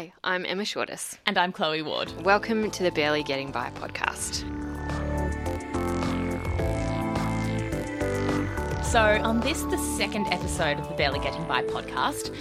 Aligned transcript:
Hi, 0.00 0.14
I'm 0.24 0.46
Emma 0.46 0.62
Shortis. 0.62 1.18
And 1.26 1.36
I'm 1.36 1.52
Chloe 1.52 1.82
Ward. 1.82 2.10
Welcome 2.24 2.70
to 2.70 2.82
the 2.82 2.90
Barely 2.90 3.22
Getting 3.22 3.52
By 3.52 3.68
podcast. 3.68 4.46
So, 8.82 8.98
on 8.98 9.40
this, 9.40 9.60
the 9.64 9.76
second 9.98 10.28
episode 10.28 10.78
of 10.78 10.88
the 10.88 10.94
Barely 10.94 11.18
Getting 11.18 11.46
By 11.46 11.64
podcast, 11.64 12.34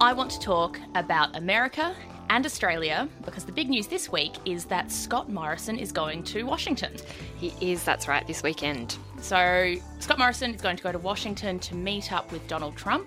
I 0.00 0.12
want 0.12 0.30
to 0.30 0.38
talk 0.38 0.78
about 0.94 1.34
America 1.34 1.92
and 2.32 2.46
Australia 2.46 3.06
because 3.26 3.44
the 3.44 3.52
big 3.52 3.68
news 3.68 3.86
this 3.88 4.10
week 4.10 4.32
is 4.46 4.64
that 4.64 4.90
Scott 4.90 5.30
Morrison 5.30 5.76
is 5.76 5.92
going 5.92 6.22
to 6.22 6.44
Washington. 6.44 6.96
He 7.36 7.52
is, 7.60 7.84
that's 7.84 8.08
right, 8.08 8.26
this 8.26 8.42
weekend. 8.42 8.96
So, 9.20 9.74
Scott 9.98 10.18
Morrison 10.18 10.54
is 10.54 10.62
going 10.62 10.78
to 10.78 10.82
go 10.82 10.92
to 10.92 10.98
Washington 10.98 11.58
to 11.58 11.74
meet 11.74 12.10
up 12.10 12.32
with 12.32 12.48
Donald 12.48 12.74
Trump, 12.74 13.06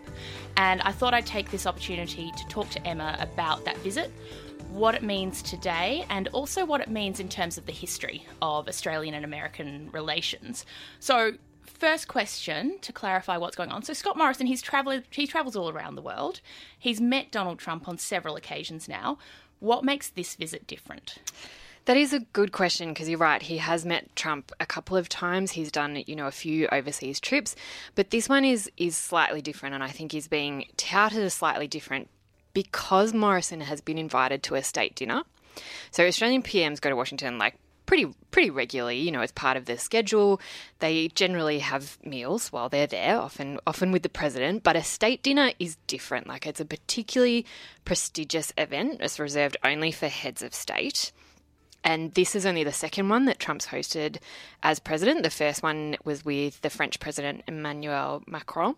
and 0.57 0.79
I 0.83 0.91
thought 0.91 1.15
I'd 1.15 1.25
take 1.25 1.49
this 1.49 1.65
opportunity 1.65 2.31
to 2.37 2.47
talk 2.49 2.69
to 2.69 2.87
Emma 2.87 3.17
about 3.19 3.65
that 3.65 3.77
visit, 3.79 4.11
what 4.69 4.93
it 4.93 5.01
means 5.01 5.41
today, 5.41 6.05
and 6.11 6.27
also 6.27 6.63
what 6.63 6.79
it 6.79 6.89
means 6.91 7.19
in 7.19 7.27
terms 7.27 7.57
of 7.57 7.65
the 7.65 7.71
history 7.71 8.23
of 8.43 8.67
Australian 8.67 9.15
and 9.15 9.25
American 9.25 9.89
relations. 9.91 10.67
So, 10.99 11.31
first 11.75 12.07
question 12.07 12.79
to 12.81 12.91
clarify 12.91 13.37
what's 13.37 13.55
going 13.55 13.71
on. 13.71 13.83
So 13.83 13.93
Scott 13.93 14.17
Morrison, 14.17 14.47
he's 14.47 14.63
he 15.11 15.27
travels 15.27 15.55
all 15.55 15.69
around 15.69 15.95
the 15.95 16.01
world. 16.01 16.41
He's 16.77 17.01
met 17.01 17.31
Donald 17.31 17.59
Trump 17.59 17.87
on 17.87 17.97
several 17.97 18.35
occasions 18.35 18.87
now. 18.87 19.17
What 19.59 19.83
makes 19.83 20.09
this 20.09 20.35
visit 20.35 20.67
different? 20.67 21.15
That 21.85 21.97
is 21.97 22.13
a 22.13 22.19
good 22.19 22.51
question 22.51 22.89
because 22.89 23.07
you're 23.07 23.19
right. 23.19 23.41
He 23.41 23.57
has 23.57 23.85
met 23.85 24.15
Trump 24.15 24.51
a 24.59 24.65
couple 24.65 24.97
of 24.97 25.07
times. 25.07 25.51
He's 25.51 25.71
done, 25.71 26.03
you 26.07 26.15
know, 26.15 26.25
a 26.25 26.31
few 26.31 26.67
overseas 26.71 27.19
trips, 27.19 27.55
but 27.93 28.09
this 28.09 28.27
one 28.27 28.43
is 28.43 28.71
is 28.77 28.97
slightly 28.97 29.41
different, 29.41 29.75
and 29.75 29.83
I 29.83 29.89
think 29.89 30.13
is 30.13 30.27
being 30.27 30.65
touted 30.77 31.19
as 31.19 31.35
slightly 31.35 31.67
different 31.67 32.09
because 32.53 33.13
Morrison 33.13 33.61
has 33.61 33.81
been 33.81 33.99
invited 33.99 34.41
to 34.43 34.55
a 34.55 34.63
state 34.63 34.95
dinner. 34.95 35.23
So 35.91 36.05
Australian 36.05 36.41
PMs 36.41 36.81
go 36.81 36.89
to 36.89 36.95
Washington 36.95 37.37
like 37.37 37.55
pretty 37.85 38.13
pretty 38.31 38.49
regularly. 38.49 38.99
You 38.99 39.11
know, 39.11 39.21
as 39.21 39.31
part 39.31 39.57
of 39.57 39.65
their 39.65 39.77
schedule. 39.77 40.39
They 40.79 41.09
generally 41.09 41.59
have 41.59 41.97
meals 42.03 42.51
while 42.51 42.69
they're 42.69 42.87
there, 42.87 43.17
often 43.17 43.59
often 43.65 43.91
with 43.91 44.03
the 44.03 44.09
president. 44.09 44.63
But 44.63 44.75
a 44.75 44.83
state 44.83 45.23
dinner 45.23 45.51
is 45.59 45.77
different. 45.87 46.27
Like 46.27 46.45
it's 46.45 46.59
a 46.59 46.65
particularly 46.65 47.45
prestigious 47.85 48.51
event. 48.57 48.97
It's 49.01 49.19
reserved 49.19 49.57
only 49.63 49.91
for 49.91 50.07
heads 50.07 50.41
of 50.41 50.53
state. 50.53 51.11
And 51.85 52.15
this 52.15 52.35
is 52.35 52.47
only 52.47 52.63
the 52.63 52.73
second 52.73 53.09
one 53.09 53.25
that 53.25 53.37
Trump's 53.37 53.67
hosted 53.67 54.17
as 54.63 54.79
president. 54.79 55.21
The 55.21 55.29
first 55.29 55.61
one 55.61 55.95
was 56.03 56.25
with 56.25 56.59
the 56.61 56.71
French 56.71 56.99
president 56.99 57.43
Emmanuel 57.47 58.23
Macron. 58.25 58.75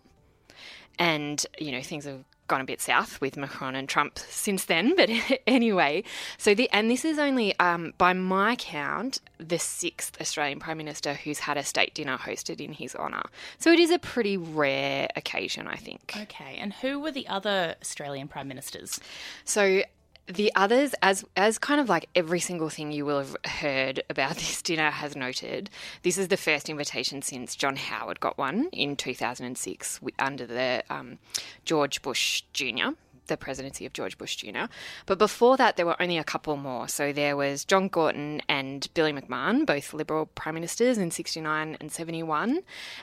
And, 0.98 1.44
you 1.58 1.72
know, 1.72 1.80
things 1.80 2.04
have 2.04 2.24
gone 2.48 2.60
a 2.60 2.64
bit 2.64 2.80
south 2.80 3.20
with 3.20 3.36
Macron 3.36 3.74
and 3.74 3.88
Trump 3.88 4.18
since 4.18 4.64
then. 4.64 4.94
But 4.98 5.10
anyway, 5.46 6.02
so 6.38 6.54
the 6.54 6.68
and 6.70 6.90
this 6.90 7.04
is 7.04 7.18
only, 7.20 7.56
um, 7.60 7.92
by 7.98 8.14
my 8.14 8.56
count, 8.56 9.20
the 9.38 9.58
sixth 9.58 10.20
Australian 10.20 10.58
Prime 10.58 10.76
Minister 10.78 11.14
who's 11.14 11.38
had 11.38 11.56
a 11.56 11.62
state 11.62 11.94
dinner 11.94 12.18
hosted 12.18 12.60
in 12.60 12.72
his 12.72 12.96
honour. 12.96 13.22
So 13.58 13.70
it 13.70 13.78
is 13.78 13.92
a 13.92 13.98
pretty 13.98 14.36
rare 14.36 15.08
occasion, 15.14 15.68
I 15.68 15.76
think. 15.76 16.14
Okay, 16.22 16.56
and 16.58 16.72
who 16.72 16.98
were 16.98 17.12
the 17.12 17.28
other 17.28 17.76
Australian 17.80 18.26
Prime 18.26 18.48
Ministers? 18.48 18.98
So 19.44 19.82
the 20.28 20.52
others, 20.54 20.94
as 21.02 21.24
as 21.36 21.58
kind 21.58 21.80
of 21.80 21.88
like 21.88 22.08
every 22.14 22.40
single 22.40 22.68
thing 22.68 22.92
you 22.92 23.04
will 23.04 23.18
have 23.18 23.36
heard 23.44 24.02
about 24.10 24.34
this 24.36 24.62
dinner 24.62 24.90
has 24.90 25.16
noted, 25.16 25.70
this 26.02 26.18
is 26.18 26.28
the 26.28 26.36
first 26.36 26.68
invitation 26.68 27.22
since 27.22 27.56
John 27.56 27.76
Howard 27.76 28.20
got 28.20 28.38
one 28.38 28.68
in 28.72 28.96
2006 28.96 30.00
under 30.18 30.46
the 30.46 30.84
um, 30.90 31.18
George 31.64 32.02
Bush 32.02 32.42
Jr 32.52 32.90
the 33.28 33.36
presidency 33.36 33.86
of 33.86 33.92
George 33.92 34.18
Bush 34.18 34.36
Jr. 34.36 34.66
But 35.06 35.18
before 35.18 35.56
that, 35.56 35.76
there 35.76 35.86
were 35.86 36.00
only 36.00 36.18
a 36.18 36.24
couple 36.24 36.56
more. 36.56 36.88
So 36.88 37.12
there 37.12 37.36
was 37.36 37.64
John 37.64 37.88
Gorton 37.88 38.42
and 38.48 38.88
Billy 38.94 39.12
McMahon, 39.12 39.64
both 39.64 39.94
Liberal 39.94 40.26
prime 40.26 40.54
ministers 40.54 40.98
in 40.98 41.10
69 41.10 41.76
and 41.80 41.92
71. 41.92 42.60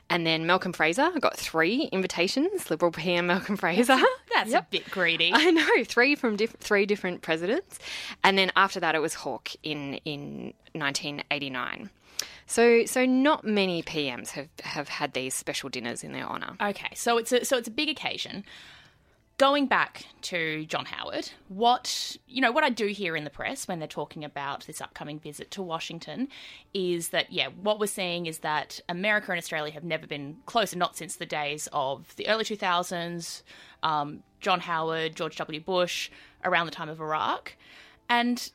And 0.10 0.28
then 0.28 0.46
Malcolm 0.46 0.74
Fraser 0.74 1.12
got 1.20 1.38
three 1.38 1.84
invitations, 1.92 2.70
Liberal 2.70 2.92
PM 2.92 3.28
Malcolm 3.28 3.58
Fraser. 3.58 3.98
That's 4.34 4.52
yep. 4.52 4.64
a 4.64 4.68
bit 4.72 4.92
greedy. 4.92 5.32
I 5.34 5.52
know, 5.52 5.84
three 5.86 6.16
from 6.16 6.36
diff- 6.36 6.56
three 6.60 6.86
different 6.86 7.22
presidents. 7.22 7.80
And 8.24 8.38
then 8.38 8.52
after 8.56 8.80
that, 8.80 8.96
it 8.96 9.00
was 9.00 9.14
Hawke 9.14 9.52
in, 9.64 9.96
in 10.06 10.54
1989. 10.74 11.90
So, 12.48 12.86
so 12.86 13.06
not 13.06 13.44
many 13.44 13.82
PMs 13.82 14.30
have, 14.32 14.50
have 14.62 14.88
had 14.88 15.14
these 15.14 15.34
special 15.34 15.70
dinners 15.70 16.04
in 16.04 16.12
their 16.12 16.26
honour. 16.26 16.56
Okay, 16.62 16.94
so 16.94 17.18
it's 17.18 17.32
a 17.32 17.44
so 17.44 17.58
it's 17.58 17.68
a 17.68 17.72
big 17.72 17.90
occasion 17.90 18.46
going 19.38 19.68
back 19.68 20.06
to 20.22 20.66
John 20.66 20.86
Howard, 20.86 21.30
what 21.50 22.18
you 22.28 22.42
know, 22.42 22.52
what 22.52 22.64
I 22.64 22.70
do 22.70 22.88
hear 22.88 23.16
in 23.16 23.24
the 23.24 23.30
press 23.30 23.68
when 23.68 23.80
they're 23.80 23.88
talking 23.88 24.24
about 24.24 24.66
this 24.66 24.82
upcoming 24.82 25.20
visit 25.20 25.52
to 25.52 25.62
Washington 25.62 26.30
is 26.74 27.10
that 27.10 27.32
yeah, 27.32 27.48
what 27.62 27.80
we're 27.80 27.88
seeing 27.88 28.26
is 28.28 28.40
that 28.40 28.80
America 28.88 29.32
and 29.32 29.38
Australia 29.38 29.74
have 29.74 29.84
never 29.84 30.08
been 30.08 30.38
closer, 30.46 30.78
not 30.78 30.96
since 30.96 31.18
the 31.18 31.26
days 31.26 31.68
of 31.74 32.16
the 32.16 32.28
early 32.28 32.46
2000s, 32.46 33.44
um, 33.84 34.24
John 34.40 34.62
Howard, 34.62 35.16
George 35.16 35.36
W. 35.36 35.60
Bush, 35.60 36.10
around 36.44 36.66
the 36.66 36.72
time 36.72 36.90
of 36.90 37.02
Iraq, 37.02 37.56
and 38.10 38.52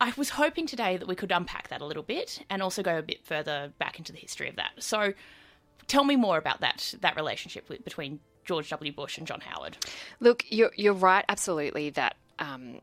I 0.00 0.12
was 0.16 0.30
hoping 0.30 0.66
today 0.66 0.96
that 0.96 1.08
we 1.08 1.14
could 1.14 1.32
unpack 1.32 1.68
that 1.68 1.80
a 1.80 1.86
little 1.86 2.02
bit 2.04 2.44
and 2.50 2.62
also 2.62 2.82
go 2.82 2.98
a 2.98 3.02
bit 3.02 3.24
further 3.24 3.72
back 3.78 3.98
into 3.98 4.12
the 4.12 4.18
history 4.18 4.48
of 4.48 4.56
that. 4.56 4.70
So, 4.78 5.14
tell 5.88 6.04
me 6.04 6.16
more 6.16 6.36
about 6.36 6.60
that 6.60 6.94
that 7.00 7.16
relationship 7.16 7.68
between 7.82 8.20
George 8.48 8.70
W. 8.70 8.92
Bush 8.92 9.18
and 9.18 9.26
John 9.26 9.40
Howard. 9.40 9.76
Look, 10.20 10.44
you're, 10.48 10.72
you're 10.74 10.94
right, 10.94 11.24
absolutely, 11.28 11.90
that 11.90 12.16
um, 12.38 12.80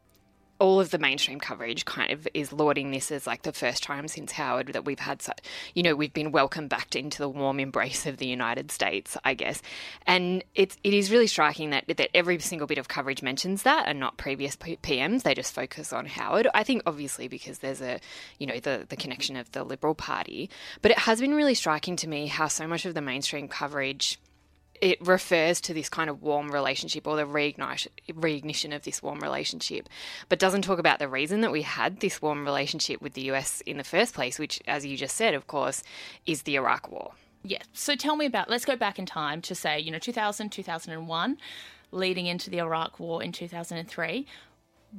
all 0.59 0.79
of 0.79 0.89
the 0.91 0.97
mainstream 0.97 1.39
coverage 1.39 1.83
kind 1.85 2.11
of 2.11 2.27
is 2.33 2.53
lauding 2.53 2.91
this 2.91 3.11
as 3.11 3.27
like 3.27 3.41
the 3.41 3.51
first 3.51 3.83
time 3.83 4.07
since 4.07 4.31
Howard 4.31 4.67
that 4.67 4.85
we've 4.85 4.99
had 4.99 5.21
such, 5.21 5.39
you 5.73 5.83
know, 5.83 5.95
we've 5.95 6.13
been 6.13 6.31
welcomed 6.31 6.69
back 6.69 6.95
into 6.95 7.17
the 7.17 7.27
warm 7.27 7.59
embrace 7.59 8.05
of 8.05 8.17
the 8.17 8.27
United 8.27 8.71
States, 8.71 9.17
I 9.25 9.33
guess. 9.33 9.61
And 10.05 10.43
it's 10.53 10.77
it 10.83 10.93
is 10.93 11.11
really 11.11 11.27
striking 11.27 11.71
that 11.71 11.85
that 11.87 12.15
every 12.15 12.39
single 12.39 12.67
bit 12.67 12.77
of 12.77 12.87
coverage 12.87 13.21
mentions 13.21 13.63
that 13.63 13.87
and 13.87 13.99
not 13.99 14.17
previous 14.17 14.55
PMs. 14.55 15.23
They 15.23 15.33
just 15.33 15.53
focus 15.53 15.91
on 15.91 16.05
Howard. 16.05 16.47
I 16.53 16.63
think 16.63 16.83
obviously 16.85 17.27
because 17.27 17.59
there's 17.59 17.81
a, 17.81 17.99
you 18.39 18.47
know, 18.47 18.59
the 18.59 18.85
the 18.87 18.95
connection 18.95 19.35
of 19.35 19.51
the 19.51 19.63
Liberal 19.63 19.95
Party, 19.95 20.49
but 20.81 20.91
it 20.91 20.99
has 20.99 21.19
been 21.19 21.33
really 21.33 21.55
striking 21.55 21.95
to 21.97 22.07
me 22.07 22.27
how 22.27 22.47
so 22.47 22.65
much 22.67 22.85
of 22.85 22.93
the 22.93 23.01
mainstream 23.01 23.47
coverage 23.47 24.19
it 24.81 25.05
refers 25.05 25.61
to 25.61 25.73
this 25.73 25.89
kind 25.89 26.09
of 26.09 26.21
warm 26.21 26.51
relationship 26.51 27.07
or 27.07 27.15
the 27.15 27.25
reignition, 27.25 27.87
reignition 28.09 28.75
of 28.75 28.83
this 28.83 29.01
warm 29.01 29.19
relationship, 29.19 29.89
but 30.29 30.39
doesn't 30.39 30.63
talk 30.63 30.79
about 30.79 30.99
the 30.99 31.07
reason 31.07 31.41
that 31.41 31.51
we 31.51 31.61
had 31.61 31.99
this 31.99 32.21
warm 32.21 32.45
relationship 32.45 33.01
with 33.01 33.13
the 33.13 33.29
US 33.31 33.61
in 33.61 33.77
the 33.77 33.83
first 33.83 34.13
place, 34.13 34.39
which, 34.39 34.61
as 34.67 34.85
you 34.85 34.97
just 34.97 35.15
said, 35.15 35.33
of 35.33 35.47
course, 35.47 35.83
is 36.25 36.43
the 36.43 36.55
Iraq 36.55 36.91
War. 36.91 37.13
Yeah. 37.43 37.61
So 37.73 37.95
tell 37.95 38.15
me 38.15 38.25
about, 38.25 38.49
let's 38.49 38.65
go 38.65 38.75
back 38.75 38.97
in 38.97 39.05
time 39.05 39.41
to 39.43 39.55
say, 39.55 39.79
you 39.79 39.91
know, 39.91 39.99
2000, 39.99 40.49
2001, 40.49 41.37
leading 41.91 42.25
into 42.25 42.49
the 42.49 42.57
Iraq 42.57 42.99
War 42.99 43.21
in 43.21 43.31
2003. 43.31 44.25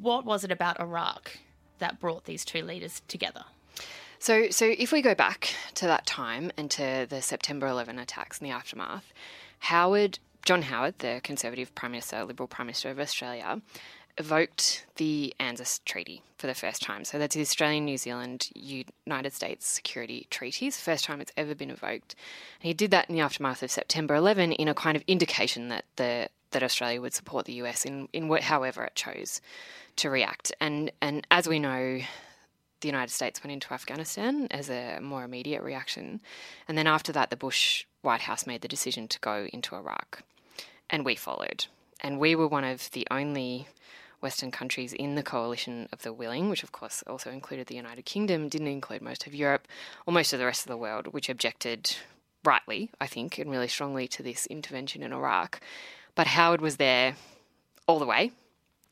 What 0.00 0.24
was 0.24 0.44
it 0.44 0.52
about 0.52 0.78
Iraq 0.78 1.38
that 1.78 1.98
brought 1.98 2.24
these 2.24 2.44
two 2.44 2.62
leaders 2.62 3.02
together? 3.08 3.44
So, 4.18 4.50
so 4.50 4.74
if 4.78 4.92
we 4.92 5.02
go 5.02 5.14
back 5.14 5.54
to 5.74 5.86
that 5.86 6.06
time 6.06 6.50
and 6.56 6.70
to 6.72 7.06
the 7.08 7.20
September 7.20 7.66
11 7.66 7.98
attacks 7.98 8.38
and 8.38 8.48
the 8.48 8.52
aftermath, 8.54 9.12
Howard, 9.66 10.20
John 10.44 10.62
Howard, 10.62 11.00
the 11.00 11.20
Conservative 11.24 11.74
Prime 11.74 11.90
Minister, 11.90 12.24
Liberal 12.24 12.46
Prime 12.46 12.68
Minister 12.68 12.88
of 12.90 13.00
Australia, 13.00 13.60
evoked 14.16 14.86
the 14.94 15.34
ANZUS 15.40 15.80
Treaty 15.84 16.22
for 16.38 16.46
the 16.46 16.54
first 16.54 16.82
time. 16.82 17.04
So 17.04 17.18
that's 17.18 17.34
the 17.34 17.40
Australian, 17.40 17.84
New 17.84 17.96
Zealand, 17.96 18.48
United 18.54 19.32
States 19.32 19.66
security 19.66 20.28
treaties, 20.30 20.80
first 20.80 21.04
time 21.04 21.20
it's 21.20 21.32
ever 21.36 21.52
been 21.56 21.70
evoked. 21.70 22.14
And 22.60 22.68
he 22.68 22.74
did 22.74 22.92
that 22.92 23.08
in 23.08 23.16
the 23.16 23.20
aftermath 23.20 23.60
of 23.64 23.72
September 23.72 24.14
11 24.14 24.52
in 24.52 24.68
a 24.68 24.74
kind 24.74 24.96
of 24.96 25.02
indication 25.08 25.68
that 25.70 25.84
the 25.96 26.28
that 26.52 26.62
Australia 26.62 27.00
would 27.00 27.12
support 27.12 27.44
the 27.44 27.54
US 27.54 27.84
in 27.84 28.08
in 28.12 28.30
however 28.42 28.84
it 28.84 28.94
chose 28.94 29.40
to 29.96 30.10
react. 30.10 30.52
And 30.60 30.92
and 31.02 31.26
as 31.32 31.48
we 31.48 31.58
know, 31.58 32.02
the 32.82 32.88
United 32.88 33.12
States 33.12 33.42
went 33.42 33.52
into 33.52 33.74
Afghanistan 33.74 34.46
as 34.52 34.70
a 34.70 35.00
more 35.00 35.24
immediate 35.24 35.62
reaction. 35.62 36.20
And 36.68 36.78
then 36.78 36.86
after 36.86 37.10
that, 37.12 37.30
the 37.30 37.36
Bush 37.36 37.84
White 38.06 38.22
House 38.22 38.46
made 38.46 38.62
the 38.62 38.68
decision 38.68 39.08
to 39.08 39.20
go 39.20 39.48
into 39.52 39.74
Iraq. 39.74 40.22
And 40.88 41.04
we 41.04 41.16
followed. 41.16 41.66
And 42.00 42.18
we 42.18 42.34
were 42.34 42.48
one 42.48 42.64
of 42.64 42.90
the 42.92 43.06
only 43.10 43.66
Western 44.20 44.50
countries 44.50 44.92
in 44.92 45.14
the 45.14 45.22
coalition 45.22 45.88
of 45.92 46.02
the 46.02 46.12
willing, 46.12 46.48
which 46.48 46.62
of 46.62 46.72
course 46.72 47.02
also 47.06 47.30
included 47.30 47.66
the 47.66 47.74
United 47.74 48.04
Kingdom, 48.04 48.48
didn't 48.48 48.68
include 48.68 49.02
most 49.02 49.26
of 49.26 49.34
Europe 49.34 49.66
or 50.06 50.14
most 50.14 50.32
of 50.32 50.38
the 50.38 50.46
rest 50.46 50.64
of 50.64 50.70
the 50.70 50.76
world, 50.76 51.08
which 51.08 51.28
objected 51.28 51.96
rightly, 52.44 52.90
I 53.00 53.06
think, 53.06 53.38
and 53.38 53.50
really 53.50 53.68
strongly 53.68 54.08
to 54.08 54.22
this 54.22 54.46
intervention 54.46 55.02
in 55.02 55.12
Iraq. 55.12 55.60
But 56.14 56.28
Howard 56.28 56.60
was 56.60 56.76
there 56.76 57.16
all 57.86 57.98
the 57.98 58.06
way 58.06 58.30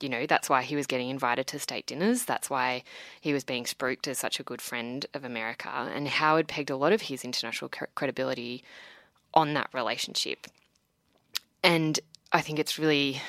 you 0.00 0.08
know, 0.08 0.26
that's 0.26 0.50
why 0.50 0.62
he 0.62 0.76
was 0.76 0.86
getting 0.86 1.08
invited 1.08 1.46
to 1.46 1.58
state 1.58 1.86
dinners. 1.86 2.24
That's 2.24 2.50
why 2.50 2.82
he 3.20 3.32
was 3.32 3.42
being 3.42 3.64
spruiked 3.64 4.06
as 4.06 4.18
such 4.18 4.38
a 4.38 4.42
good 4.42 4.60
friend 4.60 5.06
of 5.14 5.24
America. 5.24 5.68
And 5.68 6.06
Howard 6.08 6.46
pegged 6.46 6.68
a 6.68 6.76
lot 6.76 6.92
of 6.92 7.02
his 7.02 7.24
international 7.24 7.70
credibility 7.94 8.62
on 9.34 9.54
that 9.54 9.68
relationship. 9.72 10.46
And 11.62 12.00
I 12.32 12.40
think 12.40 12.58
it's 12.58 12.78
really 12.78 13.20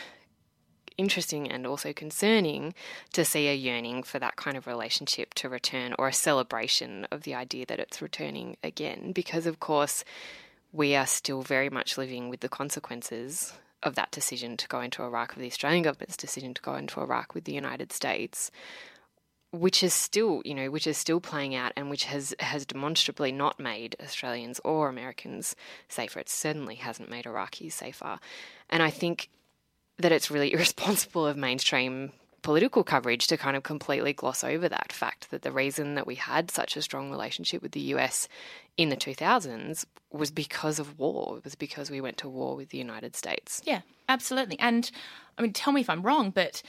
interesting 0.98 1.50
and 1.52 1.68
also 1.68 1.92
concerning 1.92 2.74
to 3.14 3.26
see 3.26 3.48
a 3.48 3.54
yearning 3.54 4.04
for 4.04 4.20
that 4.20 4.36
kind 4.38 4.56
of 4.56 4.68
relationship 4.68 5.34
to 5.34 5.50
return 5.50 5.94
or 6.00 6.08
a 6.08 6.14
celebration 6.14 7.06
of 7.12 7.24
the 7.24 7.36
idea 7.36 7.66
that 7.66 7.80
it's 7.80 8.02
returning 8.02 8.56
again. 8.64 9.12
Because, 9.12 9.46
of 9.46 9.60
course, 9.60 10.04
we 10.72 10.96
are 10.96 11.06
still 11.06 11.42
very 11.42 11.70
much 11.70 11.98
living 11.98 12.30
with 12.30 12.40
the 12.42 12.50
consequences 12.50 13.54
of 13.84 13.96
that 13.96 14.12
decision 14.12 14.58
to 14.58 14.68
go 14.68 14.82
into 14.82 15.04
Iraq, 15.04 15.34
of 15.34 15.40
the 15.40 15.48
Australian 15.48 15.84
government's 15.84 16.18
decision 16.18 16.54
to 16.54 16.62
go 16.62 16.76
into 16.76 17.00
Iraq 17.00 17.34
with 17.34 17.44
the 17.44 17.54
United 17.54 17.92
States, 17.92 18.52
which 19.56 19.84
is 19.84 19.94
still, 19.94 20.42
you 20.46 20.54
know, 20.54 20.70
which 20.70 20.88
is 20.88 20.98
still 20.98 21.20
playing 21.20 21.56
out 21.56 21.74
and 21.76 21.90
which 21.90 22.06
has 22.06 22.36
has 22.40 22.66
demonstrably 22.66 23.32
not 23.32 23.60
made 23.60 23.96
Australians 24.02 24.60
or 24.64 24.90
Americans 24.90 25.56
safer. 25.88 26.20
It 26.20 26.30
certainly 26.30 26.76
hasn't 26.76 27.10
made 27.10 27.26
Iraqis 27.26 27.72
safer. 27.72 28.20
And 28.70 28.84
I 28.84 28.90
think 28.90 29.30
that 29.98 30.12
it's 30.12 30.32
really 30.32 30.54
irresponsible 30.54 31.26
of 31.26 31.38
mainstream 31.38 32.12
political 32.46 32.84
coverage 32.84 33.26
to 33.26 33.38
kind 33.38 33.58
of 33.58 33.64
completely 33.64 34.14
gloss 34.14 34.44
over 34.44 34.70
that 34.70 34.92
fact 34.92 35.32
that 35.32 35.42
the 35.42 35.52
reason 35.52 35.96
that 35.96 36.06
we 36.06 36.14
had 36.14 36.52
such 36.52 36.78
a 36.78 36.82
strong 36.82 37.10
relationship 37.10 37.60
with 37.60 37.72
the 37.72 37.80
US 37.96 38.28
in 38.78 38.90
the 38.90 38.96
2000s 38.96 39.84
was 40.12 40.30
because 40.30 40.78
of 40.78 41.00
war. 41.00 41.40
It 41.40 41.44
was 41.44 41.56
because 41.56 41.90
we 41.90 42.02
went 42.02 42.18
to 42.18 42.30
war 42.30 42.56
with 42.56 42.70
the 42.70 42.78
United 42.78 43.16
States. 43.16 43.64
Yeah, 43.66 43.82
absolutely. 44.08 44.60
And 44.60 44.92
I 45.40 45.42
mean, 45.42 45.54
tell 45.54 45.74
me 45.74 45.82
if 45.82 45.90
I'm 45.90 46.04
wrong, 46.04 46.30
but 46.30 46.62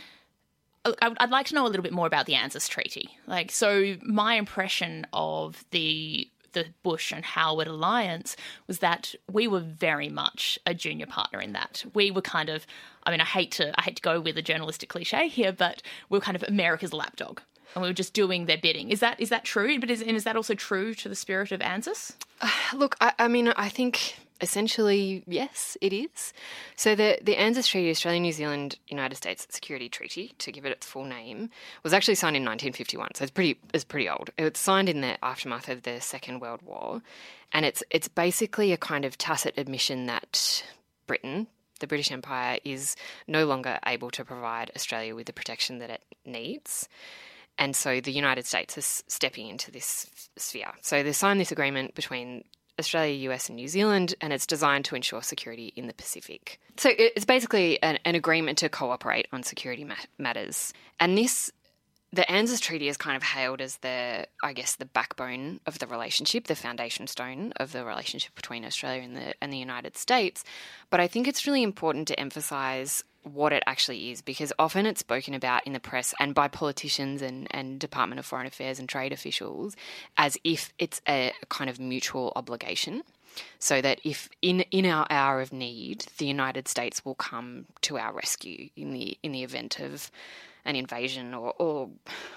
I'd 1.02 1.30
like 1.30 1.46
to 1.46 1.54
know 1.54 1.66
a 1.66 1.68
little 1.68 1.82
bit 1.82 1.92
more 1.92 2.06
about 2.06 2.26
the 2.26 2.34
ANZUS 2.34 2.68
Treaty. 2.68 3.08
Like, 3.26 3.50
so 3.50 3.96
my 4.02 4.34
impression 4.34 5.06
of 5.12 5.64
the 5.70 6.28
the 6.52 6.66
Bush 6.82 7.12
and 7.12 7.22
Howard 7.22 7.66
alliance 7.66 8.34
was 8.66 8.78
that 8.78 9.14
we 9.30 9.46
were 9.46 9.60
very 9.60 10.08
much 10.08 10.58
a 10.64 10.72
junior 10.72 11.04
partner 11.04 11.38
in 11.38 11.52
that. 11.52 11.84
We 11.92 12.10
were 12.10 12.22
kind 12.22 12.48
of, 12.48 12.66
I 13.04 13.10
mean, 13.10 13.20
I 13.20 13.26
hate 13.26 13.52
to 13.52 13.78
I 13.78 13.82
hate 13.82 13.96
to 13.96 14.02
go 14.02 14.20
with 14.20 14.38
a 14.38 14.42
journalistic 14.42 14.88
cliche 14.88 15.28
here, 15.28 15.52
but 15.52 15.82
we 16.08 16.16
were 16.16 16.22
kind 16.22 16.34
of 16.34 16.42
America's 16.44 16.94
lapdog, 16.94 17.42
and 17.74 17.82
we 17.82 17.88
were 17.88 17.94
just 17.94 18.14
doing 18.14 18.46
their 18.46 18.56
bidding. 18.56 18.90
Is 18.90 19.00
that 19.00 19.20
is 19.20 19.28
that 19.28 19.44
true? 19.44 19.78
But 19.78 19.90
is 19.90 20.00
and 20.00 20.16
is 20.16 20.24
that 20.24 20.34
also 20.34 20.54
true 20.54 20.94
to 20.94 21.08
the 21.10 21.14
spirit 21.14 21.52
of 21.52 21.60
ANZUS? 21.60 22.14
Uh, 22.40 22.50
look, 22.74 22.96
I, 23.00 23.12
I 23.18 23.28
mean, 23.28 23.48
I 23.48 23.68
think 23.68 24.16
essentially, 24.40 25.22
yes, 25.26 25.76
it 25.80 25.92
is. 25.92 26.32
So 26.76 26.94
the 26.94 27.18
the 27.22 27.36
ANZUS 27.36 27.68
Treaty, 27.68 27.90
Australia, 27.90 28.20
New 28.20 28.32
Zealand, 28.32 28.78
United 28.88 29.16
States 29.16 29.46
Security 29.50 29.88
Treaty, 29.88 30.32
to 30.38 30.52
give 30.52 30.64
it 30.66 30.72
its 30.72 30.86
full 30.86 31.04
name, 31.04 31.50
was 31.82 31.92
actually 31.92 32.14
signed 32.16 32.36
in 32.36 32.44
1951. 32.44 33.14
So 33.14 33.24
it's 33.24 33.30
pretty 33.30 33.58
it's 33.72 33.84
pretty 33.84 34.08
old. 34.08 34.30
It 34.36 34.44
was 34.44 34.58
signed 34.58 34.88
in 34.88 35.00
the 35.00 35.22
aftermath 35.24 35.68
of 35.68 35.82
the 35.82 36.00
Second 36.00 36.40
World 36.40 36.62
War, 36.62 37.02
and 37.52 37.64
it's 37.64 37.82
it's 37.90 38.08
basically 38.08 38.72
a 38.72 38.76
kind 38.76 39.04
of 39.04 39.18
tacit 39.18 39.54
admission 39.56 40.06
that 40.06 40.64
Britain. 41.06 41.46
The 41.78 41.86
British 41.86 42.10
Empire 42.10 42.58
is 42.64 42.96
no 43.26 43.44
longer 43.44 43.78
able 43.84 44.10
to 44.12 44.24
provide 44.24 44.70
Australia 44.74 45.14
with 45.14 45.26
the 45.26 45.34
protection 45.34 45.78
that 45.80 45.90
it 45.90 46.02
needs. 46.24 46.88
And 47.58 47.74
so 47.74 48.00
the 48.00 48.12
United 48.12 48.46
States 48.46 48.76
is 48.76 49.04
stepping 49.08 49.48
into 49.48 49.70
this 49.70 50.28
sphere. 50.36 50.72
So 50.82 51.02
they 51.02 51.12
signed 51.12 51.40
this 51.40 51.52
agreement 51.52 51.94
between 51.94 52.44
Australia, 52.78 53.31
US, 53.31 53.49
and 53.49 53.56
New 53.56 53.69
Zealand, 53.69 54.14
and 54.20 54.32
it's 54.32 54.46
designed 54.46 54.84
to 54.87 54.94
ensure 54.94 55.23
security 55.23 55.73
in 55.76 55.87
the 55.87 55.94
Pacific. 55.94 56.61
So 56.76 56.90
it's 56.96 57.25
basically 57.25 57.82
an, 57.82 57.99
an 58.05 58.14
agreement 58.14 58.58
to 58.58 58.69
cooperate 58.69 59.28
on 59.32 59.43
security 59.43 59.84
ma- 59.84 59.94
matters. 60.19 60.73
And 61.00 61.17
this, 61.17 61.50
the 62.12 62.31
ANZUS 62.31 62.61
Treaty 62.61 62.88
is 62.88 62.96
kind 62.96 63.17
of 63.17 63.23
hailed 63.23 63.61
as 63.61 63.78
the, 63.78 64.26
I 64.43 64.52
guess, 64.52 64.76
the 64.76 64.84
backbone 64.84 65.61
of 65.67 65.78
the 65.78 65.87
relationship, 65.87 66.46
the 66.46 66.55
foundation 66.55 67.06
stone 67.06 67.52
of 67.56 67.73
the 67.73 67.84
relationship 67.84 68.34
between 68.34 68.64
Australia 68.64 69.02
and 69.02 69.17
the 69.17 69.34
and 69.40 69.52
the 69.52 69.58
United 69.58 69.96
States. 69.96 70.44
But 70.90 71.00
I 71.00 71.06
think 71.06 71.26
it's 71.26 71.46
really 71.46 71.62
important 71.62 72.08
to 72.08 72.20
emphasise 72.20 73.02
what 73.26 73.52
it 73.52 73.62
actually 73.67 74.11
is 74.11 74.23
because 74.23 74.52
often 74.58 74.87
it's 74.87 75.00
spoken 75.00 75.34
about 75.34 75.67
in 75.67 75.73
the 75.73 75.81
press 75.81 76.14
and 76.20 76.34
by 76.34 76.46
politicians 76.46 77.23
and, 77.23 77.49
and 77.50 77.81
Department 77.81 78.19
of 78.19 78.26
Foreign 78.26 78.46
Affairs 78.46 78.78
and 78.78 78.88
trade 78.88 79.12
officials 79.12 79.75
as 80.17 80.38
if 80.44 80.73
it's 80.78 81.00
a 81.08 81.32
kind 81.49 81.69
of 81.69 81.81
mutual 81.81 82.32
obligation. 82.37 83.02
So 83.58 83.82
that 83.82 84.00
if 84.02 84.31
in 84.40 84.61
in 84.70 84.87
our 84.87 85.06
hour 85.11 85.43
of 85.43 85.52
need, 85.52 86.06
the 86.17 86.25
United 86.25 86.69
States 86.69 87.05
will 87.05 87.17
come 87.17 87.67
to 87.82 87.99
our 87.99 88.14
rescue 88.14 88.70
in 88.76 88.93
the 88.93 89.19
in 89.23 89.32
the 89.32 89.43
event 89.43 89.79
of 89.79 90.11
an 90.64 90.75
invasion 90.75 91.34
or, 91.34 91.52
or 91.58 91.90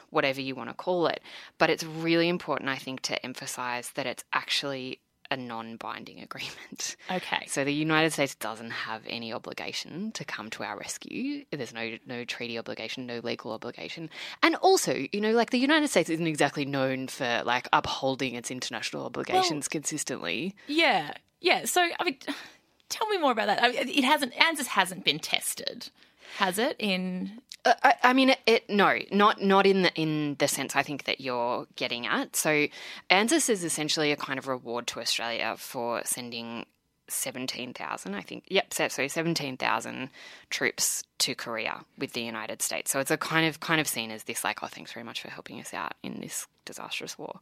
whatever 0.09 0.41
you 0.41 0.55
want 0.55 0.69
to 0.69 0.73
call 0.73 1.07
it. 1.07 1.21
But 1.57 1.69
it's 1.69 1.85
really 1.85 2.27
important, 2.27 2.69
I 2.69 2.75
think, 2.75 3.01
to 3.03 3.25
emphasize 3.25 3.91
that 3.91 4.05
it's 4.05 4.23
actually 4.33 4.99
a 5.31 5.37
non 5.37 5.75
binding 5.77 6.19
agreement. 6.21 6.95
Okay. 7.11 7.45
So 7.47 7.63
the 7.63 7.73
United 7.73 8.13
States 8.13 8.35
doesn't 8.35 8.69
have 8.69 9.01
any 9.07 9.33
obligation 9.33 10.11
to 10.11 10.23
come 10.23 10.49
to 10.51 10.63
our 10.63 10.77
rescue. 10.77 11.43
There's 11.51 11.73
no 11.73 11.97
no 12.05 12.23
treaty 12.23 12.57
obligation, 12.57 13.07
no 13.07 13.19
legal 13.23 13.51
obligation. 13.51 14.09
And 14.43 14.55
also, 14.57 15.05
you 15.11 15.19
know, 15.19 15.31
like 15.31 15.49
the 15.49 15.57
United 15.57 15.87
States 15.89 16.09
isn't 16.09 16.27
exactly 16.27 16.65
known 16.65 17.07
for 17.07 17.41
like 17.45 17.67
upholding 17.73 18.35
its 18.35 18.51
international 18.51 19.05
obligations 19.05 19.65
well, 19.65 19.69
consistently. 19.71 20.55
Yeah. 20.67 21.13
Yeah. 21.41 21.65
So 21.65 21.81
I 21.81 22.03
mean 22.03 22.17
tell 22.89 23.07
me 23.07 23.17
more 23.17 23.31
about 23.31 23.47
that. 23.47 23.63
I 23.63 23.69
mean, 23.69 23.89
it 23.89 24.03
hasn't 24.03 24.33
ANZUS 24.33 24.67
hasn't 24.67 25.03
been 25.03 25.19
tested, 25.19 25.89
has 26.37 26.59
it? 26.59 26.75
In 26.79 27.41
uh, 27.65 27.73
I, 27.83 27.93
I, 28.03 28.13
mean, 28.13 28.29
it, 28.29 28.39
it, 28.45 28.69
no, 28.69 28.99
not 29.11 29.41
not 29.41 29.65
in 29.65 29.81
the 29.81 29.93
in 29.93 30.35
the 30.39 30.47
sense 30.47 30.75
I 30.75 30.83
think 30.83 31.05
that 31.05 31.19
you're 31.19 31.67
getting 31.75 32.07
at. 32.07 32.35
So, 32.35 32.67
ANZUS 33.09 33.49
is 33.49 33.63
essentially 33.63 34.11
a 34.11 34.15
kind 34.15 34.39
of 34.39 34.47
reward 34.47 34.87
to 34.87 34.99
Australia 34.99 35.55
for 35.57 36.01
sending 36.05 36.65
seventeen 37.09 37.73
thousand, 37.73 38.15
I 38.15 38.21
think. 38.21 38.45
Yep, 38.47 38.73
so 38.73 39.07
seventeen 39.07 39.57
thousand 39.57 40.09
troops 40.49 41.03
to 41.19 41.35
Korea 41.35 41.83
with 41.97 42.13
the 42.13 42.21
United 42.21 42.61
States. 42.61 42.91
So 42.91 42.99
it's 42.99 43.11
a 43.11 43.17
kind 43.17 43.47
of 43.47 43.59
kind 43.59 43.81
of 43.81 43.87
seen 43.87 44.11
as 44.11 44.23
this 44.23 44.43
like, 44.43 44.63
oh, 44.63 44.67
thanks 44.67 44.93
very 44.93 45.03
much 45.03 45.21
for 45.21 45.29
helping 45.29 45.59
us 45.59 45.73
out 45.73 45.93
in 46.03 46.21
this 46.21 46.47
disastrous 46.65 47.17
war. 47.17 47.39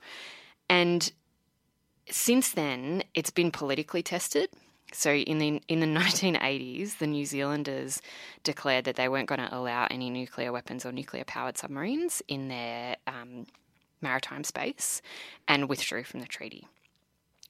And 0.70 1.12
since 2.10 2.52
then, 2.52 3.04
it's 3.14 3.30
been 3.30 3.52
politically 3.52 4.02
tested. 4.02 4.50
So 4.94 5.14
in 5.14 5.38
the 5.38 5.62
in 5.68 5.80
the 5.80 5.86
1980s, 6.00 6.98
the 6.98 7.08
New 7.08 7.26
Zealanders 7.26 8.02
declared 8.44 8.86
that 8.86 8.96
they 8.96 9.10
weren't 9.10 9.28
going 9.28 9.42
to 9.42 9.56
allow 9.56 9.88
any 9.90 10.10
nuclear 10.10 10.52
weapons 10.52 10.86
or 10.86 10.92
nuclear 10.92 11.24
powered 11.24 11.58
submarines 11.58 12.22
in 12.28 12.48
their 12.48 12.96
um, 13.06 13.46
maritime 14.02 14.44
space, 14.44 15.02
and 15.48 15.70
withdrew 15.70 16.04
from 16.04 16.20
the 16.22 16.28
treaty. 16.28 16.68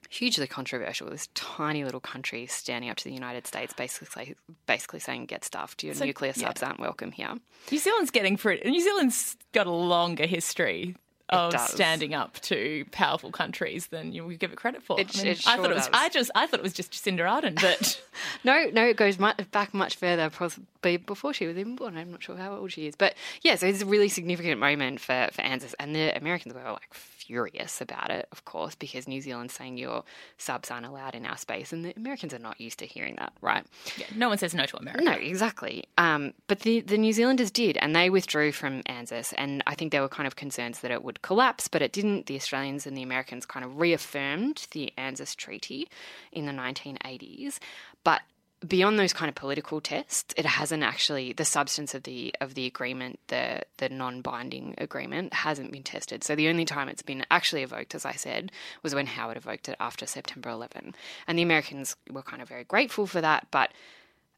Hugely 0.10 0.48
controversial. 0.48 1.10
This 1.10 1.28
tiny 1.34 1.84
little 1.84 2.00
country 2.00 2.46
standing 2.46 2.90
up 2.90 2.96
to 2.98 3.04
the 3.04 3.14
United 3.14 3.46
States, 3.46 3.74
basically 3.74 4.36
basically 4.66 5.00
saying, 5.00 5.26
"Get 5.26 5.44
stuffed. 5.44 5.84
Your 5.84 5.94
so, 5.94 6.06
nuclear 6.06 6.34
subs 6.34 6.62
yeah. 6.62 6.70
aren't 6.70 6.80
welcome 6.80 7.12
here." 7.12 7.36
New 7.72 7.78
Zealand's 7.78 8.12
getting 8.12 8.38
for 8.38 8.52
it. 8.52 8.66
New 8.66 8.82
Zealand's 8.82 9.36
got 9.52 9.68
a 9.68 9.72
longer 9.72 10.26
history 10.26 10.96
of 11.30 11.60
standing 11.60 12.14
up 12.14 12.40
to 12.42 12.86
powerful 12.92 13.32
countries 13.32 13.88
than 13.88 14.14
you 14.14 14.34
give 14.36 14.52
it 14.52 14.56
credit 14.56 14.84
for. 14.84 15.00
It, 15.00 15.12
I, 15.14 15.18
mean, 15.18 15.28
it 15.28 15.38
sure 15.40 15.54
I 15.54 15.58
thought 15.58 15.72
it 15.72 15.76
was. 15.76 15.90
I 15.94 16.10
just. 16.10 16.32
I 16.36 16.48
thought 16.48 16.60
it 16.60 16.64
was 16.64 16.74
just 16.74 16.92
Jacinda 16.92 17.20
Ardern, 17.20 17.56
but 17.62 18.02
no, 18.44 18.70
no, 18.72 18.86
it 18.86 18.98
goes 18.98 19.20
much, 19.20 19.40
back 19.52 19.74
much 19.74 19.96
further, 19.96 20.30
possibly 20.30 20.98
before 20.98 21.34
she 21.34 21.48
was 21.48 21.58
even 21.58 21.76
born. 21.76 21.98
I'm 21.98 22.12
not 22.12 22.24
sure 22.24 22.38
how 22.38 22.56
old 22.56 22.72
she 22.72 22.88
is, 22.88 22.96
but 22.96 23.16
yeah, 23.42 23.56
so 23.56 23.68
it's 23.68 23.82
a 23.82 23.86
really 23.86 24.10
significant 24.10 24.60
moment 24.60 25.00
for 25.00 25.30
for 25.32 25.42
ANZUS, 25.42 25.76
and 25.80 25.96
the 25.96 26.16
Americans 26.16 26.54
were 26.54 26.64
like 26.64 26.94
furious 27.28 27.82
about 27.82 28.10
it, 28.10 28.28
of 28.32 28.46
course, 28.46 28.74
because 28.74 29.08
New 29.08 29.22
Zealand's 29.22 29.54
saying 29.54 29.78
your 29.78 30.04
subs 30.38 30.72
aren't 30.72 30.86
allowed 30.86 31.14
in 31.14 31.26
our 31.26 31.38
space, 31.38 31.74
and 31.74 31.84
the 31.84 31.94
Americans 31.98 32.34
are 32.34 32.40
not 32.40 32.60
used 32.60 32.80
to 32.80 32.86
hearing 32.86 33.16
that, 33.20 33.34
right? 33.42 33.66
Yeah, 33.98 34.06
no 34.16 34.30
one 34.30 34.38
says 34.38 34.54
no 34.54 34.66
to 34.66 34.78
America. 34.78 35.04
No, 35.04 35.12
exactly. 35.12 35.84
Um, 35.98 36.34
but 36.48 36.62
the, 36.62 36.82
the 36.82 36.98
New 36.98 37.12
Zealanders 37.12 37.52
did, 37.52 37.78
and 37.78 37.96
they 37.96 38.10
withdrew 38.10 38.54
from 38.54 38.82
ANZUS, 38.84 39.34
and 39.38 39.62
I 39.68 39.76
think 39.76 39.92
there 39.92 40.02
were 40.02 40.10
kind 40.10 40.26
of 40.26 40.36
concerns 40.38 40.80
that 40.80 40.92
it 40.92 41.04
would 41.04 41.17
collapse, 41.22 41.68
but 41.68 41.82
it 41.82 41.92
didn't. 41.92 42.26
The 42.26 42.36
Australians 42.36 42.88
and 42.88 42.96
the 42.96 43.04
Americans 43.04 43.46
kind 43.46 43.66
of 43.66 43.80
reaffirmed 43.80 44.68
the 44.72 44.94
ANZUS 44.98 45.36
Treaty 45.36 45.88
in 46.32 46.46
the 46.46 46.52
1980s, 46.52 47.60
but 48.04 48.22
beyond 48.66 48.98
those 48.98 49.14
kind 49.14 49.30
of 49.30 49.36
political 49.36 49.80
tests, 49.80 50.34
it 50.36 50.46
hasn't 50.46 50.84
actually 50.84 51.34
the 51.34 51.46
substance 51.46 51.94
of 51.94 52.04
the 52.04 52.34
of 52.42 52.56
the 52.56 52.66
agreement, 52.66 53.20
the 53.28 53.62
the 53.78 53.90
non-binding 53.90 54.76
agreement, 54.78 55.34
hasn't 55.34 55.72
been 55.72 55.84
tested. 55.84 56.24
So 56.24 56.36
the 56.36 56.50
only 56.50 56.66
time 56.66 56.90
it's 56.90 57.02
been 57.02 57.26
actually 57.30 57.64
evoked, 57.64 57.94
as 57.94 58.06
I 58.06 58.14
said, 58.14 58.52
was 58.84 58.96
when 58.96 59.08
Howard 59.08 59.38
evoked 59.38 59.70
it 59.70 59.76
after 59.80 60.06
September 60.06 60.50
11, 60.50 60.96
and 61.28 61.38
the 61.38 61.44
Americans 61.44 61.96
were 62.12 62.24
kind 62.24 62.42
of 62.42 62.50
very 62.50 62.64
grateful 62.64 63.08
for 63.08 63.22
that, 63.22 63.48
but. 63.52 63.72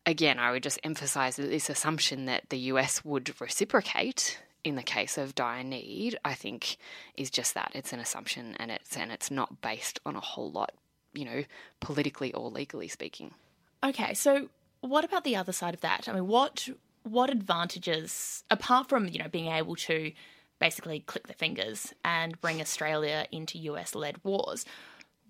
Again, 0.05 0.39
I 0.39 0.51
would 0.51 0.63
just 0.63 0.79
emphasize 0.83 1.35
that 1.35 1.51
this 1.51 1.69
assumption 1.69 2.25
that 2.25 2.49
the 2.49 2.57
US 2.57 3.05
would 3.05 3.39
reciprocate 3.39 4.39
in 4.63 4.75
the 4.75 4.83
case 4.83 5.17
of 5.17 5.35
dire 5.35 5.63
need, 5.63 6.17
I 6.25 6.33
think, 6.33 6.77
is 7.15 7.29
just 7.29 7.53
that. 7.53 7.71
It's 7.73 7.93
an 7.93 7.99
assumption, 7.99 8.55
and 8.59 8.71
it's 8.71 8.97
and 8.97 9.11
it's 9.11 9.31
not 9.31 9.61
based 9.61 9.99
on 10.05 10.15
a 10.15 10.21
whole 10.21 10.51
lot, 10.51 10.71
you 11.13 11.25
know, 11.25 11.43
politically 11.79 12.33
or 12.33 12.49
legally 12.49 12.87
speaking. 12.87 13.33
Okay, 13.83 14.13
so 14.13 14.49
what 14.81 15.05
about 15.05 15.23
the 15.23 15.35
other 15.35 15.51
side 15.51 15.73
of 15.73 15.81
that? 15.81 16.07
I 16.07 16.13
mean, 16.13 16.27
what 16.27 16.67
what 17.03 17.29
advantages 17.29 18.43
apart 18.49 18.89
from 18.89 19.07
you 19.07 19.19
know 19.19 19.29
being 19.29 19.51
able 19.51 19.75
to 19.75 20.11
basically 20.59 20.99
click 20.99 21.27
the 21.27 21.33
fingers 21.33 21.93
and 22.03 22.39
bring 22.41 22.59
Australia 22.59 23.27
into 23.31 23.57
US 23.59 23.95
led 23.95 24.23
wars? 24.23 24.65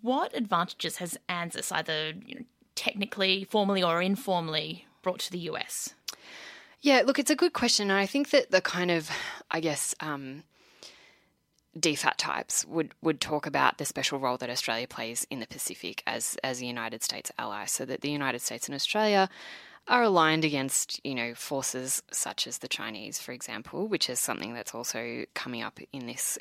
What 0.02 0.36
advantages 0.36 0.98
has 0.98 1.18
ANZUS 1.28 1.72
either 1.72 2.14
you 2.26 2.36
know, 2.36 2.46
technically, 2.76 3.44
formally, 3.44 3.84
or 3.84 4.02
informally 4.02 4.86
brought 5.02 5.20
to 5.20 5.32
the 5.32 5.40
US? 5.40 5.94
Yeah, 6.82 7.02
look, 7.06 7.20
it's 7.20 7.32
a 7.32 7.36
good 7.36 7.54
question. 7.54 7.92
And 7.92 8.00
I 8.00 8.06
think 8.06 8.30
that 8.30 8.52
the 8.52 8.62
kind 8.62 8.90
of, 8.90 9.10
I 9.52 9.60
guess, 9.60 9.94
um, 10.00 10.44
DFAT 11.78 12.16
types 12.18 12.66
would, 12.66 12.94
would 13.02 13.20
talk 13.20 13.46
about 13.46 13.78
the 13.78 13.86
special 13.86 14.20
role 14.20 14.38
that 14.38 14.50
Australia 14.50 14.88
plays 14.88 15.28
in 15.30 15.40
the 15.40 15.48
Pacific 15.48 16.02
as, 16.08 16.38
as 16.44 16.62
a 16.62 16.66
United 16.66 17.04
States 17.04 17.32
ally, 17.38 17.66
so 17.66 17.86
that 17.86 18.02
the 18.02 18.12
United 18.12 18.42
States 18.42 18.68
and 18.68 18.76
Australia 18.76 19.30
are 19.88 20.04
aligned 20.04 20.46
against, 20.46 21.04
you 21.06 21.16
know, 21.16 21.34
forces 21.34 22.02
such 22.12 22.48
as 22.48 22.60
the 22.60 22.68
Chinese, 22.68 23.20
for 23.20 23.32
example, 23.32 23.88
which 23.88 24.10
is 24.10 24.20
something 24.20 24.54
that's 24.54 24.76
also 24.76 25.26
coming 25.34 25.62
up 25.62 25.80
in 25.92 26.06
this 26.06 26.38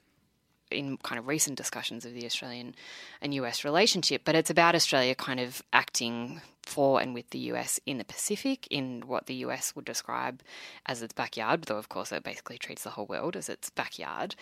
in 0.71 0.97
kind 0.99 1.19
of 1.19 1.27
recent 1.27 1.57
discussions 1.57 2.05
of 2.05 2.15
the 2.15 2.27
Australian 2.27 2.75
and 3.21 3.35
US 3.35 3.65
relationship, 3.65 4.23
but 4.25 4.35
it's 4.35 4.51
about 4.51 4.75
Australia 4.75 5.15
kind 5.15 5.41
of 5.41 5.63
acting 5.73 6.41
for 6.63 7.01
and 7.01 7.15
with 7.15 7.31
the 7.31 7.39
US 7.51 7.81
in 7.87 7.99
the 7.99 8.05
Pacific, 8.05 8.67
in 8.71 9.03
what 9.07 9.27
the 9.27 9.35
US 9.47 9.75
would 9.75 9.85
describe 9.85 10.43
as 10.87 11.03
its 11.03 11.15
backyard, 11.15 11.65
though 11.65 11.79
of 11.79 11.89
course 11.89 12.13
it 12.13 12.23
basically 12.23 12.59
treats 12.59 12.85
the 12.85 12.91
whole 12.91 13.07
world 13.07 13.37
as 13.37 13.49
its 13.49 13.71
backyard. 13.71 14.35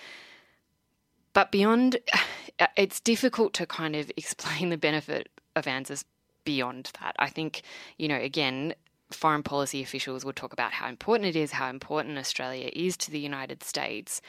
But 1.32 1.52
beyond, 1.52 1.98
it's 2.76 3.00
difficult 3.00 3.52
to 3.54 3.66
kind 3.66 3.94
of 3.94 4.10
explain 4.16 4.70
the 4.70 4.78
benefit 4.78 5.28
of 5.54 5.66
ANZUS 5.66 6.04
beyond 6.44 6.90
that. 7.00 7.14
I 7.18 7.28
think, 7.28 7.62
you 7.98 8.08
know, 8.08 8.16
again, 8.16 8.74
foreign 9.10 9.42
policy 9.42 9.82
officials 9.82 10.24
would 10.24 10.36
talk 10.36 10.52
about 10.52 10.72
how 10.72 10.88
important 10.88 11.28
it 11.28 11.36
is, 11.36 11.52
how 11.52 11.70
important 11.70 12.18
Australia 12.18 12.70
is 12.72 12.96
to 12.96 13.10
the 13.10 13.20
United 13.20 13.62
States. 13.62 14.20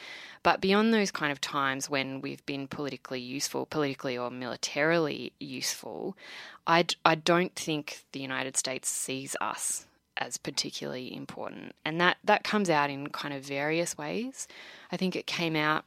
But 0.42 0.60
beyond 0.60 0.94
those 0.94 1.10
kind 1.10 1.32
of 1.32 1.40
times 1.40 1.90
when 1.90 2.20
we've 2.20 2.44
been 2.46 2.68
politically 2.68 3.20
useful, 3.20 3.66
politically 3.66 4.16
or 4.16 4.30
militarily 4.30 5.32
useful, 5.40 6.16
I, 6.66 6.86
I 7.04 7.16
don't 7.16 7.54
think 7.54 8.04
the 8.12 8.20
United 8.20 8.56
States 8.56 8.88
sees 8.88 9.34
us 9.40 9.86
as 10.16 10.36
particularly 10.36 11.14
important. 11.14 11.74
And 11.84 12.00
that, 12.00 12.18
that 12.24 12.44
comes 12.44 12.70
out 12.70 12.90
in 12.90 13.08
kind 13.08 13.34
of 13.34 13.42
various 13.42 13.98
ways. 13.98 14.46
I 14.92 14.96
think 14.96 15.16
it 15.16 15.26
came 15.26 15.56
out 15.56 15.84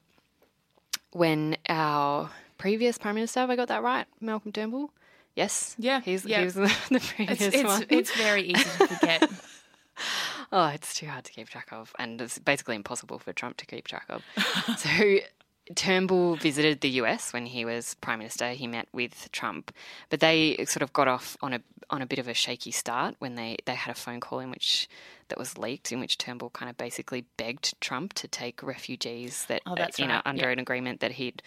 when 1.11 1.57
our 1.67 2.29
previous 2.57 2.97
Prime 2.97 3.15
Minister, 3.15 3.41
have 3.41 3.49
I 3.49 3.55
got 3.55 3.67
that 3.69 3.83
right? 3.83 4.05
Malcolm 4.19 4.51
Turnbull? 4.51 4.91
Yes. 5.35 5.75
Yeah. 5.77 6.01
He's, 6.01 6.25
yeah. 6.25 6.39
He 6.39 6.45
was 6.45 6.55
the, 6.55 6.61
the 6.89 6.99
previous 6.99 7.41
it's, 7.41 7.55
it's, 7.55 7.63
one. 7.67 7.85
It's 7.89 8.15
very 8.15 8.43
easy 8.43 8.63
to 8.63 8.87
forget. 8.87 9.29
oh, 10.51 10.67
it's 10.67 10.93
too 10.93 11.07
hard 11.07 11.23
to 11.25 11.31
keep 11.31 11.49
track 11.49 11.69
of, 11.71 11.93
and 11.97 12.21
it's 12.21 12.39
basically 12.39 12.75
impossible 12.75 13.19
for 13.19 13.33
Trump 13.33 13.57
to 13.57 13.65
keep 13.65 13.87
track 13.87 14.05
of. 14.09 14.23
so 14.77 14.89
Turnbull 15.75 16.35
visited 16.35 16.81
the 16.81 16.89
US 17.01 17.33
when 17.33 17.45
he 17.47 17.65
was 17.65 17.95
prime 17.95 18.19
minister. 18.19 18.51
He 18.51 18.67
met 18.67 18.87
with 18.93 19.29
Trump, 19.31 19.73
but 20.09 20.19
they 20.19 20.57
sort 20.65 20.81
of 20.83 20.93
got 20.93 21.07
off 21.07 21.37
on 21.41 21.53
a 21.53 21.61
on 21.89 22.01
a 22.01 22.05
bit 22.05 22.19
of 22.19 22.27
a 22.27 22.33
shaky 22.33 22.71
start 22.71 23.15
when 23.19 23.35
they, 23.35 23.57
they 23.65 23.75
had 23.75 23.91
a 23.91 23.99
phone 23.99 24.21
call 24.21 24.39
in 24.39 24.49
which 24.49 24.87
that 25.27 25.37
was 25.37 25.57
leaked, 25.57 25.91
in 25.91 25.99
which 25.99 26.17
Turnbull 26.17 26.49
kind 26.49 26.69
of 26.69 26.77
basically 26.77 27.25
begged 27.35 27.73
Trump 27.81 28.13
to 28.13 28.29
take 28.29 28.63
refugees 28.63 29.45
that 29.47 29.61
Oh, 29.65 29.71
uh, 29.71 29.75
that's 29.75 29.99
you 29.99 30.07
know 30.07 30.15
right. 30.15 30.25
under 30.25 30.45
Yeah. 30.45 30.51
an 30.53 30.59
agreement 30.59 31.01
that 31.01 31.13
he'd 31.13 31.41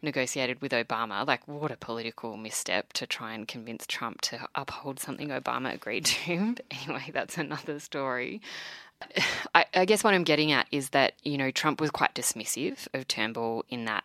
negotiated 0.00 0.60
with 0.62 0.70
Obama. 0.70 1.26
Like, 1.26 1.46
what 1.48 1.72
a 1.72 1.76
political 1.76 2.36
misstep 2.36 2.92
to 2.92 3.06
try 3.06 3.32
and 3.34 3.48
convince 3.48 3.86
Trump 3.88 4.20
to 4.22 4.48
uphold 4.54 5.00
something 5.00 5.30
Obama 5.30 5.74
agreed 5.74 6.04
to. 6.26 6.54
But 6.54 6.64
anyway, 6.70 7.10
that's 7.12 7.36
another 7.36 7.80
story. 7.80 8.40
I, 9.74 9.84
guess 9.84 10.04
what 10.04 10.14
I'm 10.14 10.24
getting 10.24 10.52
at 10.52 10.66
is 10.72 10.90
that 10.90 11.14
you 11.22 11.38
know 11.38 11.50
Trump 11.50 11.80
was 11.80 11.90
quite 11.90 12.14
dismissive 12.14 12.88
of 12.94 13.06
Turnbull 13.08 13.64
in 13.68 13.84
that 13.86 14.04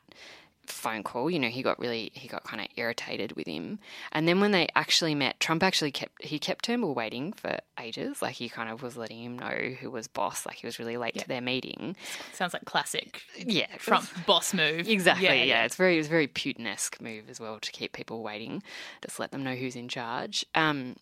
phone 0.66 1.04
call. 1.04 1.30
You 1.30 1.40
know, 1.40 1.50
he 1.50 1.62
got 1.62 1.78
really 1.80 2.12
he 2.14 2.28
got 2.28 2.44
kind 2.44 2.62
of 2.62 2.68
irritated 2.76 3.34
with 3.34 3.48
him, 3.48 3.80
and 4.12 4.28
then 4.28 4.40
when 4.40 4.52
they 4.52 4.68
actually 4.76 5.16
met, 5.16 5.40
Trump 5.40 5.64
actually 5.64 5.92
kept 5.92 6.24
he 6.24 6.40
kept 6.40 6.66
Turnbull 6.66 6.94
waiting 6.94 7.34
for 7.34 7.58
ages. 7.80 8.22
Like 8.22 8.36
he 8.36 8.50
kind 8.50 8.70
of 8.70 8.82
was 8.82 8.98
letting 8.98 9.22
him 9.24 9.38
know 9.38 9.76
who 9.80 9.92
was 9.92 10.08
boss. 10.08 10.46
Like 10.46 10.56
he 10.56 10.66
was 10.68 10.80
really 10.80 10.98
late 10.98 11.18
to 11.20 11.28
their 11.28 11.42
meeting. 11.42 11.96
Sounds 12.34 12.54
like 12.54 12.66
classic 12.66 13.22
Yeah, 13.38 13.68
Trump 13.78 14.08
boss 14.26 14.54
move. 14.54 14.88
Exactly. 14.88 15.26
Yeah, 15.26 15.34
Yeah, 15.34 15.44
yeah. 15.44 15.66
it's 15.66 15.76
very 15.76 15.98
it's 16.00 16.08
very 16.08 16.28
Putin-esque 16.28 17.02
move 17.02 17.30
as 17.30 17.40
well 17.40 17.60
to 17.60 17.72
keep 17.72 17.94
people 17.94 18.24
waiting, 18.24 18.64
just 19.06 19.20
let 19.20 19.32
them 19.32 19.44
know 19.44 19.56
who's 19.56 19.76
in 19.76 19.88
charge. 19.88 20.46
Um, 20.56 20.96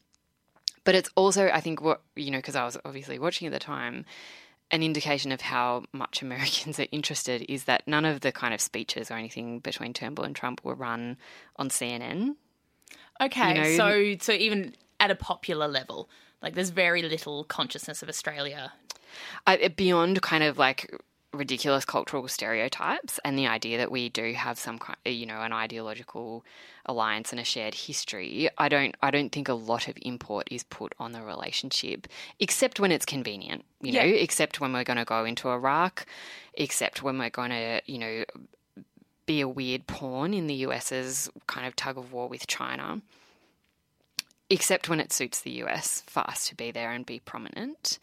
but 0.83 0.95
it's 0.95 1.09
also, 1.15 1.47
I 1.49 1.59
think, 1.61 1.81
what 1.81 2.01
you 2.15 2.31
know, 2.31 2.39
because 2.39 2.55
I 2.55 2.65
was 2.65 2.77
obviously 2.83 3.19
watching 3.19 3.45
at 3.47 3.53
the 3.53 3.59
time, 3.59 4.05
an 4.71 4.83
indication 4.83 5.31
of 5.31 5.41
how 5.41 5.83
much 5.93 6.21
Americans 6.23 6.79
are 6.79 6.87
interested 6.91 7.45
is 7.49 7.65
that 7.65 7.87
none 7.87 8.05
of 8.05 8.21
the 8.21 8.31
kind 8.31 8.53
of 8.53 8.61
speeches 8.61 9.11
or 9.11 9.15
anything 9.15 9.59
between 9.59 9.93
Turnbull 9.93 10.25
and 10.25 10.35
Trump 10.35 10.61
were 10.63 10.75
run 10.75 11.17
on 11.57 11.69
CNN. 11.69 12.35
Okay, 13.21 13.55
you 13.55 13.61
know- 13.77 13.77
so 13.77 14.15
so 14.19 14.31
even 14.33 14.73
at 14.99 15.11
a 15.11 15.15
popular 15.15 15.67
level, 15.67 16.09
like 16.41 16.55
there's 16.55 16.69
very 16.69 17.01
little 17.03 17.43
consciousness 17.43 18.01
of 18.01 18.09
Australia. 18.09 18.73
I, 19.45 19.67
beyond 19.67 20.21
kind 20.21 20.43
of 20.43 20.57
like 20.57 20.89
ridiculous 21.33 21.85
cultural 21.85 22.27
stereotypes 22.27 23.19
and 23.23 23.37
the 23.37 23.47
idea 23.47 23.77
that 23.77 23.89
we 23.89 24.09
do 24.09 24.33
have 24.33 24.59
some 24.59 24.77
kind 24.77 24.97
you 25.05 25.25
know 25.25 25.41
an 25.41 25.53
ideological 25.53 26.43
alliance 26.85 27.31
and 27.31 27.39
a 27.39 27.43
shared 27.43 27.73
history 27.73 28.49
i 28.57 28.67
don't 28.67 28.95
i 29.01 29.09
don't 29.09 29.31
think 29.31 29.47
a 29.47 29.53
lot 29.53 29.87
of 29.87 29.97
import 30.01 30.45
is 30.51 30.63
put 30.65 30.93
on 30.99 31.13
the 31.13 31.21
relationship 31.21 32.05
except 32.39 32.81
when 32.81 32.91
it's 32.91 33.05
convenient 33.05 33.63
you 33.81 33.93
know 33.93 34.01
except 34.01 34.59
when 34.59 34.73
we're 34.73 34.83
going 34.83 34.97
to 34.97 35.05
go 35.05 35.23
into 35.23 35.47
iraq 35.47 36.05
except 36.55 37.01
when 37.01 37.17
we're 37.17 37.29
going 37.29 37.51
to 37.51 37.81
you 37.85 37.97
know 37.97 38.25
be 39.25 39.39
a 39.39 39.47
weird 39.47 39.87
pawn 39.87 40.33
in 40.33 40.47
the 40.47 40.65
us's 40.65 41.29
kind 41.47 41.65
of 41.65 41.75
tug 41.77 41.97
of 41.97 42.11
war 42.11 42.27
with 42.27 42.45
china 42.45 43.01
except 44.49 44.89
when 44.89 44.99
it 44.99 45.13
suits 45.13 45.39
the 45.41 45.51
us 45.51 46.03
for 46.07 46.19
us 46.29 46.49
to 46.49 46.55
be 46.55 46.71
there 46.71 46.91
and 46.91 47.05
be 47.05 47.19
prominent 47.19 47.99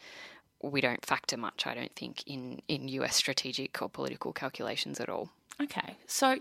we 0.62 0.81
don't 0.81 1.05
factor 1.05 1.37
much, 1.37 1.67
I 1.67 1.75
don't 1.75 1.95
think, 1.95 2.23
in, 2.27 2.61
in 2.69 2.88
US 2.88 3.17
strategic 3.17 3.81
or 3.81 3.88
political 3.88 4.33
calculations 4.33 5.00
at 5.00 5.09
all. 5.09 5.31
Okay, 5.61 5.97
so 6.07 6.38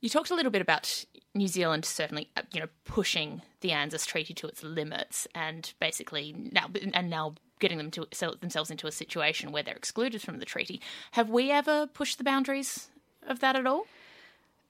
you 0.00 0.08
talked 0.08 0.30
a 0.30 0.34
little 0.34 0.50
bit 0.50 0.62
about 0.62 1.04
New 1.34 1.48
Zealand 1.48 1.84
certainly, 1.84 2.28
uh, 2.36 2.42
you 2.52 2.60
know, 2.60 2.68
pushing 2.84 3.42
the 3.60 3.70
ANZUS 3.70 4.06
treaty 4.06 4.34
to 4.34 4.46
its 4.46 4.62
limits, 4.62 5.26
and 5.34 5.72
basically 5.80 6.34
now 6.52 6.68
and 6.92 7.10
now 7.10 7.34
getting 7.58 7.78
them 7.78 7.90
to 7.90 8.06
sell 8.12 8.34
themselves 8.40 8.70
into 8.70 8.86
a 8.86 8.92
situation 8.92 9.50
where 9.50 9.62
they're 9.62 9.74
excluded 9.74 10.22
from 10.22 10.38
the 10.38 10.44
treaty. 10.44 10.80
Have 11.12 11.30
we 11.30 11.50
ever 11.50 11.86
pushed 11.86 12.18
the 12.18 12.24
boundaries 12.24 12.88
of 13.26 13.40
that 13.40 13.56
at 13.56 13.66
all? 13.66 13.86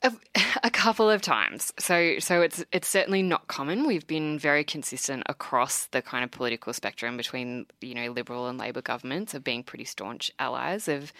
A, 0.04 0.12
a 0.62 0.70
couple 0.70 1.08
of 1.08 1.22
times. 1.22 1.72
So 1.78 2.18
so 2.18 2.42
it's 2.42 2.62
it's 2.72 2.88
certainly 2.88 3.22
not 3.22 3.48
common. 3.48 3.86
We've 3.86 4.06
been 4.06 4.38
very 4.38 4.62
consistent 4.62 5.22
across 5.26 5.86
the 5.86 6.02
kind 6.02 6.22
of 6.22 6.30
political 6.30 6.74
spectrum 6.74 7.16
between 7.16 7.66
you 7.80 7.94
know 7.94 8.12
liberal 8.12 8.46
and 8.46 8.58
labor 8.58 8.82
governments 8.82 9.32
of 9.32 9.42
being 9.42 9.62
pretty 9.62 9.86
staunch 9.86 10.30
allies 10.38 10.88
of 10.88 11.12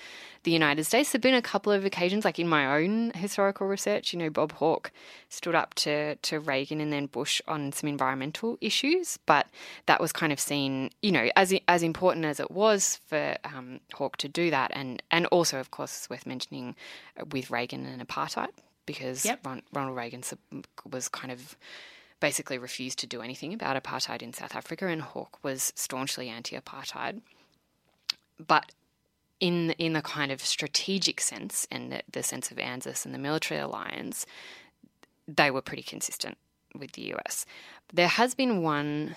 the 0.43 0.50
United 0.50 0.85
States. 0.85 1.11
There've 1.11 1.23
been 1.23 1.35
a 1.35 1.41
couple 1.41 1.73
of 1.73 1.87
occasions, 1.87 2.26
like 2.26 2.38
in 2.38 2.47
my 2.47 2.76
own 2.76 3.12
historical 3.14 3.67
research, 3.67 4.12
you 4.12 4.19
know, 4.19 4.29
Bob 4.29 4.53
Hawke 4.53 4.93
stood 5.31 5.55
up 5.55 5.73
to 5.76 6.17
to 6.17 6.38
Reagan 6.38 6.83
and 6.83 6.93
then 6.93 7.07
Bush 7.07 7.41
on 7.49 7.73
some 7.73 7.88
environmental 7.88 8.59
issues, 8.61 9.19
but 9.25 9.47
that 9.87 9.99
was 9.99 10.12
kind 10.12 10.33
of 10.33 10.38
seen, 10.38 10.91
you 11.00 11.11
know, 11.11 11.31
as 11.37 11.55
as 11.69 11.83
important 11.83 12.26
as 12.26 12.38
it 12.38 12.50
was 12.50 13.00
for 13.07 13.37
um, 13.45 13.81
Hawke 13.95 14.19
to 14.19 14.29
do 14.29 14.50
that, 14.50 14.71
and 14.75 15.03
and 15.11 15.25
also, 15.26 15.59
of 15.59 15.71
course, 15.71 15.97
it's 15.97 16.11
worth 16.11 16.26
mentioning 16.26 16.76
uh, 17.19 17.25
with 17.33 17.50
Reagan 17.50 17.87
and 17.87 18.07
apartheid 18.07 18.50
because 18.87 19.25
Yep. 19.25 19.41
Ron, 19.45 19.62
Ronald 19.73 19.97
Reagan 19.97 20.23
was 20.91 21.09
kind 21.09 21.33
of 21.33 21.57
basically 22.21 22.59
refused 22.59 22.99
to 23.00 23.07
do 23.07 23.21
anything 23.21 23.53
about 23.53 23.83
apartheid 23.83 24.23
in 24.23 24.33
South 24.33 24.55
Africa, 24.55 24.87
and 24.87 25.03
Hawke 25.03 25.43
was 25.43 25.73
staunchly 25.76 26.29
anti-apartheid. 26.29 27.21
But 28.38 28.73
in 29.41 29.73
in 29.73 29.93
the 29.93 30.03
kind 30.03 30.33
of 30.33 30.41
strategic 30.41 31.21
sense 31.21 31.67
and 31.71 31.93
the, 31.93 32.03
the 32.11 32.23
sense 32.23 32.50
of 32.50 32.59
ANZUS 32.59 33.05
and 33.05 33.14
the 33.14 33.19
military 33.19 33.61
alliance, 33.61 34.26
they 35.29 35.50
were 35.50 35.62
pretty 35.62 35.83
consistent 35.83 36.38
with 36.75 36.93
the 36.93 37.14
US. 37.14 37.47
There 37.93 38.09
has 38.09 38.35
been 38.35 38.62
one 38.62 39.17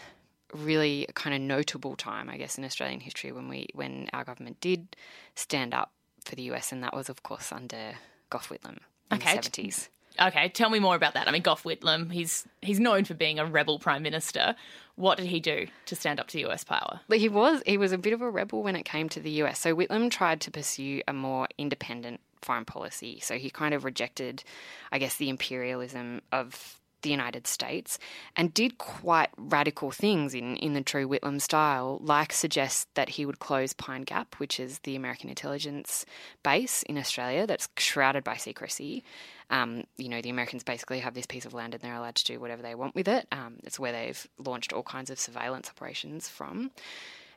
really 0.54 1.08
kind 1.14 1.36
of 1.36 1.42
notable 1.42 1.96
time, 1.96 2.30
I 2.30 2.38
guess, 2.38 2.58
in 2.58 2.64
Australian 2.64 3.02
history 3.02 3.32
when 3.32 3.48
we 3.48 3.68
when 3.74 4.10
our 4.14 4.24
government 4.24 4.60
did 4.62 4.96
stand 5.36 5.74
up 5.74 5.92
for 6.26 6.36
the 6.36 6.44
US, 6.54 6.72
and 6.72 6.84
that 6.84 6.94
was, 6.94 7.10
of 7.10 7.24
course, 7.24 7.52
under 7.52 7.96
Gough 8.30 8.50
Whitlam 8.50 8.80
in 9.12 9.18
Okay. 9.18 9.26
the 9.26 9.32
seventies. 9.44 9.90
Okay, 10.20 10.50
tell 10.50 10.72
me 10.72 10.80
more 10.80 10.96
about 10.96 11.14
that. 11.14 11.28
I 11.28 11.32
mean, 11.32 11.44
Gough 11.44 11.64
Whitlam, 11.64 12.12
he's 12.12 12.46
he's 12.62 12.80
known 12.80 13.06
for 13.06 13.14
being 13.14 13.38
a 13.40 13.46
rebel 13.46 13.78
prime 13.78 14.02
minister. 14.02 14.56
What 14.96 15.18
did 15.20 15.28
he 15.28 15.40
do 15.40 15.68
to 15.86 15.96
stand 15.96 16.20
up 16.20 16.28
to 16.30 16.40
US 16.48 16.64
power? 16.64 17.02
But 17.08 17.20
he 17.20 17.30
was 17.30 17.62
he 17.68 17.78
was 17.78 17.92
a 17.92 18.00
bit 18.00 18.14
of 18.14 18.22
a 18.22 18.30
rebel 18.30 18.64
when 18.64 18.76
it 18.76 18.84
came 18.84 19.10
to 19.10 19.20
the 19.20 19.30
US. 19.44 19.60
So 19.60 19.76
Whitlam 19.76 20.10
tried 20.10 20.42
to 20.42 20.52
pursue 20.52 21.02
a 21.08 21.14
more 21.14 21.48
independent 21.58 22.20
foreign 22.42 22.66
policy. 22.66 23.20
So 23.20 23.38
he 23.38 23.50
kind 23.52 23.74
of 23.76 23.84
rejected, 23.84 24.44
I 24.92 24.98
guess, 24.98 25.18
the 25.18 25.30
imperialism 25.30 26.22
of 26.32 26.80
the 27.02 27.10
United 27.10 27.48
States 27.48 28.00
and 28.36 28.54
did 28.54 28.78
quite 28.78 29.30
radical 29.38 29.92
things 29.92 30.34
in, 30.34 30.56
in 30.58 30.74
the 30.74 30.82
true 30.82 31.08
Whitlam 31.08 31.42
style, 31.42 32.00
like 32.02 32.34
suggest 32.34 32.88
that 32.96 33.10
he 33.10 33.26
would 33.26 33.40
close 33.40 33.74
Pine 33.74 34.04
Gap, 34.04 34.36
which 34.36 34.60
is 34.60 34.80
the 34.80 34.96
American 34.96 35.30
intelligence 35.30 36.06
base 36.44 36.84
in 36.84 36.98
Australia 36.98 37.46
that's 37.46 37.70
shrouded 37.78 38.24
by 38.24 38.38
secrecy. 38.38 39.04
Um, 39.50 39.84
you 39.98 40.10
know, 40.10 40.22
the 40.22 40.30
Americans 40.30 40.64
basically 40.64 41.00
have 41.00 41.14
this 41.14 41.26
piece 41.26 41.46
of 41.46 41.54
land 41.54 41.74
and 41.74 41.82
they're 41.82 41.96
allowed 41.96 42.16
to 42.16 42.26
do 42.26 42.40
whatever 42.40 42.62
they 42.62 42.76
want 42.76 42.96
with 42.96 43.08
it. 43.08 43.28
Um, 43.32 43.58
it's 43.64 43.80
where 43.80 43.92
they've 43.92 44.28
launched 44.38 44.74
all 44.74 44.84
kinds 44.84 45.10
of 45.10 45.20
surveillance 45.20 45.70
operations 45.70 46.28
from. 46.28 46.72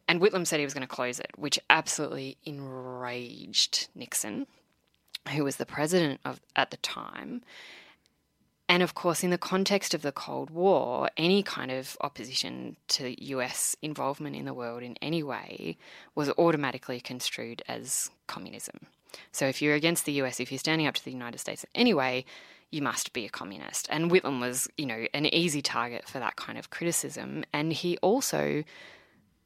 And 0.09 0.21
Whitlam 0.21 0.47
said 0.47 0.59
he 0.59 0.67
was 0.67 0.75
going 0.75 0.87
to 0.87 0.93
close 0.93 1.21
it, 1.21 1.31
which 1.37 1.59
absolutely 1.69 2.37
enraged 2.45 3.88
Nixon, 3.95 4.47
who 5.33 5.45
was 5.45 5.57
the 5.57 5.67
president 5.67 6.21
of 6.25 6.40
at 6.57 6.73
the 6.73 6.79
time. 6.79 7.43
And 8.71 8.85
of 8.85 8.95
course, 8.95 9.25
in 9.25 9.31
the 9.31 9.37
context 9.37 9.95
of 9.95 10.03
the 10.03 10.12
Cold 10.12 10.50
War, 10.50 11.11
any 11.17 11.43
kind 11.43 11.73
of 11.73 11.97
opposition 12.03 12.77
to 12.87 13.21
US 13.35 13.75
involvement 13.83 14.37
in 14.37 14.45
the 14.45 14.55
world 14.55 14.85
in 14.85 14.95
any 15.03 15.25
way 15.25 15.77
was 16.15 16.31
automatically 16.39 17.00
construed 17.00 17.65
as 17.67 18.12
communism. 18.29 18.87
So 19.33 19.47
if 19.47 19.61
you're 19.61 19.75
against 19.75 20.05
the 20.05 20.12
US, 20.23 20.39
if 20.39 20.53
you're 20.53 20.61
standing 20.61 20.87
up 20.87 20.95
to 20.95 21.05
the 21.05 21.11
United 21.11 21.39
States 21.39 21.67
anyway, 21.75 22.25
you 22.71 22.81
must 22.81 23.12
be 23.12 23.25
a 23.27 23.29
communist. 23.29 23.89
And 23.91 24.09
Whitlam 24.09 24.41
was, 24.41 24.69
you 24.77 24.87
know, 24.87 25.05
an 25.12 25.27
easy 25.27 25.62
target 25.62 26.09
for 26.09 26.21
that 26.21 26.37
kind 26.37 26.57
of 26.57 26.71
criticism. 26.71 27.43
And 27.53 27.73
he 27.73 27.99
also, 27.99 28.62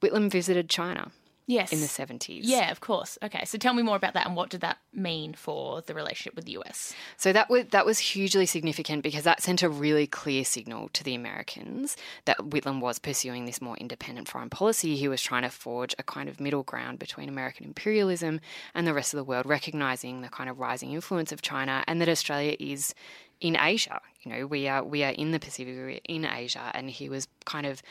Whitlam 0.03 0.31
visited 0.31 0.69
China 0.69 1.13
Yes. 1.47 1.73
in 1.73 1.81
the 1.81 1.87
70s. 1.87 2.41
Yeah, 2.43 2.71
of 2.71 2.81
course. 2.81 3.19
Okay, 3.23 3.45
so 3.45 3.59
tell 3.59 3.75
me 3.75 3.83
more 3.83 3.97
about 3.97 4.15
that 4.15 4.27
and 4.27 4.35
what 4.35 4.51
did 4.51 4.63
that 4.63 4.79
mean 4.93 5.35
for 5.35 5.83
the 5.83 5.95
relationship 5.95 6.35
with 6.35 6.47
the 6.47 6.53
US? 6.59 6.95
So 7.17 7.33
that 7.33 7.51
was 7.51 7.67
that 7.67 7.85
was 7.85 7.99
hugely 7.99 8.47
significant 8.47 9.03
because 9.03 9.25
that 9.25 9.43
sent 9.43 9.63
a 9.63 9.69
really 9.69 10.07
clear 10.07 10.45
signal 10.45 10.89
to 10.95 11.05
the 11.05 11.15
Americans 11.15 11.97
that 12.25 12.39
Whitlam 12.39 12.81
was 12.81 12.99
pursuing 12.99 13.45
this 13.45 13.61
more 13.61 13.77
independent 13.77 14.29
foreign 14.29 14.51
policy. 14.51 14.97
He 14.97 15.09
was 15.09 15.21
trying 15.21 15.43
to 15.43 15.51
forge 15.51 15.95
a 15.99 16.03
kind 16.03 16.29
of 16.29 16.41
middle 16.41 16.63
ground 16.63 16.99
between 16.99 17.29
American 17.29 17.67
imperialism 17.67 18.41
and 18.75 18.87
the 18.87 18.95
rest 18.95 19.13
of 19.13 19.19
the 19.19 19.25
world, 19.25 19.47
recognizing 19.47 20.23
the 20.23 20.29
kind 20.29 20.49
of 20.49 20.59
rising 20.59 20.93
influence 20.93 21.33
of 21.33 21.43
China 21.43 21.85
and 21.87 22.01
that 22.01 22.09
Australia 22.09 22.57
is 22.59 22.95
in 23.41 23.57
Asia. 23.57 24.01
You 24.23 24.33
know, 24.33 24.47
we 24.47 24.69
are 24.69 24.83
we 24.83 25.05
are 25.05 25.11
in 25.11 25.33
the 25.33 25.41
Pacific, 25.41 25.75
we're 25.77 26.01
in 26.05 26.25
Asia, 26.25 26.71
and 26.75 26.91
he 26.91 27.09
was 27.09 27.29
kind 27.45 27.67
of 27.67 27.83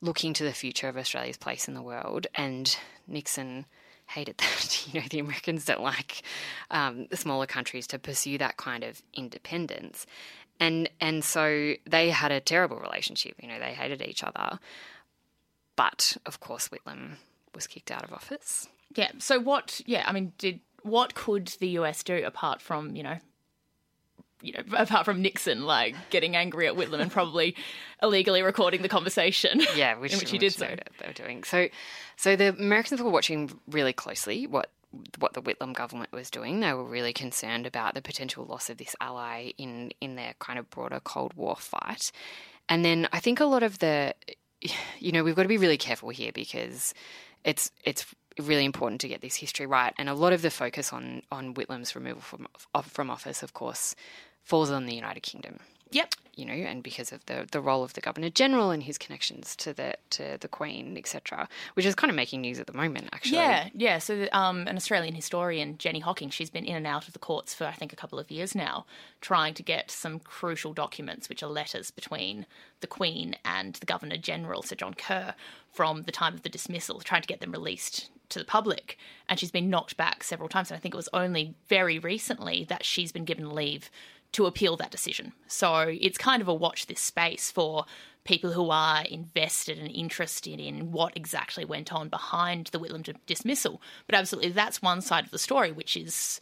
looking 0.00 0.32
to 0.34 0.44
the 0.44 0.52
future 0.52 0.88
of 0.88 0.96
Australia's 0.96 1.36
place 1.36 1.68
in 1.68 1.74
the 1.74 1.82
world. 1.82 2.26
And 2.34 2.76
Nixon 3.06 3.66
hated 4.06 4.36
that. 4.38 4.86
You 4.92 5.00
know, 5.00 5.06
the 5.08 5.18
Americans 5.18 5.64
don't 5.64 5.82
like 5.82 6.22
um, 6.70 7.06
the 7.10 7.16
smaller 7.16 7.46
countries 7.46 7.86
to 7.88 7.98
pursue 7.98 8.38
that 8.38 8.56
kind 8.56 8.84
of 8.84 9.02
independence, 9.14 10.06
and 10.58 10.88
and 11.00 11.24
so 11.24 11.74
they 11.86 12.10
had 12.10 12.32
a 12.32 12.40
terrible 12.40 12.78
relationship. 12.78 13.34
You 13.40 13.48
know, 13.48 13.58
they 13.58 13.74
hated 13.74 14.02
each 14.02 14.22
other. 14.22 14.58
But 15.76 16.16
of 16.26 16.40
course, 16.40 16.68
Whitlam 16.68 17.16
was 17.54 17.66
kicked 17.66 17.90
out 17.90 18.04
of 18.04 18.12
office. 18.12 18.68
Yeah, 18.94 19.10
so 19.18 19.40
what, 19.40 19.80
yeah, 19.86 20.04
I 20.06 20.12
mean, 20.12 20.32
did 20.38 20.60
what 20.82 21.14
could 21.14 21.48
the 21.60 21.68
US 21.70 22.02
do 22.02 22.22
apart 22.24 22.60
from, 22.60 22.96
you 22.96 23.02
know, 23.02 23.18
you 24.42 24.52
know, 24.52 24.62
apart 24.76 25.04
from 25.04 25.22
Nixon, 25.22 25.64
like 25.64 25.94
getting 26.10 26.36
angry 26.36 26.66
at 26.66 26.74
Whitlam 26.74 27.00
and 27.00 27.10
probably 27.10 27.56
illegally 28.02 28.42
recording 28.42 28.82
the 28.82 28.88
conversation. 28.88 29.62
Yeah, 29.74 29.96
which, 29.98 30.12
in 30.12 30.18
which 30.18 30.30
he 30.30 30.38
did 30.38 30.52
so. 30.52 30.66
they, 30.66 30.78
they 31.00 31.06
were 31.06 31.12
doing. 31.12 31.44
So, 31.44 31.68
so 32.16 32.36
the 32.36 32.48
Americans 32.50 33.00
were 33.00 33.10
watching 33.10 33.50
really 33.68 33.92
closely 33.92 34.46
what 34.46 34.70
what 35.18 35.32
the 35.32 35.40
Whitlam 35.40 35.72
government 35.72 36.12
was 36.12 36.28
doing. 36.28 36.60
They 36.60 36.74
were 36.74 36.84
really 36.84 37.14
concerned 37.14 37.66
about 37.66 37.94
the 37.94 38.02
potential 38.02 38.44
loss 38.44 38.68
of 38.68 38.76
this 38.76 38.94
ally 39.00 39.52
in 39.56 39.92
in 40.00 40.16
their 40.16 40.34
kind 40.38 40.58
of 40.58 40.68
broader 40.70 41.00
Cold 41.00 41.34
War 41.34 41.56
fight. 41.56 42.12
And 42.68 42.84
then 42.84 43.08
I 43.12 43.20
think 43.20 43.40
a 43.40 43.44
lot 43.44 43.62
of 43.62 43.78
the, 43.78 44.14
you 44.98 45.12
know, 45.12 45.24
we've 45.24 45.36
got 45.36 45.42
to 45.42 45.48
be 45.48 45.58
really 45.58 45.78
careful 45.78 46.10
here 46.10 46.32
because 46.32 46.94
it's 47.44 47.70
it's 47.84 48.06
really 48.38 48.64
important 48.64 49.00
to 49.02 49.08
get 49.08 49.20
this 49.20 49.36
history 49.36 49.66
right. 49.66 49.92
And 49.98 50.08
a 50.08 50.14
lot 50.14 50.32
of 50.32 50.42
the 50.42 50.50
focus 50.50 50.92
on 50.92 51.22
on 51.30 51.54
Whitlam's 51.54 51.94
removal 51.94 52.22
from 52.22 52.46
from 52.82 53.10
office, 53.10 53.42
of 53.42 53.54
course, 53.54 53.94
falls 54.42 54.70
on 54.70 54.86
the 54.86 54.94
United 54.94 55.22
Kingdom 55.22 55.58
Yep. 55.92 56.14
you 56.34 56.46
know, 56.46 56.54
and 56.54 56.82
because 56.82 57.12
of 57.12 57.24
the 57.26 57.46
the 57.50 57.60
role 57.60 57.84
of 57.84 57.92
the 57.92 58.00
Governor 58.00 58.30
General 58.30 58.70
and 58.70 58.82
his 58.82 58.96
connections 58.96 59.54
to 59.56 59.74
the 59.74 59.94
to 60.10 60.38
the 60.40 60.48
Queen, 60.48 60.96
etc., 60.96 61.48
which 61.74 61.84
is 61.84 61.94
kind 61.94 62.10
of 62.10 62.16
making 62.16 62.40
news 62.40 62.58
at 62.58 62.66
the 62.66 62.72
moment, 62.72 63.10
actually. 63.12 63.36
Yeah, 63.36 63.68
yeah. 63.74 63.98
So, 63.98 64.26
um, 64.32 64.66
an 64.66 64.76
Australian 64.76 65.14
historian, 65.14 65.76
Jenny 65.76 66.00
Hocking, 66.00 66.30
she's 66.30 66.50
been 66.50 66.64
in 66.64 66.76
and 66.76 66.86
out 66.86 67.06
of 67.06 67.12
the 67.12 67.18
courts 67.18 67.54
for 67.54 67.66
I 67.66 67.72
think 67.72 67.92
a 67.92 67.96
couple 67.96 68.18
of 68.18 68.30
years 68.30 68.54
now, 68.54 68.86
trying 69.20 69.54
to 69.54 69.62
get 69.62 69.90
some 69.90 70.18
crucial 70.18 70.72
documents, 70.72 71.28
which 71.28 71.42
are 71.42 71.50
letters 71.50 71.90
between 71.90 72.46
the 72.80 72.86
Queen 72.86 73.36
and 73.44 73.74
the 73.74 73.86
Governor 73.86 74.16
General, 74.16 74.62
Sir 74.62 74.76
John 74.76 74.94
Kerr, 74.94 75.34
from 75.70 76.04
the 76.04 76.12
time 76.12 76.34
of 76.34 76.42
the 76.42 76.48
dismissal, 76.48 77.00
trying 77.00 77.22
to 77.22 77.28
get 77.28 77.40
them 77.40 77.52
released 77.52 78.10
to 78.30 78.38
the 78.38 78.44
public. 78.46 78.96
And 79.28 79.38
she's 79.38 79.50
been 79.50 79.68
knocked 79.68 79.98
back 79.98 80.24
several 80.24 80.48
times. 80.48 80.70
And 80.70 80.78
I 80.78 80.80
think 80.80 80.94
it 80.94 80.96
was 80.96 81.08
only 81.12 81.54
very 81.68 81.98
recently 81.98 82.64
that 82.64 82.84
she's 82.84 83.12
been 83.12 83.26
given 83.26 83.50
leave 83.50 83.90
to 84.32 84.46
appeal 84.46 84.76
that 84.76 84.90
decision. 84.90 85.32
So 85.46 85.94
it's 86.00 86.18
kind 86.18 86.42
of 86.42 86.48
a 86.48 86.54
watch 86.54 86.86
this 86.86 87.00
space 87.00 87.50
for 87.50 87.84
people 88.24 88.52
who 88.52 88.70
are 88.70 89.04
invested 89.04 89.78
and 89.78 89.90
interested 89.90 90.60
in 90.60 90.92
what 90.92 91.16
exactly 91.16 91.64
went 91.64 91.92
on 91.92 92.08
behind 92.08 92.68
the 92.68 92.78
Whitlam 92.78 93.14
dismissal. 93.26 93.82
But 94.06 94.14
absolutely, 94.14 94.52
that's 94.52 94.80
one 94.80 95.00
side 95.00 95.24
of 95.24 95.30
the 95.30 95.38
story, 95.38 95.72
which 95.72 95.96
is 95.96 96.40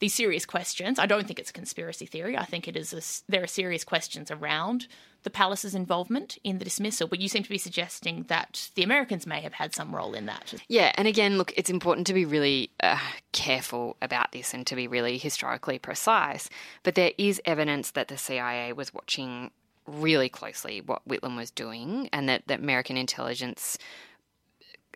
these 0.00 0.14
serious 0.14 0.44
questions. 0.44 0.98
I 0.98 1.06
don't 1.06 1.26
think 1.26 1.38
it's 1.38 1.50
a 1.50 1.54
conspiracy 1.54 2.06
theory. 2.06 2.36
I 2.36 2.44
think 2.44 2.66
it 2.66 2.76
is. 2.76 2.92
A, 2.92 3.30
there 3.30 3.42
are 3.42 3.46
serious 3.46 3.84
questions 3.84 4.30
around 4.30 4.86
the 5.22 5.30
palace's 5.30 5.74
involvement 5.74 6.38
in 6.44 6.58
the 6.58 6.64
dismissal, 6.64 7.08
but 7.08 7.20
you 7.20 7.28
seem 7.28 7.42
to 7.42 7.48
be 7.48 7.58
suggesting 7.58 8.24
that 8.28 8.70
the 8.74 8.82
Americans 8.82 9.26
may 9.26 9.40
have 9.40 9.54
had 9.54 9.74
some 9.74 9.94
role 9.94 10.14
in 10.14 10.26
that. 10.26 10.54
Yeah, 10.68 10.92
and 10.94 11.06
again, 11.06 11.38
look, 11.38 11.52
it's 11.56 11.70
important 11.70 12.06
to 12.06 12.14
be 12.14 12.24
really 12.24 12.70
uh, 12.82 12.98
careful 13.32 13.96
about 14.00 14.32
this 14.32 14.54
and 14.54 14.66
to 14.66 14.76
be 14.76 14.86
really 14.86 15.18
historically 15.18 15.78
precise. 15.78 16.48
But 16.82 16.94
there 16.94 17.12
is 17.18 17.40
evidence 17.44 17.92
that 17.92 18.08
the 18.08 18.18
CIA 18.18 18.72
was 18.72 18.94
watching 18.94 19.50
really 19.86 20.28
closely 20.28 20.80
what 20.80 21.06
Whitlam 21.08 21.36
was 21.36 21.50
doing, 21.50 22.08
and 22.12 22.28
that, 22.28 22.46
that 22.46 22.60
American 22.60 22.96
intelligence 22.96 23.78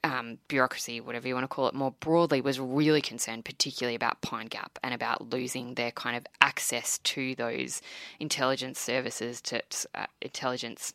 um, 0.05 0.39
bureaucracy, 0.49 1.01
whatever 1.01 1.27
you 1.27 1.35
want 1.35 1.45
to 1.45 1.49
call 1.49 1.67
it, 1.67 1.75
more 1.75 1.93
broadly, 1.99 2.43
was 2.43 2.61
really 2.61 3.01
concerned, 3.01 3.45
particularly 3.45 3.97
about 3.97 4.21
Pine 4.21 4.47
Gap 4.47 4.79
and 4.85 4.93
about 4.93 5.33
losing 5.33 5.75
their 5.75 5.91
kind 5.91 6.15
of 6.15 6.27
access 6.43 6.99
to 6.99 7.35
those 7.35 7.81
intelligence 8.21 8.79
services, 8.79 9.41
to 9.41 9.63
uh, 9.95 10.07
intelligence 10.21 10.93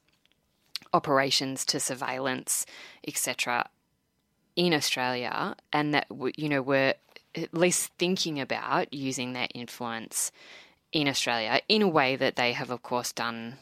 operations, 0.93 1.65
to 1.65 1.79
surveillance, 1.79 2.67
etc., 3.05 3.67
in 4.55 4.73
Australia, 4.73 5.55
and 5.73 5.93
that 5.93 6.07
you 6.37 6.47
know 6.47 6.61
were 6.61 6.93
at 7.35 7.53
least 7.53 7.91
thinking 7.97 8.39
about 8.39 8.93
using 8.93 9.33
their 9.33 9.47
influence 9.55 10.31
in 10.91 11.07
Australia 11.07 11.61
in 11.67 11.81
a 11.81 11.87
way 11.87 12.15
that 12.15 12.35
they 12.35 12.53
have, 12.53 12.69
of 12.69 12.83
course, 12.83 13.11
done 13.11 13.55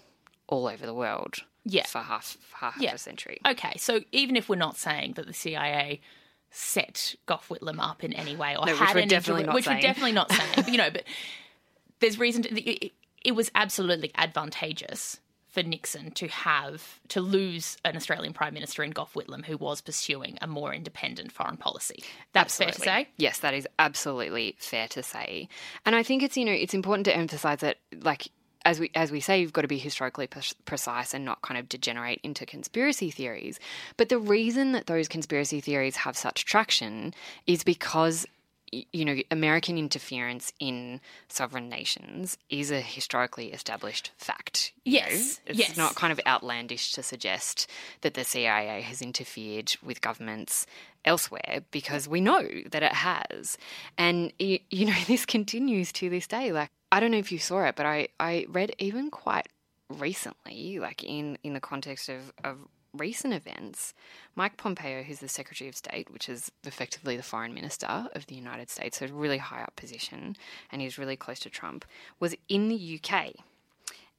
all 0.48 0.68
over 0.68 0.86
the 0.86 0.94
world 0.94 1.44
Yeah. 1.70 1.86
for 1.86 2.00
half 2.00 2.38
half 2.54 2.76
Yeah. 2.80 2.94
a 2.94 2.98
century. 2.98 3.40
Okay, 3.46 3.74
so 3.78 4.02
even 4.12 4.36
if 4.36 4.48
we're 4.50 4.56
not 4.56 4.78
saying 4.78 5.14
that 5.14 5.28
the 5.28 5.34
CIA 5.34 6.02
set 6.50 7.16
Gough 7.26 7.50
Whitlam 7.50 7.78
up 7.80 8.04
in 8.04 8.14
any 8.14 8.36
way 8.36 8.56
or 8.56 8.66
No, 8.66 8.72
which 8.72 8.80
had 8.80 8.96
we're 8.96 9.02
any 9.02 9.10
definitely 9.10 9.54
which 9.54 9.66
saying. 9.66 9.78
we're 9.78 9.82
definitely 9.82 10.12
not 10.14 10.32
saying, 10.32 10.50
but 10.56 10.70
you 10.70 10.78
know, 10.78 10.90
but 10.90 11.04
there's 12.00 12.18
reason 12.20 12.44
to. 12.44 12.50
It, 12.60 12.86
it- 12.86 12.92
it 13.26 13.36
was 13.36 13.52
absolutely 13.56 14.12
advantageous 14.16 15.20
for 15.50 15.62
Nixon 15.64 16.12
to 16.12 16.28
have 16.28 17.00
to 17.10 17.20
lose 17.20 17.76
an 17.84 17.98
Australian 17.98 18.32
Prime 18.32 18.54
Minister 18.54 18.84
in 18.84 18.92
Gough 18.92 19.14
Whitlam 19.16 19.44
who 19.44 19.58
was 19.58 19.82
pursuing 19.82 20.38
a 20.42 20.48
more 20.48 20.74
independent 20.74 21.32
foreign 21.34 21.58
policy. 21.58 22.04
That's 22.32 22.56
fair 22.58 22.72
to 22.72 22.80
say. 22.80 23.10
Yes, 23.18 23.40
that 23.40 23.54
is 23.54 23.68
absolutely 23.80 24.56
fair 24.60 24.88
to 24.90 25.04
say. 25.04 25.50
And 25.86 25.96
I 25.96 26.04
think 26.04 26.24
it's 26.24 26.38
you 26.38 26.46
know 26.46 26.54
it's 26.54 26.74
important 26.76 27.06
to 27.06 27.16
emphasize 27.18 27.60
that 27.60 27.78
like 28.02 28.28
as 28.66 28.80
we 28.80 28.92
as 28.96 29.12
we 29.12 29.20
say 29.20 29.40
you've 29.40 29.54
got 29.54 29.62
to 29.62 29.68
be 29.68 29.78
historically 29.78 30.28
pre- 30.28 30.42
precise 30.66 31.14
and 31.14 31.26
not 31.26 31.42
kind 31.42 31.58
of 31.58 31.70
degenerate 31.70 32.20
into 32.24 32.46
conspiracy 32.46 33.12
theories. 33.12 33.60
But 33.98 34.10
the 34.10 34.20
reason 34.20 34.72
that 34.74 34.88
those 34.88 35.08
conspiracy 35.08 35.62
theories 35.62 35.98
have 35.98 36.18
such 36.18 36.46
traction 36.46 37.14
is 37.46 37.64
because 37.64 38.26
you 38.72 39.06
know 39.06 39.18
American 39.32 39.78
interference 39.78 40.52
in 40.60 41.00
sovereign 41.30 41.70
nations 41.70 42.38
is 42.50 42.70
a 42.72 42.82
historically 42.82 43.54
established 43.54 44.12
fact. 44.18 44.74
you 44.84 45.00
know? 45.00 45.06
Yes, 45.08 45.40
it's 45.46 45.60
yes. 45.60 45.78
not 45.78 45.96
kind 45.96 46.12
of 46.12 46.20
outlandish 46.28 46.92
to 46.94 47.04
suggest 47.04 47.70
that 48.02 48.14
the 48.14 48.24
CIA 48.24 48.82
has 48.82 49.02
interfered 49.02 49.76
with 49.82 50.02
governments 50.02 50.66
elsewhere 51.06 51.62
because 51.72 52.08
we 52.08 52.22
know 52.22 52.48
that 52.72 52.84
it 52.84 52.94
has. 52.94 53.58
And, 53.98 54.34
you 54.38 54.60
know, 54.72 54.96
this 55.08 55.26
continues 55.26 55.92
to 55.94 56.10
this 56.10 56.28
day. 56.28 56.52
Like, 56.52 56.70
I 56.92 57.00
don't 57.00 57.12
know 57.12 57.18
if 57.18 57.32
you 57.32 57.40
saw 57.40 57.66
it, 57.66 57.76
but 57.76 57.86
I, 57.86 58.08
I 58.20 58.46
read 58.50 58.74
even 58.80 59.12
quite 59.12 59.48
recently, 59.90 60.80
like 60.80 61.04
in, 61.04 61.38
in 61.44 61.54
the 61.54 61.60
context 61.60 62.10
of, 62.10 62.32
of 62.44 62.58
recent 62.94 63.34
events, 63.34 63.94
Mike 64.36 64.58
Pompeo, 64.58 65.04
who's 65.04 65.20
the 65.20 65.28
Secretary 65.28 65.68
of 65.68 65.76
State, 65.76 66.10
which 66.12 66.30
is 66.30 66.52
effectively 66.64 67.18
the 67.18 67.24
foreign 67.24 67.54
minister 67.54 68.08
of 68.14 68.26
the 68.28 68.36
United 68.36 68.70
States, 68.70 69.00
so 69.00 69.06
a 69.06 69.10
really 69.10 69.38
high 69.38 69.62
up 69.62 69.76
position, 69.76 70.36
and 70.72 70.82
he's 70.82 70.98
really 70.98 71.16
close 71.16 71.40
to 71.40 71.50
Trump, 71.50 71.86
was 72.20 72.36
in 72.48 72.70
the 72.70 73.00
UK 73.02 73.34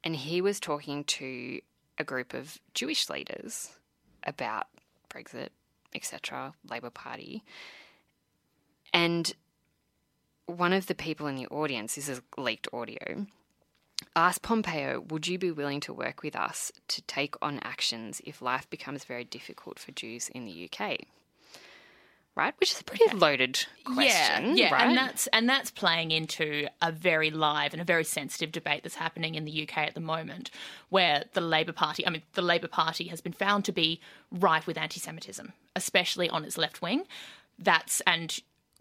and 0.04 0.16
he 0.16 0.40
was 0.40 0.60
talking 0.60 1.04
to 1.04 1.60
a 1.98 2.04
group 2.04 2.34
of 2.34 2.58
Jewish 2.74 3.08
leaders 3.08 3.70
about 4.24 4.66
Brexit, 5.10 5.48
etc., 5.94 6.54
Labour 6.68 6.90
Party. 6.90 7.42
And 8.92 9.32
one 10.48 10.72
of 10.72 10.86
the 10.86 10.94
people 10.94 11.26
in 11.26 11.36
the 11.36 11.46
audience, 11.48 11.94
this 11.94 12.08
is 12.08 12.20
leaked 12.36 12.68
audio, 12.72 13.26
asked 14.16 14.42
Pompeo, 14.42 15.00
Would 15.08 15.26
you 15.26 15.38
be 15.38 15.50
willing 15.50 15.80
to 15.80 15.92
work 15.92 16.22
with 16.22 16.34
us 16.34 16.72
to 16.88 17.02
take 17.02 17.34
on 17.42 17.60
actions 17.62 18.20
if 18.24 18.40
life 18.40 18.68
becomes 18.70 19.04
very 19.04 19.24
difficult 19.24 19.78
for 19.78 19.92
Jews 19.92 20.28
in 20.30 20.44
the 20.44 20.70
UK? 20.72 21.00
right? 22.38 22.54
Which 22.58 22.70
is 22.70 22.80
a 22.80 22.84
pretty 22.84 23.14
loaded 23.16 23.66
question, 23.84 24.56
yeah, 24.56 24.68
yeah, 24.68 24.72
right? 24.72 24.86
and 24.86 24.96
that's 24.96 25.26
and 25.28 25.48
that's 25.48 25.72
playing 25.72 26.12
into 26.12 26.68
a 26.80 26.92
very 26.92 27.30
live 27.32 27.72
and 27.72 27.82
a 27.82 27.84
very 27.84 28.04
sensitive 28.04 28.52
debate 28.52 28.84
that's 28.84 28.94
happening 28.94 29.34
in 29.34 29.44
the 29.44 29.62
UK 29.64 29.78
at 29.78 29.94
the 29.94 30.00
moment, 30.00 30.52
where 30.88 31.24
the 31.32 31.40
Labor 31.40 31.72
Party, 31.72 32.06
I 32.06 32.10
mean, 32.10 32.22
the 32.34 32.42
Labor 32.42 32.68
Party 32.68 33.08
has 33.08 33.20
been 33.20 33.32
found 33.32 33.64
to 33.64 33.72
be 33.72 34.00
rife 34.30 34.68
with 34.68 34.78
anti-Semitism, 34.78 35.52
especially 35.74 36.30
on 36.30 36.44
its 36.44 36.56
left 36.56 36.80
wing. 36.80 37.02
That's 37.58 38.00
and 38.02 38.38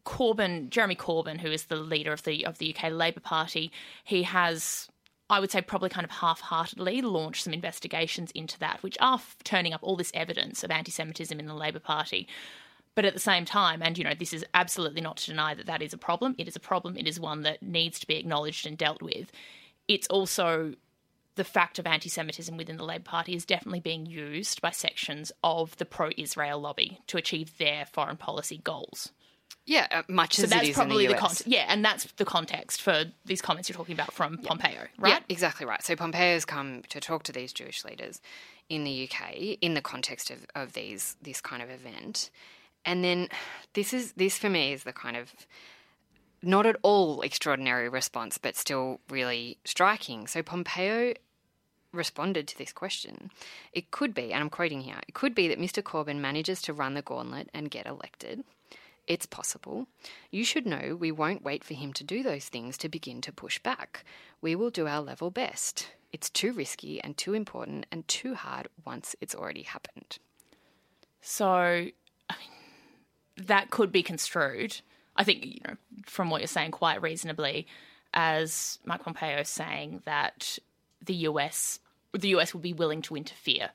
Corbyn, 0.07 0.69
Jeremy 0.69 0.95
Corbyn, 0.95 1.41
who 1.41 1.51
is 1.51 1.65
the 1.65 1.75
leader 1.75 2.13
of 2.13 2.23
the 2.23 2.45
of 2.45 2.59
the 2.59 2.73
UK 2.73 2.91
Labor 2.91 3.19
Party, 3.19 3.73
he 4.05 4.23
has 4.23 4.87
I 5.29 5.41
would 5.41 5.51
say 5.51 5.61
probably 5.61 5.89
kind 5.89 6.05
of 6.05 6.11
half 6.11 6.39
heartedly 6.39 7.01
launched 7.01 7.43
some 7.43 7.53
investigations 7.53 8.31
into 8.31 8.57
that, 8.59 8.81
which 8.81 8.97
are 9.01 9.19
turning 9.43 9.73
up 9.73 9.81
all 9.83 9.97
this 9.97 10.11
evidence 10.13 10.63
of 10.63 10.71
anti 10.71 10.93
Semitism 10.93 11.37
in 11.37 11.45
the 11.45 11.53
Labor 11.53 11.81
Party. 11.81 12.25
But 12.95 13.03
at 13.03 13.13
the 13.13 13.19
same 13.19 13.43
time, 13.43 13.81
and 13.83 13.97
you 13.97 14.05
know, 14.05 14.13
this 14.17 14.31
is 14.31 14.45
absolutely 14.53 15.01
not 15.01 15.17
to 15.17 15.25
deny 15.27 15.53
that 15.53 15.65
that 15.65 15.81
is 15.81 15.91
a 15.91 15.97
problem. 15.97 16.35
It 16.37 16.47
is 16.47 16.55
a 16.55 16.61
problem. 16.61 16.95
It 16.95 17.05
is 17.05 17.19
one 17.19 17.41
that 17.41 17.61
needs 17.61 17.99
to 17.99 18.07
be 18.07 18.15
acknowledged 18.15 18.65
and 18.65 18.77
dealt 18.77 19.01
with. 19.01 19.29
It's 19.89 20.07
also 20.07 20.73
the 21.35 21.43
fact 21.43 21.79
of 21.79 21.85
anti 21.85 22.07
Semitism 22.07 22.55
within 22.55 22.77
the 22.77 22.85
Labour 22.85 23.03
Party 23.03 23.35
is 23.35 23.45
definitely 23.45 23.81
being 23.81 24.05
used 24.05 24.61
by 24.61 24.71
sections 24.71 25.33
of 25.43 25.75
the 25.75 25.85
pro 25.85 26.11
Israel 26.17 26.61
lobby 26.61 27.01
to 27.07 27.17
achieve 27.17 27.57
their 27.57 27.85
foreign 27.85 28.17
policy 28.17 28.61
goals. 28.63 29.11
Yeah, 29.65 29.87
uh, 29.91 30.03
much 30.07 30.35
So 30.35 30.43
as 30.43 30.49
that's 30.49 30.69
is 30.69 30.75
probably 30.75 31.07
the, 31.07 31.13
the. 31.13 31.43
Yeah, 31.45 31.65
and 31.67 31.83
that's 31.83 32.05
the 32.13 32.25
context 32.25 32.81
for 32.81 33.03
these 33.25 33.41
comments 33.41 33.67
you're 33.67 33.75
talking 33.75 33.93
about 33.93 34.13
from 34.13 34.37
Pompeo, 34.37 34.87
right? 34.97 35.09
Yeah, 35.09 35.19
exactly 35.27 35.65
right. 35.65 35.83
So 35.83 35.95
Pompeo's 35.95 36.45
come 36.45 36.83
to 36.89 37.01
talk 37.01 37.23
to 37.23 37.33
these 37.33 37.51
Jewish 37.51 37.83
leaders 37.83 38.21
in 38.69 38.85
the 38.85 39.09
UK 39.09 39.57
in 39.61 39.73
the 39.73 39.81
context 39.81 40.29
of, 40.29 40.45
of 40.55 40.73
these 40.73 41.17
this 41.21 41.41
kind 41.41 41.61
of 41.61 41.69
event. 41.69 42.29
And 42.85 43.03
then 43.03 43.27
this 43.73 43.93
is 43.93 44.13
this 44.13 44.37
for 44.37 44.49
me 44.49 44.71
is 44.71 44.83
the 44.83 44.93
kind 44.93 45.17
of 45.17 45.33
not 46.41 46.65
at 46.65 46.77
all 46.81 47.21
extraordinary 47.21 47.89
response, 47.89 48.37
but 48.37 48.55
still 48.55 49.01
really 49.09 49.57
striking. 49.65 50.27
So 50.27 50.41
Pompeo 50.41 51.13
responded 51.91 52.47
to 52.47 52.57
this 52.57 52.71
question. 52.71 53.31
It 53.73 53.91
could 53.91 54.13
be, 54.13 54.31
and 54.31 54.41
I'm 54.41 54.49
quoting 54.49 54.81
here, 54.81 54.99
it 55.07 55.13
could 55.13 55.33
be 55.33 55.47
that 55.47 55.59
Mr. 55.59 55.81
Corbyn 55.81 56.19
manages 56.19 56.61
to 56.63 56.73
run 56.73 56.93
the 56.93 57.01
gauntlet 57.01 57.49
and 57.53 57.71
get 57.71 57.85
elected. 57.85 58.43
It's 59.07 59.25
possible. 59.25 59.87
You 60.31 60.43
should 60.43 60.65
know 60.65 60.95
we 60.95 61.11
won't 61.11 61.43
wait 61.43 61.63
for 61.63 61.73
him 61.73 61.93
to 61.93 62.03
do 62.03 62.21
those 62.23 62.45
things 62.45 62.77
to 62.79 62.89
begin 62.89 63.21
to 63.21 63.31
push 63.31 63.57
back. 63.59 64.03
We 64.41 64.55
will 64.55 64.69
do 64.69 64.85
our 64.85 65.01
level 65.01 65.31
best. 65.31 65.91
It's 66.11 66.29
too 66.29 66.51
risky 66.51 67.01
and 67.01 67.17
too 67.17 67.33
important 67.33 67.85
and 67.91 68.07
too 68.07 68.35
hard 68.35 68.67
once 68.85 69.15
it's 69.21 69.33
already 69.33 69.63
happened. 69.63 70.19
So, 71.21 71.47
I 71.47 72.35
mean, 72.37 73.45
that 73.45 73.69
could 73.69 73.91
be 73.91 74.03
construed, 74.03 74.81
I 75.15 75.23
think, 75.23 75.45
you 75.45 75.59
know, 75.67 75.75
from 76.05 76.29
what 76.29 76.41
you're 76.41 76.47
saying, 76.47 76.71
quite 76.71 77.01
reasonably, 77.01 77.67
as 78.13 78.79
Mike 78.85 79.03
Pompeo 79.03 79.43
saying 79.43 80.01
that 80.05 80.59
the 81.03 81.15
US, 81.15 81.79
the 82.13 82.29
US 82.29 82.53
will 82.53 82.61
be 82.61 82.73
willing 82.73 83.01
to 83.03 83.15
interfere 83.15 83.71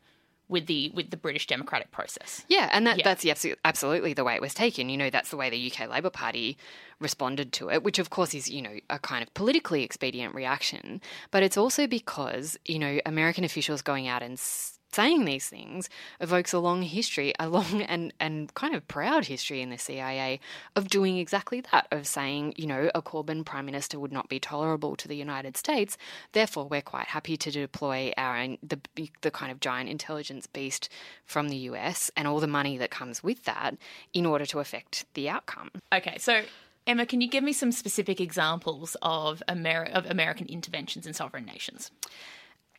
with 0.52 0.66
the 0.66 0.90
with 0.94 1.10
the 1.10 1.16
British 1.16 1.46
democratic 1.48 1.90
process. 1.90 2.44
Yeah, 2.48 2.68
and 2.72 2.86
that, 2.86 2.98
Yeah. 2.98 3.04
that's 3.04 3.22
the 3.22 3.56
absolutely 3.64 4.12
the 4.14 4.22
way 4.22 4.34
it 4.34 4.40
was 4.40 4.54
taken. 4.54 4.88
You 4.88 4.96
know, 4.96 5.10
that's 5.10 5.30
the 5.30 5.36
way 5.36 5.50
the 5.50 5.58
UK 5.58 5.88
Labor 5.88 6.10
Party 6.10 6.56
responded 7.00 7.52
to 7.54 7.68
it, 7.70 7.82
which 7.82 7.98
of 7.98 8.10
course 8.10 8.32
is, 8.34 8.48
you 8.48 8.62
know, 8.62 8.76
a 8.88 8.98
kind 8.98 9.22
of 9.24 9.34
politically 9.34 9.82
expedient 9.82 10.34
reaction. 10.34 11.00
But 11.32 11.42
it's 11.42 11.56
also 11.56 11.86
because, 11.88 12.56
you 12.64 12.78
know, 12.78 13.00
American 13.04 13.42
officials 13.42 13.82
going 13.82 14.06
out 14.06 14.22
and 14.22 14.34
s- 14.34 14.78
saying 14.92 15.24
these 15.24 15.48
things 15.48 15.88
evokes 16.20 16.52
a 16.52 16.58
long 16.58 16.82
history, 16.82 17.32
a 17.38 17.48
long 17.48 17.82
and, 17.88 18.12
and 18.20 18.52
kind 18.54 18.74
of 18.74 18.86
proud 18.88 19.26
history 19.26 19.60
in 19.60 19.70
the 19.70 19.78
CIA 19.78 20.40
of 20.76 20.88
doing 20.88 21.18
exactly 21.18 21.62
that, 21.72 21.86
of 21.90 22.06
saying, 22.06 22.54
you 22.56 22.66
know, 22.66 22.90
a 22.94 23.02
Corbyn 23.02 23.44
prime 23.44 23.66
minister 23.66 23.98
would 23.98 24.12
not 24.12 24.28
be 24.28 24.38
tolerable 24.38 24.96
to 24.96 25.08
the 25.08 25.16
United 25.16 25.56
States. 25.56 25.96
Therefore, 26.32 26.66
we're 26.66 26.82
quite 26.82 27.06
happy 27.06 27.36
to 27.36 27.50
deploy 27.50 28.12
our 28.16 28.32
the, 28.62 28.80
the 29.20 29.30
kind 29.30 29.52
of 29.52 29.60
giant 29.60 29.88
intelligence 29.88 30.46
beast 30.46 30.88
from 31.24 31.48
the 31.48 31.56
US 31.56 32.10
and 32.16 32.26
all 32.26 32.40
the 32.40 32.46
money 32.46 32.76
that 32.78 32.90
comes 32.90 33.22
with 33.22 33.44
that 33.44 33.76
in 34.12 34.26
order 34.26 34.46
to 34.46 34.58
affect 34.58 35.04
the 35.14 35.28
outcome. 35.28 35.70
Okay, 35.92 36.18
so 36.18 36.42
Emma, 36.86 37.06
can 37.06 37.20
you 37.20 37.28
give 37.28 37.44
me 37.44 37.52
some 37.52 37.70
specific 37.70 38.20
examples 38.20 38.96
of, 39.02 39.42
Ameri- 39.48 39.92
of 39.92 40.06
American 40.06 40.46
interventions 40.48 41.06
in 41.06 41.14
sovereign 41.14 41.44
nations? 41.44 41.92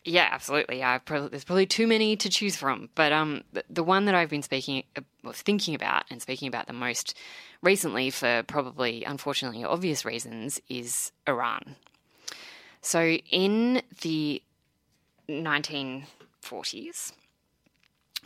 Yeah, 0.05 0.27
absolutely. 0.31 0.83
probably, 1.05 1.29
there's 1.29 1.45
probably 1.45 1.65
too 1.65 1.87
many 1.87 2.17
to 2.17 2.29
choose 2.29 2.57
from, 2.57 2.89
but 2.93 3.13
um, 3.13 3.43
the, 3.53 3.63
the 3.69 3.83
one 3.83 4.03
that 4.05 4.15
I've 4.15 4.29
been 4.29 4.41
speaking, 4.41 4.83
uh, 4.97 5.01
well, 5.23 5.33
thinking 5.33 5.75
about, 5.75 6.03
and 6.09 6.21
speaking 6.21 6.49
about 6.49 6.67
the 6.67 6.73
most 6.73 7.17
recently, 7.61 8.09
for 8.09 8.43
probably 8.43 9.05
unfortunately 9.05 9.63
obvious 9.63 10.03
reasons, 10.03 10.59
is 10.67 11.13
Iran. 11.25 11.77
So 12.81 13.11
in 13.31 13.81
the 14.01 14.41
1940s, 15.29 17.13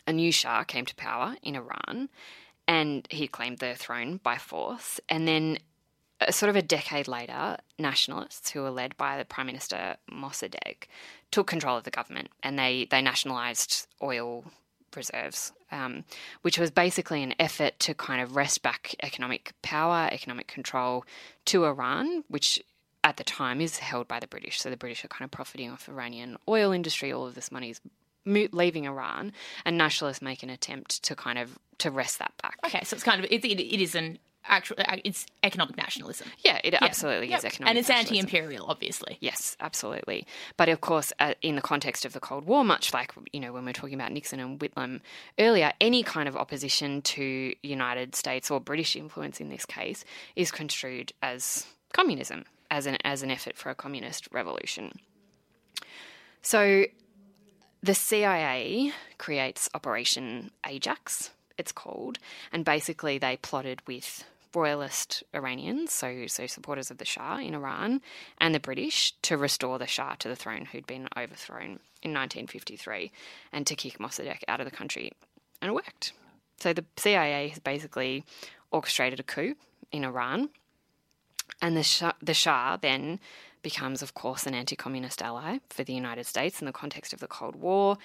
a 0.07 0.13
new 0.13 0.31
Shah 0.31 0.63
came 0.63 0.85
to 0.85 0.95
power 0.95 1.35
in 1.43 1.55
Iran, 1.55 2.09
and 2.67 3.07
he 3.11 3.27
claimed 3.27 3.59
the 3.59 3.75
throne 3.75 4.19
by 4.23 4.37
force, 4.37 4.99
and 5.09 5.27
then 5.27 5.59
sort 6.29 6.49
of 6.49 6.55
a 6.55 6.61
decade 6.61 7.07
later, 7.07 7.57
nationalists 7.77 8.51
who 8.51 8.61
were 8.61 8.71
led 8.71 8.95
by 8.97 9.17
the 9.17 9.25
Prime 9.25 9.47
Minister 9.47 9.97
Mossadegh 10.11 10.87
took 11.31 11.47
control 11.47 11.77
of 11.77 11.83
the 11.83 11.91
government 11.91 12.29
and 12.43 12.57
they, 12.57 12.87
they 12.89 13.01
nationalised 13.01 13.87
oil 14.01 14.45
reserves, 14.95 15.51
um, 15.71 16.03
which 16.41 16.57
was 16.57 16.71
basically 16.71 17.21
an 17.23 17.35
effort 17.39 17.79
to 17.79 17.93
kind 17.93 18.21
of 18.21 18.35
wrest 18.35 18.63
back 18.63 18.95
economic 19.03 19.53
power, 19.61 20.09
economic 20.11 20.47
control 20.47 21.05
to 21.45 21.65
Iran, 21.65 22.23
which 22.27 22.61
at 23.03 23.17
the 23.17 23.23
time 23.23 23.61
is 23.61 23.77
held 23.77 24.07
by 24.07 24.19
the 24.19 24.27
British. 24.27 24.59
So 24.59 24.69
the 24.69 24.77
British 24.77 25.05
are 25.05 25.09
kind 25.09 25.25
of 25.25 25.31
profiting 25.31 25.69
off 25.69 25.87
Iranian 25.87 26.37
oil 26.47 26.71
industry. 26.71 27.11
All 27.11 27.27
of 27.27 27.35
this 27.35 27.51
money 27.51 27.69
is 27.69 27.81
leaving 28.25 28.85
Iran, 28.85 29.31
and 29.65 29.77
nationalists 29.77 30.21
make 30.21 30.43
an 30.43 30.49
attempt 30.49 31.03
to 31.03 31.15
kind 31.15 31.37
of 31.37 31.57
to 31.77 31.91
wrest 31.91 32.19
that 32.19 32.33
back. 32.41 32.57
Okay, 32.65 32.83
so 32.83 32.95
it's 32.95 33.03
kind 33.03 33.23
of 33.23 33.31
it, 33.31 33.45
it, 33.45 33.59
it 33.61 33.81
is 33.81 33.95
an 33.95 34.19
actual 34.47 34.77
it's 35.03 35.25
economic 35.43 35.77
nationalism. 35.77 36.29
Yeah, 36.39 36.59
it 36.63 36.73
absolutely 36.81 37.29
Yep. 37.29 37.39
is 37.39 37.45
economic, 37.45 37.69
and 37.69 37.77
it's 37.77 37.89
nationalism. 37.89 38.15
anti-imperial, 38.25 38.65
obviously. 38.67 39.17
Yes, 39.21 39.55
absolutely. 39.59 40.25
But 40.57 40.69
of 40.69 40.81
course, 40.81 41.13
uh, 41.19 41.33
in 41.41 41.55
the 41.55 41.61
context 41.61 42.05
of 42.05 42.13
the 42.13 42.19
Cold 42.19 42.45
War, 42.45 42.63
much 42.63 42.93
like 42.93 43.13
you 43.33 43.39
know 43.39 43.51
when 43.53 43.65
we're 43.65 43.73
talking 43.73 43.95
about 43.95 44.11
Nixon 44.11 44.39
and 44.39 44.59
Whitlam 44.59 45.01
earlier, 45.39 45.73
any 45.81 46.03
kind 46.03 46.27
of 46.27 46.35
opposition 46.37 47.01
to 47.03 47.53
United 47.63 48.15
States 48.15 48.49
or 48.51 48.59
British 48.59 48.95
influence 48.95 49.39
in 49.39 49.49
this 49.49 49.65
case 49.65 50.03
is 50.35 50.51
construed 50.51 51.13
as 51.21 51.65
communism, 51.93 52.45
as 52.71 52.85
an 52.85 52.97
as 53.03 53.23
an 53.23 53.31
effort 53.31 53.57
for 53.57 53.69
a 53.69 53.75
communist 53.75 54.27
revolution. 54.31 54.99
So, 56.41 56.85
the 57.83 57.93
CIA 57.93 58.93
creates 59.17 59.69
Operation 59.73 60.51
Ajax, 60.65 61.31
it's 61.57 61.71
called, 61.71 62.19
and 62.51 62.63
basically 62.63 63.17
they 63.17 63.37
plotted 63.37 63.81
with 63.87 64.23
royalist 64.53 65.23
Iranians, 65.33 65.91
so 65.91 66.27
so 66.27 66.47
supporters 66.47 66.91
of 66.91 66.97
the 66.97 67.05
Shah 67.05 67.37
in 67.37 67.53
Iran, 67.53 68.01
and 68.39 68.53
the 68.53 68.59
British 68.59 69.13
to 69.23 69.37
restore 69.37 69.79
the 69.79 69.87
Shah 69.87 70.15
to 70.15 70.27
the 70.27 70.35
throne 70.35 70.65
who'd 70.65 70.87
been 70.87 71.07
overthrown 71.17 71.79
in 72.01 72.13
1953, 72.13 73.11
and 73.51 73.65
to 73.67 73.75
kick 73.75 73.99
Mossadegh 73.99 74.43
out 74.47 74.59
of 74.59 74.65
the 74.65 74.75
country, 74.75 75.11
and 75.61 75.69
it 75.69 75.73
worked. 75.73 76.13
So 76.59 76.73
the 76.73 76.85
CIA 76.95 77.49
has 77.49 77.59
basically 77.59 78.23
orchestrated 78.71 79.19
a 79.19 79.23
coup 79.23 79.55
in 79.91 80.03
Iran, 80.03 80.49
and 81.61 81.75
the 81.75 81.83
Shah, 81.83 82.13
the 82.21 82.33
Shah 82.33 82.77
then 82.77 83.19
becomes, 83.63 84.01
of 84.01 84.13
course, 84.13 84.45
an 84.45 84.53
anti-communist 84.53 85.21
ally 85.21 85.57
for 85.69 85.83
the 85.83 85.93
United 85.93 86.25
States 86.25 86.61
in 86.61 86.65
the 86.65 86.71
context 86.71 87.11
of 87.13 87.19
the 87.19 87.27
Cold 87.27 87.55
War. 87.55 87.97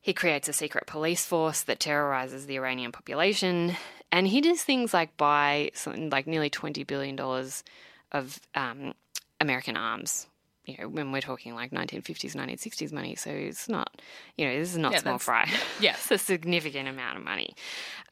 He 0.00 0.12
creates 0.14 0.48
a 0.48 0.52
secret 0.52 0.86
police 0.86 1.26
force 1.26 1.62
that 1.62 1.80
terrorizes 1.80 2.46
the 2.46 2.56
Iranian 2.56 2.90
population, 2.92 3.76
and 4.10 4.26
he 4.28 4.40
does 4.40 4.62
things 4.62 4.94
like 4.94 5.16
buy 5.16 5.70
something 5.74 6.10
like 6.10 6.26
nearly 6.26 6.50
twenty 6.50 6.84
billion 6.84 7.16
dollars 7.16 7.62
of 8.12 8.40
um, 8.54 8.94
American 9.40 9.76
arms. 9.76 10.26
You 10.66 10.76
know, 10.78 10.88
when 10.88 11.10
we're 11.10 11.22
talking 11.22 11.54
like 11.54 11.72
1950s, 11.72 12.36
1960s 12.36 12.92
money, 12.92 13.16
so 13.16 13.30
it's 13.30 13.68
not, 13.68 14.00
you 14.36 14.46
know, 14.46 14.56
this 14.56 14.70
is 14.70 14.76
not 14.78 14.92
Yeah, 14.92 14.98
small 14.98 15.18
fry. 15.18 15.50
yeah. 15.80 15.92
it's 15.94 16.10
a 16.10 16.18
significant 16.18 16.86
amount 16.88 17.16
of 17.18 17.24
money, 17.24 17.54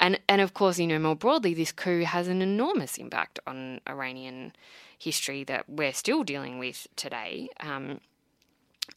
and 0.01 0.18
and 0.29 0.40
of 0.40 0.55
course, 0.55 0.79
you 0.79 0.87
know, 0.87 0.98
more 0.98 1.14
broadly, 1.16 1.55
this 1.55 1.72
coup 1.72 2.05
has 2.05 2.27
an 2.29 2.42
enormous 2.42 2.96
impact 2.98 3.38
on 3.46 3.81
Iranian 3.88 4.53
history 4.98 5.44
that 5.44 5.68
we're 5.68 5.92
still 5.92 6.24
dealing 6.24 6.59
with 6.59 6.87
today. 6.96 7.48
Um, 7.61 8.01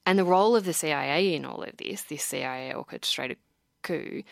and 0.06 0.18
the 0.18 0.26
role 0.26 0.56
of 0.56 0.66
the 0.66 0.74
CIA 0.74 1.34
in 1.34 1.46
all 1.46 1.64
of 1.64 1.78
this, 1.78 2.04
this 2.04 2.24
CIA 2.24 2.74
orchestrated 2.74 3.38
coup, 3.84 4.24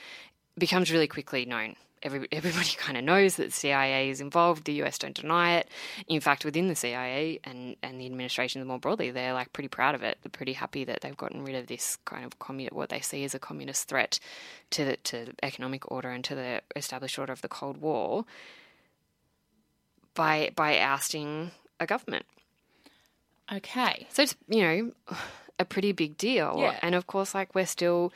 becomes 0.58 0.92
really 0.92 1.08
quickly 1.08 1.46
known 1.46 1.76
every, 2.04 2.28
everybody 2.32 2.70
kind 2.78 2.98
of 2.98 3.04
knows 3.04 3.36
that 3.36 3.46
the 3.46 3.52
CIA 3.52 4.10
is 4.10 4.22
involved. 4.22 4.66
The 4.66 4.82
US 4.84 4.98
don't 4.98 5.16
deny 5.16 5.58
it. 5.58 5.68
In 6.08 6.22
fact, 6.22 6.46
within 6.46 6.68
the 6.68 6.76
CIA 6.76 7.40
and, 7.44 7.76
and 7.84 8.00
the 8.00 8.06
administration 8.06 8.66
more 8.66 8.80
broadly, 8.80 9.12
they're 9.12 9.34
like 9.34 9.54
pretty 9.54 9.68
proud 9.68 9.96
of 9.96 10.04
it. 10.04 10.18
They're 10.22 10.30
pretty 10.30 10.54
happy 10.54 10.84
that 10.86 11.02
they've 11.02 11.18
gotten 11.18 11.44
rid 11.44 11.56
of 11.56 11.68
this 11.68 11.98
kind 12.06 12.26
of 12.26 12.40
commun- 12.40 12.70
what 12.72 12.90
they 12.90 13.00
see 13.00 13.24
as 13.24 13.34
a 13.34 13.40
communist 13.40 13.88
threat 13.88 14.20
to 14.72 14.86
the 14.86 14.98
to 14.98 15.34
economic 15.44 15.90
order 15.92 16.10
and 16.10 16.24
to 16.26 16.36
the 16.36 16.62
established 16.76 17.20
order 17.20 17.34
of 17.34 17.42
the 17.42 17.48
Cold 17.48 17.78
War 17.78 18.26
by 20.14 20.52
by 20.56 20.80
ousting 20.80 21.52
a 21.80 21.86
government. 21.86 22.26
Okay. 23.52 24.08
So 24.10 24.24
it's 24.24 24.36
you 24.48 24.62
know 24.62 24.92
a 25.60 25.66
pretty 25.66 25.92
big 25.92 26.18
deal. 26.18 26.56
Yeah. 26.58 26.80
And 26.82 26.96
of 26.96 27.08
course, 27.08 27.36
like 27.36 27.54
we're 27.54 27.66
still, 27.66 28.14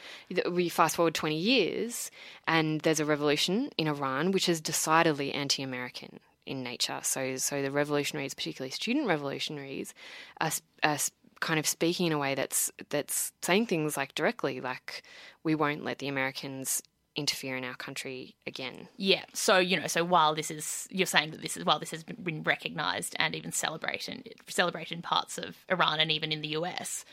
we 0.50 0.70
fast 0.70 0.96
forward 0.96 1.14
20 1.14 1.38
years 1.38 2.10
and 2.48 2.82
there's 2.82 3.00
a 3.00 3.06
revolution 3.06 3.70
in 3.78 3.88
Iran, 3.88 4.32
which 4.32 4.48
is 4.48 4.62
decidedly 4.62 5.34
anti 5.34 5.62
American 5.62 6.20
in 6.46 6.64
nature. 6.64 7.00
So, 7.04 7.36
so 7.36 7.62
the 7.62 7.72
revolutionaries, 7.72 8.34
particularly 8.34 8.72
student 8.72 9.08
revolutionaries, 9.08 9.94
are, 10.40 10.52
are 10.84 10.98
kind 11.40 11.60
of 11.60 11.68
speaking 11.68 12.08
in 12.08 12.14
a 12.14 12.18
way 12.18 12.36
that's 12.36 12.72
that's 12.90 13.34
saying 13.42 13.68
things 13.68 13.98
like 13.98 14.16
directly, 14.16 14.62
like 14.62 15.04
we 15.44 15.56
won't 15.56 15.84
let 15.84 16.00
the 16.00 16.08
Americans 16.08 16.82
interfere 17.16 17.56
in 17.56 17.64
our 17.64 17.76
country 17.76 18.36
again. 18.48 18.88
Yeah. 18.98 19.24
So 19.34 19.58
you 19.58 19.80
know, 19.80 19.88
so 19.88 20.04
while 20.04 20.34
this 20.36 20.50
is, 20.50 20.88
you're 20.90 21.06
saying 21.06 21.32
that 21.32 21.42
this 21.42 21.58
is 21.58 21.66
while 21.66 21.80
this 21.80 21.92
has 21.92 22.04
been 22.04 22.44
recognised 22.44 23.16
and 23.20 23.36
even 23.36 23.52
celebrated, 23.52 24.34
celebrated 24.48 24.96
in 24.96 25.02
parts 25.02 25.38
of 25.38 25.58
Iran 25.70 26.00
and 26.00 26.12
even 26.12 26.32
in 26.32 26.42
the 26.42 26.50
US, 26.50 27.06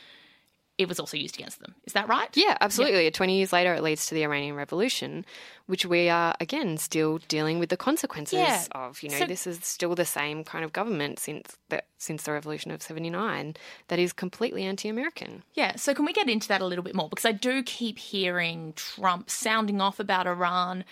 it 0.81 0.89
was 0.89 0.99
also 0.99 1.15
used 1.15 1.37
against 1.37 1.61
them. 1.61 1.75
Is 1.85 1.93
that 1.93 2.09
right? 2.09 2.35
Yeah, 2.35 2.57
absolutely. 2.59 3.05
Yeah. 3.05 3.11
20 3.11 3.37
years 3.37 3.53
later, 3.53 3.75
it 3.75 3.83
leads 3.83 4.07
to 4.07 4.15
the 4.15 4.25
Iranian 4.25 4.57
Revolution, 4.57 5.27
which 5.67 5.85
we 5.85 6.09
are, 6.09 6.35
again, 6.41 6.79
still 6.79 7.19
dealing 7.29 7.59
with 7.59 7.69
the 7.69 7.77
consequences 7.77 8.39
yeah. 8.39 8.65
of. 8.73 9.03
You 9.03 9.11
know, 9.11 9.19
so, 9.19 9.27
this 9.27 9.47
is 9.47 9.63
still 9.63 9.95
the 9.95 10.07
same 10.07 10.43
kind 10.43 10.65
of 10.65 10.73
government 10.73 11.19
since 11.19 11.59
the, 11.69 11.83
since 11.99 12.23
the 12.23 12.33
Revolution 12.33 12.71
of 12.71 12.81
79 12.81 13.57
that 13.89 13.99
is 13.99 14.15
completely 14.15 14.65
anti 14.65 14.89
American. 14.89 15.43
Yeah, 15.53 15.77
so 15.77 15.93
can 15.93 16.07
we 16.07 16.15
get 16.15 16.31
into 16.31 16.49
that 16.49 16.63
a 16.63 16.67
little 16.67 16.85
bit 16.85 16.95
more? 16.95 17.11
Because 17.11 17.27
I 17.27 17.33
do 17.33 17.63
keep 17.63 17.99
hearing 17.99 18.73
Trump 18.75 19.29
sounding 19.29 19.83
off 19.83 20.01
about 20.01 20.27
Iran. 20.27 20.87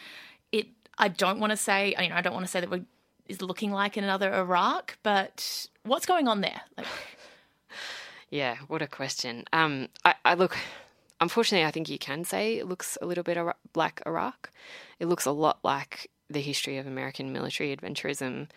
It, 0.52 0.66
I 0.98 1.08
don't 1.08 1.40
want 1.40 1.52
to 1.52 1.56
say, 1.56 1.94
you 1.98 2.10
know, 2.10 2.14
I 2.14 2.20
don't 2.20 2.34
want 2.34 2.44
to 2.44 2.50
say 2.50 2.60
that 2.60 2.68
we're 2.68 2.84
is 3.26 3.42
looking 3.42 3.70
like 3.72 3.96
another 3.96 4.32
Iraq, 4.34 4.98
but 5.02 5.68
what's 5.82 6.06
going 6.06 6.28
on 6.28 6.40
there? 6.40 6.62
Like, 6.76 6.86
yeah, 8.30 8.56
what 8.66 8.82
a 8.82 8.86
question. 8.86 9.44
Um, 9.52 9.88
I, 10.04 10.14
I 10.24 10.34
look. 10.34 10.56
Unfortunately, 11.20 11.66
I 11.66 11.72
think 11.72 11.88
you 11.88 11.98
can 11.98 12.22
say 12.24 12.58
it 12.58 12.68
looks 12.68 12.96
a 13.02 13.06
little 13.06 13.24
bit 13.24 13.38
like 13.74 14.00
Iraq. 14.06 14.50
It 15.00 15.06
looks 15.06 15.24
a 15.24 15.32
lot 15.32 15.58
like 15.64 16.10
the 16.30 16.40
history 16.40 16.78
of 16.78 16.86
American 16.86 17.32
military 17.32 17.74
adventurism 17.76 18.48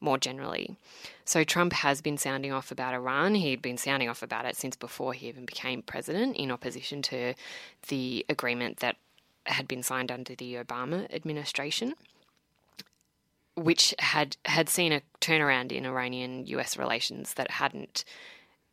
more 0.00 0.18
generally. 0.18 0.76
So 1.24 1.44
Trump 1.44 1.72
has 1.72 2.00
been 2.00 2.18
sounding 2.18 2.52
off 2.52 2.70
about 2.70 2.94
Iran. 2.94 3.34
He'd 3.34 3.62
been 3.62 3.76
sounding 3.76 4.08
off 4.08 4.22
about 4.22 4.46
it 4.46 4.56
since 4.56 4.76
before 4.76 5.12
he 5.12 5.28
even 5.28 5.44
became 5.44 5.82
president, 5.82 6.36
in 6.36 6.50
opposition 6.50 7.02
to 7.02 7.34
the 7.88 8.24
agreement 8.28 8.78
that 8.78 8.96
had 9.46 9.68
been 9.68 9.82
signed 9.82 10.10
under 10.10 10.34
the 10.34 10.54
Obama 10.54 11.12
administration, 11.12 11.94
which 13.54 13.94
had 13.98 14.36
had 14.46 14.68
seen 14.68 14.92
a 14.92 15.02
turnaround 15.20 15.72
in 15.72 15.86
Iranian 15.86 16.46
U.S. 16.46 16.76
relations 16.76 17.34
that 17.34 17.52
hadn't 17.52 18.04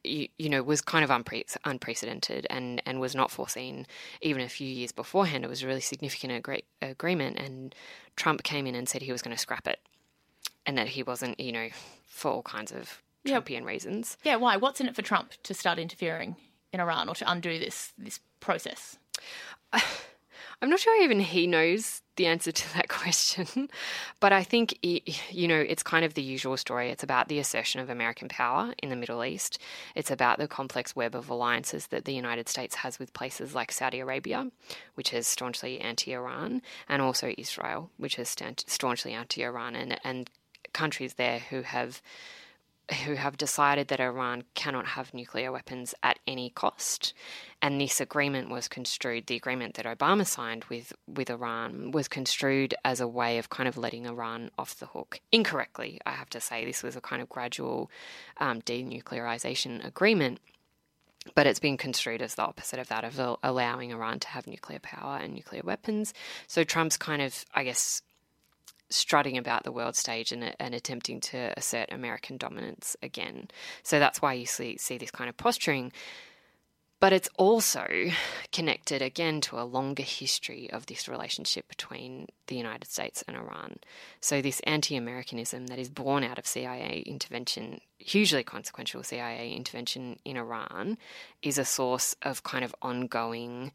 you, 0.10 0.28
you 0.38 0.50
know, 0.50 0.63
was 0.63 0.82
kind 0.82 1.04
of 1.04 1.10
unpre- 1.10 1.56
unprecedented 1.65 2.48
and, 2.50 2.82
and 2.86 3.00
was 3.00 3.15
not 3.15 3.32
foreseen 3.32 3.86
even 4.22 4.41
a 4.41 4.50
few 4.50 4.67
years 4.67 4.91
beforehand. 4.91 5.43
It 5.43 5.50
was 5.50 5.63
a 5.63 5.67
really 5.67 5.82
significant 5.82 6.34
agree- 6.34 6.63
agreement, 6.82 7.38
and 7.38 7.74
Trump 8.15 8.43
came 8.43 8.67
in 8.67 8.76
and 8.76 8.88
said 8.88 9.02
he 9.02 9.12
was 9.12 9.22
going 9.22 9.36
to 9.36 9.41
scrap 9.41 9.67
it, 9.67 9.80
and 10.65 10.78
that 10.78 10.89
he 10.89 11.04
wasn't, 11.04 11.39
you 11.39 11.52
know, 11.52 11.70
for 12.06 12.32
all 12.32 12.43
kinds 12.43 12.72
of 12.72 13.02
Trumpian 13.26 13.65
reasons. 13.65 14.17
Yeah, 14.24 14.38
why? 14.38 14.58
What's 14.58 14.80
in 14.80 14.88
it 14.88 14.96
for 14.96 15.02
Trump 15.02 15.34
to 15.43 15.54
start 15.54 15.80
interfering 15.80 16.36
in 16.72 16.80
Iran 16.80 17.10
or 17.10 17.15
to 17.15 17.30
undo 17.30 17.60
this 17.60 17.93
this 17.98 18.20
process? 18.39 18.98
I'm 20.62 20.70
not 20.70 20.80
sure 20.80 21.02
even 21.04 21.20
he 21.20 21.46
knows 21.46 22.02
the 22.17 22.27
answer 22.27 22.51
to 22.51 22.73
that 22.73 22.89
question, 22.89 23.69
but 24.19 24.34
I 24.34 24.43
think, 24.43 24.77
you 24.84 25.47
know, 25.47 25.60
it's 25.60 25.84
kind 25.84 26.03
of 26.03 26.13
the 26.13 26.21
usual 26.21 26.58
story. 26.58 26.89
It's 26.89 27.03
about 27.03 27.27
the 27.27 27.39
assertion 27.39 27.80
of 27.80 27.89
American 27.89 28.27
power 28.27 28.73
in 28.84 28.89
the 28.89 28.95
Middle 28.95 29.23
East. 29.23 29.60
It's 29.95 30.12
about 30.12 30.38
the 30.38 30.47
complex 30.47 30.95
web 30.95 31.15
of 31.15 31.30
alliances 31.30 31.88
that 31.88 32.06
the 32.06 32.13
United 32.13 32.49
States 32.49 32.75
has 32.75 32.99
with 32.99 33.13
places 33.13 33.56
like 33.56 33.71
Saudi 33.71 33.99
Arabia, 33.99 34.51
which 34.95 35.13
is 35.13 35.27
staunchly 35.27 35.80
anti 35.80 36.13
Iran, 36.13 36.62
and 36.89 37.01
also 37.01 37.34
Israel, 37.38 37.89
which 37.97 38.19
is 38.19 38.36
staunchly 38.67 39.13
anti 39.13 39.43
Iran, 39.43 39.75
and, 39.75 39.99
and 40.03 40.30
countries 40.73 41.13
there 41.13 41.39
who 41.39 41.62
have 41.62 42.01
who 43.06 43.15
have 43.15 43.38
decided 43.38 43.89
that 43.89 44.00
Iran 44.00 44.43
cannot 44.54 44.88
have 44.88 45.13
nuclear 45.13 45.52
weapons 45.52 45.93
at 46.04 46.19
any 46.26 46.50
cost. 46.50 47.13
And 47.62 47.82
this 47.82 48.00
agreement 48.00 48.50
was 48.50 48.67
construed, 48.67 49.28
the 49.28 49.36
agreement 49.36 49.76
that 49.76 49.86
Obama 49.86 50.26
signed 50.26 50.63
with, 50.65 50.93
with 51.08 51.30
Iran 51.30 51.91
was 51.91 52.08
construed 52.08 52.76
as 52.86 53.02
a 53.02 53.08
way 53.08 53.39
of 53.39 53.50
kind 53.50 53.67
of 53.67 53.78
letting 53.78 54.06
Iran 54.06 54.52
off 54.58 54.80
the 54.80 54.86
hook. 54.86 55.19
Incorrectly, 55.32 56.00
I 56.06 56.12
have 56.12 56.30
to 56.30 56.39
say. 56.39 56.63
This 56.63 56.84
was 56.84 56.95
a 56.95 57.02
kind 57.02 57.21
of 57.21 57.30
gradual 57.30 57.91
um, 58.38 58.62
denuclearization 58.62 59.86
agreement. 59.86 60.39
But 61.36 61.45
it's 61.45 61.60
been 61.60 61.76
construed 61.76 62.21
as 62.21 62.36
the 62.36 62.43
opposite 62.43 62.80
of 62.80 62.88
that, 62.88 63.04
of 63.04 63.38
allowing 63.43 63.91
Iran 63.91 64.19
to 64.21 64.28
have 64.30 64.47
nuclear 64.47 64.80
power 64.80 65.17
and 65.17 65.34
nuclear 65.34 65.62
weapons. 65.62 66.13
So 66.47 66.63
Trump's 66.63 66.95
kind 66.95 67.21
of, 67.21 67.43
I 67.54 67.65
guess, 67.65 68.02
strutting 68.89 69.38
about 69.38 69.63
the 69.63 69.71
world 69.71 69.95
stage 69.95 70.32
and, 70.32 70.56
and, 70.60 70.73
attempting 70.73 71.19
to 71.19 71.54
assert 71.58 71.91
American 71.91 72.38
dominance 72.38 72.95
again. 73.04 73.50
So 73.84 74.00
that's 74.00 74.21
why 74.21 74.34
you 74.34 74.45
see, 74.45 74.78
see 74.78 74.97
this 74.97 75.12
kind 75.12 75.30
of 75.30 75.38
posturing. 75.38 75.91
But 77.00 77.13
it's 77.13 77.30
also 77.38 77.86
connected 78.52 79.04
again 79.04 79.39
to 79.41 79.60
a 79.60 79.62
longer 79.62 80.02
history 80.02 80.67
of 80.71 80.88
this 80.88 81.08
relationship 81.08 81.67
between 81.67 82.28
the 82.47 82.56
United 82.56 82.89
States 82.89 83.23
and 83.28 83.38
Iran. 83.38 83.78
So, 84.19 84.41
this 84.41 84.62
anti 84.62 84.95
Americanism 84.95 85.67
that 85.67 85.78
is 85.78 85.89
born 85.89 86.23
out 86.23 86.39
of 86.39 86.47
CIA 86.47 87.04
intervention, 87.06 87.82
hugely 88.00 88.43
consequential 88.43 89.04
CIA 89.04 89.54
intervention 89.54 90.17
in 90.26 90.38
Iran, 90.38 90.97
is 91.43 91.60
a 91.60 91.65
source 91.65 92.15
of 92.23 92.41
kind 92.41 92.65
of 92.65 92.73
ongoing 92.82 93.73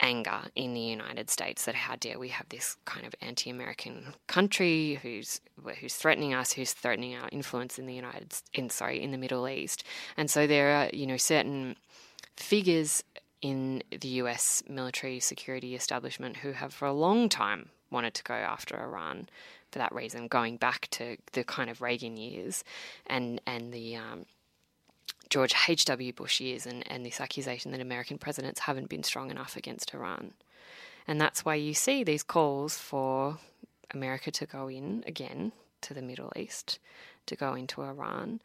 anger 0.00 0.42
in 0.54 0.74
the 0.74 0.80
United 0.80 1.30
States 1.30 1.64
that 1.64 1.74
how 1.74 1.96
dare 1.96 2.18
we 2.18 2.28
have 2.28 2.48
this 2.48 2.76
kind 2.84 3.06
of 3.06 3.14
anti-American 3.20 4.14
country 4.26 4.98
who's 5.02 5.40
who's 5.80 5.94
threatening 5.94 6.34
us, 6.34 6.52
who's 6.52 6.72
threatening 6.72 7.14
our 7.14 7.28
influence 7.32 7.78
in 7.78 7.86
the 7.86 7.94
United 7.94 8.34
in 8.52 8.70
sorry 8.70 9.02
in 9.02 9.10
the 9.10 9.18
Middle 9.18 9.48
East, 9.48 9.84
and 10.16 10.30
so 10.30 10.46
there 10.46 10.76
are 10.76 10.90
you 10.92 11.06
know 11.06 11.16
certain 11.16 11.76
figures 12.36 13.02
in 13.42 13.82
the 13.90 14.08
U.S. 14.08 14.62
military 14.68 15.20
security 15.20 15.74
establishment 15.74 16.38
who 16.38 16.52
have 16.52 16.72
for 16.72 16.86
a 16.86 16.92
long 16.92 17.28
time 17.28 17.70
wanted 17.90 18.14
to 18.14 18.24
go 18.24 18.34
after 18.34 18.76
Iran 18.80 19.28
for 19.70 19.78
that 19.78 19.94
reason, 19.94 20.28
going 20.28 20.56
back 20.56 20.88
to 20.92 21.16
the 21.32 21.44
kind 21.44 21.70
of 21.70 21.82
Reagan 21.82 22.16
years 22.16 22.64
and 23.06 23.40
and 23.46 23.72
the 23.72 23.96
um, 23.96 24.26
George 25.28 25.54
H.W. 25.68 26.12
Bush 26.12 26.40
years 26.40 26.66
and, 26.66 26.90
and 26.90 27.04
this 27.04 27.20
accusation 27.20 27.72
that 27.72 27.80
American 27.80 28.18
presidents 28.18 28.60
haven't 28.60 28.88
been 28.88 29.02
strong 29.02 29.30
enough 29.30 29.56
against 29.56 29.92
Iran. 29.94 30.32
And 31.08 31.20
that's 31.20 31.44
why 31.44 31.54
you 31.54 31.74
see 31.74 32.04
these 32.04 32.22
calls 32.22 32.76
for 32.78 33.38
America 33.92 34.30
to 34.30 34.46
go 34.46 34.68
in 34.68 35.04
again 35.06 35.52
to 35.82 35.94
the 35.94 36.02
Middle 36.02 36.32
East, 36.36 36.78
to 37.26 37.36
go 37.36 37.54
into 37.54 37.82
Iran. 37.82 38.40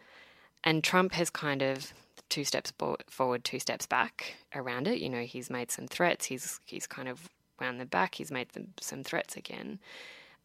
And 0.63 0.83
Trump 0.83 1.13
has 1.13 1.29
kind 1.29 1.61
of 1.61 1.93
two 2.29 2.43
steps 2.43 2.71
forward, 3.07 3.43
two 3.43 3.59
steps 3.59 3.85
back 3.85 4.35
around 4.55 4.87
it. 4.87 4.99
You 4.99 5.09
know, 5.09 5.23
he's 5.23 5.49
made 5.49 5.71
some 5.71 5.87
threats. 5.87 6.25
He's 6.25 6.59
he's 6.65 6.87
kind 6.87 7.07
of 7.07 7.29
wound 7.59 7.79
them 7.79 7.87
back. 7.87 8.15
He's 8.15 8.31
made 8.31 8.49
them 8.49 8.73
some 8.79 9.03
threats 9.03 9.35
again. 9.35 9.79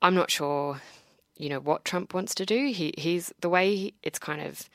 I'm 0.03 0.14
not 0.14 0.31
sure, 0.31 0.81
you 1.37 1.49
know, 1.49 1.61
what 1.61 1.85
Trump 1.85 2.14
wants 2.14 2.35
to 2.37 2.46
do. 2.46 2.72
He 2.72 2.94
he's 2.99 3.33
the 3.40 3.49
way 3.49 3.77
he, 3.77 3.94
it's 4.03 4.18
kind 4.18 4.40
of 4.40 4.68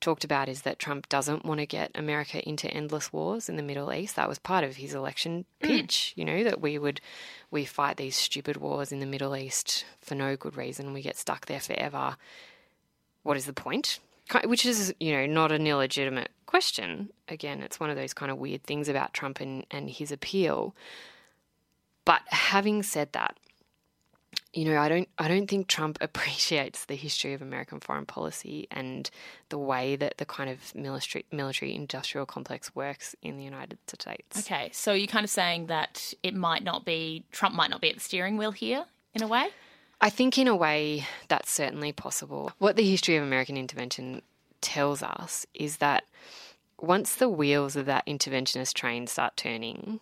talked 0.00 0.24
about 0.24 0.48
is 0.48 0.62
that 0.62 0.78
Trump 0.78 1.08
doesn't 1.08 1.44
want 1.44 1.60
to 1.60 1.66
get 1.66 1.90
America 1.94 2.46
into 2.48 2.70
endless 2.70 3.12
wars 3.12 3.48
in 3.48 3.56
the 3.56 3.62
Middle 3.62 3.92
East. 3.92 4.16
That 4.16 4.28
was 4.28 4.38
part 4.38 4.64
of 4.64 4.76
his 4.76 4.94
election 4.94 5.44
mm. 5.62 5.68
pitch, 5.68 6.12
you 6.16 6.24
know, 6.24 6.44
that 6.44 6.60
we 6.60 6.78
would 6.78 7.00
we 7.50 7.64
fight 7.64 7.96
these 7.96 8.16
stupid 8.16 8.56
wars 8.56 8.92
in 8.92 9.00
the 9.00 9.06
Middle 9.06 9.36
East 9.36 9.84
for 10.00 10.14
no 10.14 10.36
good 10.36 10.56
reason. 10.56 10.92
We 10.92 11.02
get 11.02 11.16
stuck 11.16 11.46
there 11.46 11.60
forever. 11.60 12.16
What 13.22 13.36
is 13.36 13.46
the 13.46 13.52
point? 13.52 13.98
Which 14.44 14.66
is, 14.66 14.92
you 14.98 15.12
know, 15.12 15.26
not 15.26 15.52
an 15.52 15.66
illegitimate 15.66 16.30
question. 16.46 17.10
Again, 17.28 17.62
it's 17.62 17.78
one 17.78 17.90
of 17.90 17.96
those 17.96 18.12
kind 18.12 18.30
of 18.30 18.38
weird 18.38 18.64
things 18.64 18.88
about 18.88 19.14
Trump 19.14 19.40
and, 19.40 19.64
and 19.70 19.88
his 19.88 20.10
appeal. 20.10 20.74
But 22.04 22.22
having 22.26 22.82
said 22.82 23.12
that, 23.12 23.36
you 24.56 24.64
know, 24.64 24.78
I 24.78 24.88
don't 24.88 25.08
I 25.18 25.28
don't 25.28 25.46
think 25.46 25.68
Trump 25.68 25.98
appreciates 26.00 26.86
the 26.86 26.96
history 26.96 27.34
of 27.34 27.42
American 27.42 27.78
foreign 27.78 28.06
policy 28.06 28.66
and 28.70 29.08
the 29.50 29.58
way 29.58 29.96
that 29.96 30.18
the 30.18 30.24
kind 30.24 30.50
of 30.50 30.74
military 30.74 31.26
military 31.30 31.74
industrial 31.74 32.26
complex 32.26 32.74
works 32.74 33.14
in 33.22 33.36
the 33.36 33.44
United 33.44 33.78
States. 33.86 34.38
Okay, 34.38 34.70
so 34.72 34.92
you're 34.92 35.06
kind 35.06 35.24
of 35.24 35.30
saying 35.30 35.66
that 35.66 36.14
it 36.22 36.34
might 36.34 36.64
not 36.64 36.84
be 36.84 37.24
Trump 37.30 37.54
might 37.54 37.70
not 37.70 37.80
be 37.80 37.90
at 37.90 37.96
the 37.96 38.00
steering 38.00 38.36
wheel 38.36 38.52
here 38.52 38.86
in 39.14 39.22
a 39.22 39.28
way? 39.28 39.48
I 40.00 40.10
think, 40.10 40.36
in 40.36 40.46
a 40.46 40.54
way, 40.54 41.06
that's 41.28 41.50
certainly 41.50 41.90
possible. 41.92 42.52
What 42.58 42.76
the 42.76 42.88
history 42.88 43.16
of 43.16 43.22
American 43.22 43.56
intervention 43.56 44.20
tells 44.60 45.02
us 45.02 45.46
is 45.54 45.78
that 45.78 46.04
once 46.78 47.14
the 47.14 47.28
wheels 47.28 47.76
of 47.76 47.86
that 47.86 48.06
interventionist 48.06 48.74
train 48.74 49.06
start 49.06 49.36
turning, 49.38 50.00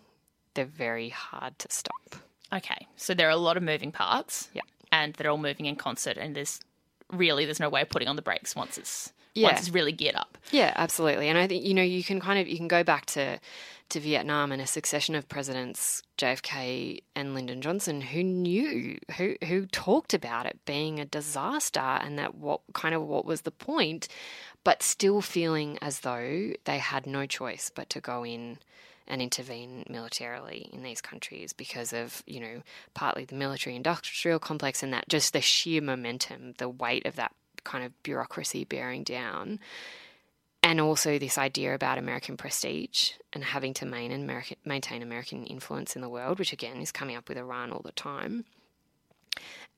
they're 0.53 0.65
very 0.65 1.09
hard 1.09 1.57
to 1.59 1.67
stop. 1.71 2.17
Okay, 2.53 2.87
so 2.95 3.13
there 3.13 3.27
are 3.27 3.31
a 3.31 3.35
lot 3.37 3.57
of 3.57 3.63
moving 3.63 3.91
parts. 3.91 4.49
Yeah. 4.53 4.61
And 4.91 5.13
they're 5.15 5.29
all 5.31 5.37
moving 5.37 5.65
in 5.65 5.75
concert, 5.75 6.17
and 6.17 6.35
there's 6.35 6.59
really 7.11 7.45
there's 7.45 7.59
no 7.59 7.69
way 7.69 7.81
of 7.81 7.89
putting 7.89 8.07
on 8.07 8.15
the 8.15 8.21
brakes 8.21 8.55
once 8.55 8.77
it's 8.77 9.11
Yeah. 9.33 9.47
once 9.49 9.59
it's 9.61 9.69
really 9.69 9.91
geared 9.91 10.15
up. 10.15 10.37
Yeah, 10.51 10.73
absolutely. 10.75 11.27
And 11.27 11.37
I 11.37 11.47
think 11.47 11.65
you 11.65 11.73
know 11.73 11.81
you 11.83 12.03
can 12.03 12.19
kind 12.19 12.39
of 12.39 12.47
you 12.47 12.57
can 12.57 12.67
go 12.67 12.83
back 12.83 13.05
to 13.07 13.39
to 13.89 13.99
Vietnam 13.99 14.51
and 14.51 14.61
a 14.61 14.65
succession 14.67 15.13
of 15.13 15.27
presidents 15.29 16.01
JFK 16.17 17.01
and 17.15 17.33
Lyndon 17.35 17.61
Johnson 17.61 18.01
who 18.01 18.23
knew 18.23 18.97
who 19.17 19.35
who 19.43 19.65
talked 19.67 20.13
about 20.13 20.45
it 20.47 20.57
being 20.65 20.99
a 20.99 21.05
disaster 21.05 21.79
and 21.79 22.17
that 22.17 22.35
what 22.35 22.61
kind 22.73 22.95
of 22.95 23.03
what 23.05 23.25
was 23.25 23.41
the 23.41 23.51
point 23.51 24.07
but 24.63 24.81
still 24.81 25.21
feeling 25.21 25.77
as 25.83 25.99
though 25.99 26.53
they 26.63 26.79
had 26.79 27.05
no 27.05 27.27
choice 27.27 27.69
but 27.75 27.87
to 27.91 28.01
go 28.01 28.25
in 28.25 28.57
and 29.07 29.21
intervene 29.21 29.85
militarily 29.89 30.69
in 30.73 30.83
these 30.83 31.01
countries 31.01 31.53
because 31.53 31.93
of, 31.93 32.23
you 32.25 32.39
know, 32.39 32.61
partly 32.93 33.25
the 33.25 33.35
military 33.35 33.75
industrial 33.75 34.39
complex 34.39 34.81
and 34.81 34.93
that 34.93 35.07
just 35.09 35.33
the 35.33 35.41
sheer 35.41 35.81
momentum, 35.81 36.53
the 36.57 36.69
weight 36.69 37.05
of 37.05 37.15
that 37.15 37.33
kind 37.63 37.83
of 37.83 38.03
bureaucracy 38.03 38.63
bearing 38.63 39.03
down. 39.03 39.59
And 40.63 40.81
also 40.81 41.19
this 41.19 41.37
idea 41.37 41.75
about 41.75 41.99
American 41.99 42.37
prestige 42.37 43.11
and 43.33 43.43
having 43.43 43.73
to 43.75 43.85
American, 43.85 44.57
maintain 44.65 45.03
American 45.03 45.45
influence 45.45 45.95
in 45.95 46.01
the 46.01 46.09
world, 46.09 46.39
which 46.39 46.51
again 46.53 46.81
is 46.81 46.91
coming 46.91 47.15
up 47.15 47.29
with 47.29 47.37
Iran 47.37 47.71
all 47.71 47.81
the 47.83 47.91
time. 47.91 48.45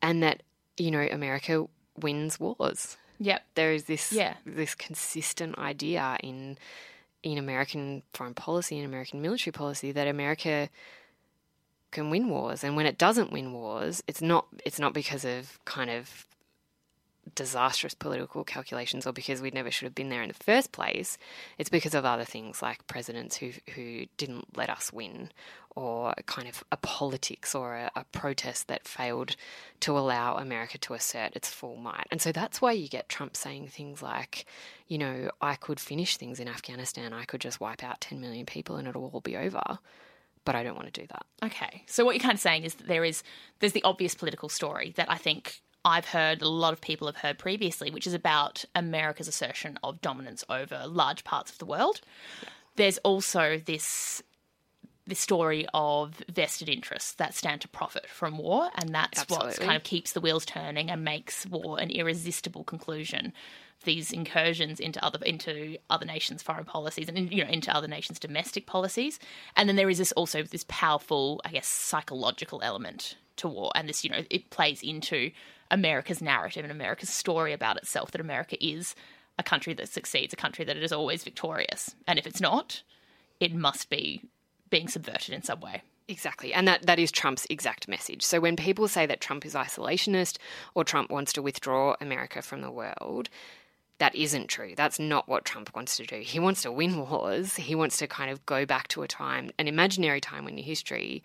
And 0.01 0.23
that, 0.23 0.43
you 0.77 0.91
know, 0.91 1.05
America 1.11 1.67
wins 1.99 2.39
wars 2.39 2.95
Yep. 3.19 3.43
there 3.55 3.71
is 3.73 3.85
this 3.85 4.11
Yeah. 4.11 4.35
this 4.45 4.75
consistent 4.75 5.57
idea 5.57 6.17
in 6.21 6.57
in 7.31 7.37
American 7.37 8.03
foreign 8.13 8.33
policy 8.33 8.77
and 8.77 8.85
American 8.85 9.21
military 9.21 9.51
policy 9.51 9.91
that 9.91 10.07
America 10.07 10.69
can 11.91 12.09
win 12.09 12.29
wars. 12.29 12.63
And 12.63 12.75
when 12.75 12.85
it 12.85 12.97
doesn't 12.97 13.31
win 13.31 13.53
wars 13.53 14.03
it's 14.07 14.21
not 14.21 14.47
it's 14.65 14.79
not 14.79 14.93
because 14.93 15.25
of 15.25 15.59
kind 15.65 15.89
of 15.89 16.27
disastrous 17.35 17.93
political 17.93 18.43
calculations 18.43 19.05
or 19.07 19.13
because 19.13 19.41
we 19.41 19.51
never 19.51 19.71
should 19.71 19.85
have 19.85 19.95
been 19.95 20.09
there 20.09 20.21
in 20.21 20.27
the 20.27 20.33
first 20.33 20.71
place 20.71 21.17
it's 21.57 21.69
because 21.69 21.93
of 21.93 22.05
other 22.05 22.25
things 22.25 22.61
like 22.61 22.85
presidents 22.87 23.37
who 23.37 23.51
who 23.75 24.05
didn't 24.17 24.57
let 24.57 24.69
us 24.69 24.91
win 24.91 25.29
or 25.77 26.11
kind 26.25 26.47
of 26.47 26.63
a 26.71 26.77
politics 26.77 27.53
or 27.53 27.75
a, 27.75 27.91
a 27.95 28.03
protest 28.05 28.67
that 28.67 28.87
failed 28.87 29.35
to 29.79 29.95
allow 29.95 30.35
America 30.35 30.75
to 30.79 30.95
assert 30.95 31.35
its 31.35 31.51
full 31.51 31.75
might. 31.75 32.07
And 32.09 32.19
so 32.19 32.31
that's 32.31 32.59
why 32.59 32.71
you 32.71 32.87
get 32.87 33.07
Trump 33.07 33.37
saying 33.37 33.67
things 33.67 34.01
like, 34.01 34.47
you 34.87 34.97
know, 34.97 35.29
I 35.39 35.53
could 35.53 35.79
finish 35.79 36.17
things 36.17 36.39
in 36.39 36.47
Afghanistan, 36.47 37.13
I 37.13 37.25
could 37.25 37.41
just 37.41 37.61
wipe 37.61 37.83
out 37.83 38.01
10 38.01 38.19
million 38.19 38.47
people 38.47 38.77
and 38.77 38.87
it'll 38.87 39.05
all 39.13 39.21
be 39.21 39.37
over. 39.37 39.77
But 40.45 40.55
I 40.55 40.63
don't 40.63 40.73
want 40.75 40.91
to 40.91 41.01
do 41.01 41.05
that. 41.07 41.25
Okay. 41.43 41.83
So 41.85 42.03
what 42.03 42.15
you're 42.15 42.23
kind 42.23 42.33
of 42.33 42.39
saying 42.39 42.63
is 42.63 42.73
that 42.75 42.87
there 42.87 43.05
is 43.05 43.21
there's 43.59 43.73
the 43.73 43.83
obvious 43.83 44.15
political 44.15 44.49
story 44.49 44.93
that 44.95 45.11
I 45.11 45.17
think 45.17 45.61
I've 45.85 46.05
heard 46.05 46.41
a 46.41 46.49
lot 46.49 46.73
of 46.73 46.81
people 46.81 47.07
have 47.07 47.17
heard 47.17 47.37
previously, 47.37 47.91
which 47.91 48.07
is 48.07 48.13
about 48.13 48.65
America's 48.75 49.27
assertion 49.27 49.79
of 49.83 50.01
dominance 50.01 50.43
over 50.49 50.85
large 50.87 51.23
parts 51.23 51.51
of 51.51 51.57
the 51.57 51.65
world. 51.65 52.01
There's 52.75 52.97
also 52.99 53.57
this 53.57 54.21
this 55.07 55.19
story 55.19 55.65
of 55.73 56.21
vested 56.29 56.67
interests 56.67 57.13
that 57.13 57.33
stand 57.33 57.61
to 57.61 57.67
profit 57.69 58.07
from 58.07 58.37
war, 58.37 58.69
and 58.75 58.93
that's 58.93 59.27
what 59.29 59.57
kind 59.57 59.75
of 59.77 59.83
keeps 59.83 60.11
the 60.11 60.19
wheels 60.19 60.45
turning 60.45 60.91
and 60.91 61.03
makes 61.03 61.45
war 61.45 61.79
an 61.79 61.89
irresistible 61.89 62.65
conclusion. 62.65 63.33
These 63.83 64.11
incursions 64.11 64.79
into 64.79 65.03
other 65.03 65.19
into 65.23 65.77
other 65.89 66.05
nations' 66.05 66.43
foreign 66.43 66.65
policies 66.65 67.07
and 67.07 67.31
you 67.31 67.43
know 67.43 67.49
into 67.49 67.73
other 67.73 67.87
nations' 67.87 68.19
domestic 68.19 68.65
policies, 68.65 69.19
and 69.55 69.69
then 69.69 69.77
there 69.77 69.89
is 69.89 69.99
this 69.99 70.11
also 70.13 70.43
this 70.43 70.65
powerful, 70.67 71.39
I 71.45 71.51
guess, 71.51 71.67
psychological 71.67 72.61
element 72.61 73.15
to 73.37 73.47
war, 73.47 73.71
and 73.75 73.87
this 73.87 74.03
you 74.03 74.09
know 74.09 74.23
it 74.29 74.49
plays 74.49 74.83
into 74.83 75.31
America's 75.71 76.21
narrative 76.21 76.63
and 76.63 76.71
America's 76.71 77.09
story 77.09 77.53
about 77.53 77.77
itself 77.77 78.11
that 78.11 78.21
America 78.21 78.57
is 78.65 78.95
a 79.39 79.43
country 79.43 79.73
that 79.73 79.89
succeeds, 79.89 80.33
a 80.33 80.37
country 80.37 80.65
that 80.65 80.77
is 80.77 80.91
always 80.91 81.23
victorious, 81.23 81.95
and 82.07 82.17
if 82.17 82.25
it's 82.25 82.41
not, 82.41 82.81
it 83.39 83.53
must 83.53 83.89
be 83.89 84.23
being 84.69 84.87
subverted 84.87 85.33
in 85.33 85.43
some 85.43 85.59
way. 85.59 85.81
Exactly. 86.07 86.53
And 86.53 86.67
that, 86.67 86.85
that 86.85 86.99
is 86.99 87.11
Trump's 87.11 87.45
exact 87.49 87.87
message. 87.87 88.23
So 88.23 88.39
when 88.39 88.55
people 88.55 88.87
say 88.87 89.05
that 89.05 89.19
Trump 89.19 89.45
is 89.45 89.53
isolationist 89.53 90.37
or 90.73 90.83
Trump 90.83 91.11
wants 91.11 91.33
to 91.33 91.41
withdraw 91.41 91.95
America 91.99 92.41
from 92.41 92.61
the 92.61 92.71
world, 92.71 93.29
that 93.99 94.15
isn't 94.15 94.47
true. 94.47 94.73
That's 94.75 94.99
not 94.99 95.27
what 95.27 95.43
Trump 95.43 95.75
wants 95.75 95.97
to 95.97 96.05
do. 96.05 96.19
He 96.19 96.39
wants 96.39 96.61
to 96.61 96.71
win 96.71 96.97
wars. 96.97 97.55
He 97.55 97.75
wants 97.75 97.97
to 97.97 98.07
kind 98.07 98.31
of 98.31 98.45
go 98.45 98.65
back 98.65 98.87
to 98.89 99.01
a 99.01 99.07
time, 99.07 99.51
an 99.57 99.67
imaginary 99.67 100.21
time 100.21 100.47
in 100.47 100.57
history 100.57 101.23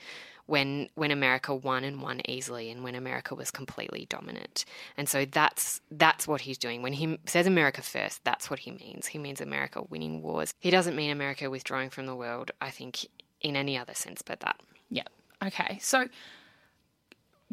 when 0.52 0.90
when 0.96 1.10
America 1.10 1.54
won 1.54 1.82
and 1.82 2.02
won 2.02 2.20
easily 2.28 2.70
and 2.70 2.84
when 2.84 2.94
America 2.94 3.34
was 3.34 3.50
completely 3.50 4.04
dominant. 4.10 4.66
And 4.98 5.08
so 5.08 5.24
that's 5.24 5.80
that's 5.90 6.28
what 6.28 6.42
he's 6.42 6.58
doing. 6.58 6.82
When 6.82 6.92
he 6.92 7.18
says 7.24 7.46
America 7.46 7.80
first, 7.80 8.22
that's 8.22 8.50
what 8.50 8.58
he 8.58 8.70
means. 8.70 9.06
He 9.06 9.18
means 9.18 9.40
America 9.40 9.82
winning 9.88 10.20
wars. 10.20 10.52
He 10.58 10.70
doesn't 10.70 10.94
mean 10.94 11.10
America 11.10 11.48
withdrawing 11.48 11.88
from 11.88 12.04
the 12.04 12.14
world, 12.14 12.50
I 12.60 12.68
think, 12.68 13.06
in 13.40 13.56
any 13.56 13.78
other 13.78 13.94
sense 13.94 14.20
but 14.20 14.40
that. 14.40 14.60
Yeah. 14.90 15.08
Okay. 15.42 15.78
So 15.80 16.08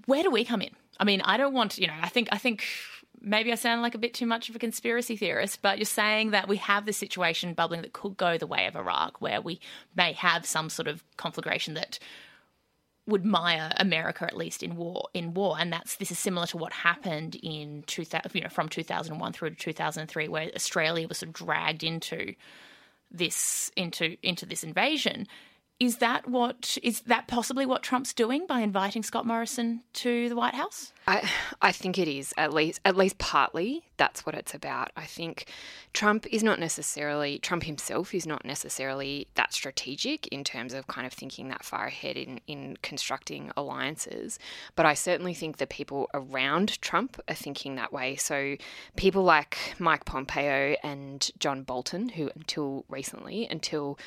where 0.06 0.22
do 0.22 0.30
we 0.30 0.44
come 0.44 0.62
in? 0.62 0.76
I 1.00 1.06
mean, 1.06 1.22
I 1.22 1.38
don't 1.38 1.54
want, 1.54 1.78
you 1.78 1.88
know, 1.88 2.00
I 2.02 2.10
think 2.10 2.28
I 2.34 2.38
think 2.38 2.66
maybe 3.22 3.50
I 3.54 3.56
sound 3.56 3.82
like 3.82 3.96
a 3.96 3.98
bit 4.06 4.14
too 4.14 4.26
much 4.26 4.50
of 4.50 4.58
a 4.58 4.60
conspiracy 4.60 5.16
theorist, 5.16 5.62
but 5.62 5.78
you're 5.78 5.86
saying 5.86 6.32
that 6.32 6.50
we 6.50 6.58
have 6.58 6.86
this 6.86 6.98
situation 6.98 7.54
bubbling 7.54 7.82
that 7.84 7.94
could 7.94 8.18
go 8.18 8.38
the 8.38 8.46
way 8.46 8.68
of 8.68 8.76
Iraq, 8.76 9.22
where 9.22 9.40
we 9.40 9.62
may 9.96 10.12
have 10.12 10.46
some 10.46 10.70
sort 10.70 10.90
of 10.90 11.02
conflagration 11.16 11.76
that 11.76 11.98
would 13.10 13.26
mire 13.26 13.72
America 13.78 14.26
at 14.26 14.38
least 14.38 14.64
in 14.64 14.76
war 14.76 15.10
in 15.14 15.34
war. 15.34 15.58
And 15.60 15.72
that's 15.74 15.98
this 15.98 16.12
is 16.12 16.20
similar 16.20 16.48
to 16.48 16.58
what 16.58 16.72
happened 16.74 17.36
in 17.42 17.84
2000 17.88 18.32
you 18.34 18.42
know 18.42 18.50
from 18.50 18.70
2001 18.70 19.34
through 19.34 19.50
to 19.52 19.56
2003 19.56 20.28
where 20.28 20.50
Australia 20.56 21.08
was 21.08 21.20
sort 21.20 21.30
of 21.30 21.34
dragged 21.34 21.84
into 21.84 22.36
this 23.12 23.72
into 23.76 24.18
into 24.22 24.46
this 24.46 24.64
invasion 24.64 25.28
is 25.80 25.98
that 25.98 26.28
what 26.28 26.78
is 26.84 27.02
that 27.02 27.28
possibly 27.28 27.66
what 27.66 27.84
Trump's 27.84 28.14
doing 28.14 28.46
by 28.48 28.60
inviting 28.60 29.04
Scott 29.04 29.26
Morrison 29.26 29.82
to 29.94 30.30
the 30.30 30.36
White 30.36 30.56
House 30.56 30.94
I 31.08 31.28
I 31.62 31.72
think 31.72 31.98
it 31.98 32.08
is 32.08 32.34
at 32.38 32.54
least 32.54 32.80
at 32.86 32.96
least 32.96 33.18
partly 33.18 33.84
that's 33.98 34.26
what 34.26 34.34
it's 34.36 34.54
about. 34.54 34.92
I 34.96 35.06
think 35.06 35.48
Trump 35.92 36.26
is 36.28 36.44
not 36.44 36.60
necessarily 36.60 37.40
Trump 37.40 37.64
himself 37.64 38.14
is 38.14 38.28
not 38.28 38.46
necessarily 38.46 39.28
that 39.34 39.54
strategic 39.54 40.28
in 40.28 40.44
terms 40.44 40.74
of 40.74 40.88
kind 40.88 41.08
of 41.08 41.12
thinking 41.12 41.50
that 41.50 41.66
far 41.66 41.88
ahead 41.88 42.16
in 42.16 42.40
in 42.48 42.78
constructing 42.84 43.52
alliances, 43.58 44.38
but 44.76 44.86
I 44.86 44.94
certainly 44.94 45.34
think 45.34 45.58
the 45.58 45.68
people 45.68 46.10
around 46.14 46.80
Trump 46.82 47.20
are 47.28 47.36
thinking 47.36 47.76
that 47.76 47.92
way. 47.92 48.16
So 48.16 48.56
people 48.96 49.24
like 49.24 49.58
Mike 49.80 50.06
Pompeo 50.06 50.76
and 50.84 51.30
John 51.40 51.64
Bolton 51.64 52.10
who 52.10 52.30
until 52.36 52.86
recently 52.88 53.48
until 53.50 53.98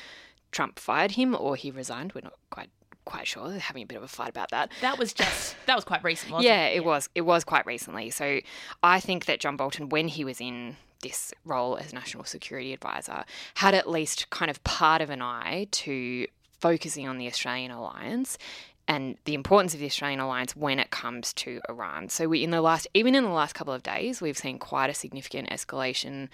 Trump 0.53 0.79
fired 0.79 1.11
him 1.11 1.35
or 1.37 1.55
he 1.55 1.71
resigned, 1.71 2.13
we're 2.13 2.21
not 2.21 2.37
quite 2.49 2.69
quite 3.05 3.27
sure. 3.27 3.49
They're 3.49 3.59
having 3.59 3.83
a 3.83 3.85
bit 3.85 3.97
of 3.97 4.03
a 4.03 4.07
fight 4.07 4.29
about 4.29 4.51
that. 4.51 4.71
that 4.81 4.97
was 4.97 5.13
just 5.13 5.55
that 5.65 5.75
was 5.75 5.83
quite 5.83 6.03
recent 6.03 6.31
wasn't 6.31 6.45
Yeah, 6.45 6.67
it 6.67 6.77
it 6.77 6.85
was. 6.85 7.09
It 7.15 7.21
was 7.21 7.43
quite 7.43 7.65
recently. 7.65 8.09
So 8.09 8.39
I 8.81 8.99
think 8.99 9.25
that 9.25 9.39
John 9.39 9.57
Bolton, 9.57 9.89
when 9.89 10.07
he 10.07 10.23
was 10.23 10.39
in 10.39 10.77
this 11.01 11.33
role 11.43 11.77
as 11.77 11.93
National 11.93 12.23
Security 12.23 12.73
Advisor, 12.73 13.25
had 13.55 13.75
at 13.75 13.89
least 13.89 14.29
kind 14.29 14.49
of 14.49 14.63
part 14.63 15.01
of 15.01 15.09
an 15.09 15.21
eye 15.21 15.67
to 15.71 16.27
focusing 16.59 17.07
on 17.09 17.17
the 17.17 17.27
Australian 17.27 17.71
alliance 17.71 18.37
and 18.87 19.17
the 19.25 19.33
importance 19.33 19.73
of 19.73 19.79
the 19.79 19.85
Australian 19.85 20.19
alliance 20.19 20.55
when 20.55 20.79
it 20.79 20.89
comes 20.89 21.33
to 21.33 21.61
Iran. 21.69 22.09
So 22.09 22.27
we 22.27 22.43
in 22.43 22.51
the 22.51 22.61
last 22.61 22.87
even 22.93 23.15
in 23.15 23.23
the 23.23 23.29
last 23.29 23.53
couple 23.53 23.73
of 23.73 23.83
days 23.83 24.21
we've 24.21 24.37
seen 24.37 24.59
quite 24.59 24.89
a 24.89 24.93
significant 24.93 25.49
escalation 25.49 26.29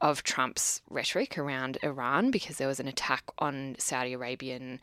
of 0.00 0.22
Trump's 0.22 0.82
rhetoric 0.90 1.38
around 1.38 1.78
Iran 1.82 2.30
because 2.30 2.58
there 2.58 2.68
was 2.68 2.80
an 2.80 2.88
attack 2.88 3.24
on 3.38 3.76
Saudi 3.78 4.12
Arabian 4.12 4.80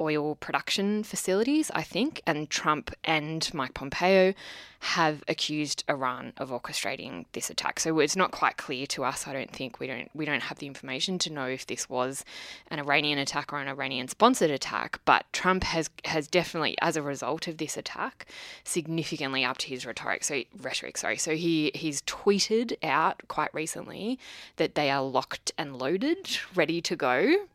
oil 0.00 0.34
production 0.36 1.02
facilities, 1.02 1.70
I 1.74 1.82
think, 1.82 2.22
and 2.26 2.48
Trump 2.48 2.94
and 3.04 3.48
Mike 3.52 3.74
Pompeo 3.74 4.34
have 4.80 5.22
accused 5.28 5.84
Iran 5.88 6.32
of 6.38 6.50
orchestrating 6.50 7.24
this 7.34 7.50
attack. 7.50 7.78
So 7.78 8.00
it's 8.00 8.16
not 8.16 8.32
quite 8.32 8.56
clear 8.56 8.84
to 8.88 9.04
us. 9.04 9.28
I 9.28 9.32
don't 9.32 9.50
think 9.50 9.78
we 9.78 9.86
don't 9.86 10.10
we 10.12 10.24
don't 10.24 10.42
have 10.42 10.58
the 10.58 10.66
information 10.66 11.18
to 11.20 11.32
know 11.32 11.46
if 11.46 11.66
this 11.66 11.88
was 11.88 12.24
an 12.68 12.80
Iranian 12.80 13.18
attack 13.18 13.52
or 13.52 13.60
an 13.60 13.68
Iranian 13.68 14.08
sponsored 14.08 14.50
attack. 14.50 14.98
But 15.04 15.24
Trump 15.32 15.62
has 15.64 15.88
has 16.04 16.26
definitely, 16.26 16.76
as 16.80 16.96
a 16.96 17.02
result 17.02 17.46
of 17.46 17.58
this 17.58 17.76
attack, 17.76 18.26
significantly 18.64 19.44
upped 19.44 19.62
his 19.62 19.86
rhetoric. 19.86 20.24
So 20.24 20.42
rhetoric, 20.60 20.98
sorry. 20.98 21.16
So 21.16 21.36
he 21.36 21.70
he's 21.76 22.02
tweeted 22.02 22.76
out 22.82 23.22
quite 23.28 23.54
recently 23.54 24.18
that 24.56 24.74
they 24.74 24.90
are 24.90 25.02
locked 25.02 25.52
and 25.56 25.76
loaded, 25.76 26.38
ready 26.56 26.80
to 26.80 26.96
go. 26.96 27.46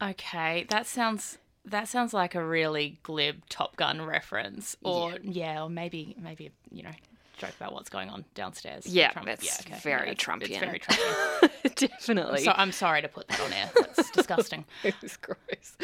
Okay, 0.00 0.66
that 0.68 0.86
sounds 0.86 1.38
That 1.66 1.88
sounds 1.88 2.14
like 2.14 2.34
a 2.34 2.44
really 2.44 2.98
glib 3.02 3.42
Top 3.48 3.76
Gun 3.76 4.02
reference, 4.02 4.76
or 4.82 5.12
yeah, 5.22 5.54
yeah 5.54 5.62
or 5.64 5.68
maybe 5.68 6.16
maybe 6.18 6.50
you 6.70 6.82
know 6.82 6.92
joke 7.36 7.52
about 7.58 7.72
what's 7.72 7.88
going 7.88 8.08
on 8.08 8.24
downstairs. 8.34 8.86
Yeah, 8.86 9.10
Trump. 9.10 9.26
that's 9.26 9.44
yeah, 9.44 9.72
okay. 9.74 9.80
very 9.80 10.08
yeah, 10.08 10.14
Trumpian. 10.14 10.50
It's 10.50 10.58
very 10.58 10.78
Trumpian. 10.78 11.74
Definitely. 11.74 12.44
So 12.44 12.52
I'm 12.56 12.72
sorry 12.72 13.02
to 13.02 13.08
put 13.08 13.28
that 13.28 13.40
on 13.40 13.52
air. 13.52 13.70
That's 13.74 14.10
disgusting. 14.12 14.64
it 14.84 14.94
was 15.02 15.16
gross, 15.16 15.76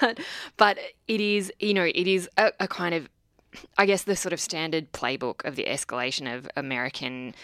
but 0.00 0.20
but 0.56 0.78
it 1.08 1.20
is 1.20 1.52
you 1.58 1.74
know 1.74 1.84
it 1.84 2.06
is 2.06 2.28
a, 2.36 2.52
a 2.60 2.68
kind 2.68 2.94
of 2.94 3.08
I 3.78 3.86
guess 3.86 4.04
the 4.04 4.16
sort 4.16 4.32
of 4.32 4.40
standard 4.40 4.92
playbook 4.92 5.44
of 5.44 5.56
the 5.56 5.64
escalation 5.64 6.34
of 6.34 6.48
American 6.56 7.34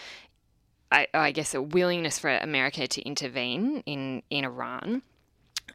I, 0.89 1.07
I, 1.13 1.31
guess 1.31 1.53
a 1.53 1.61
willingness 1.61 2.17
for 2.17 2.29
America 2.29 2.87
to 2.87 3.01
intervene 3.01 3.83
in 3.85 4.23
in 4.29 4.45
Iran 4.45 5.01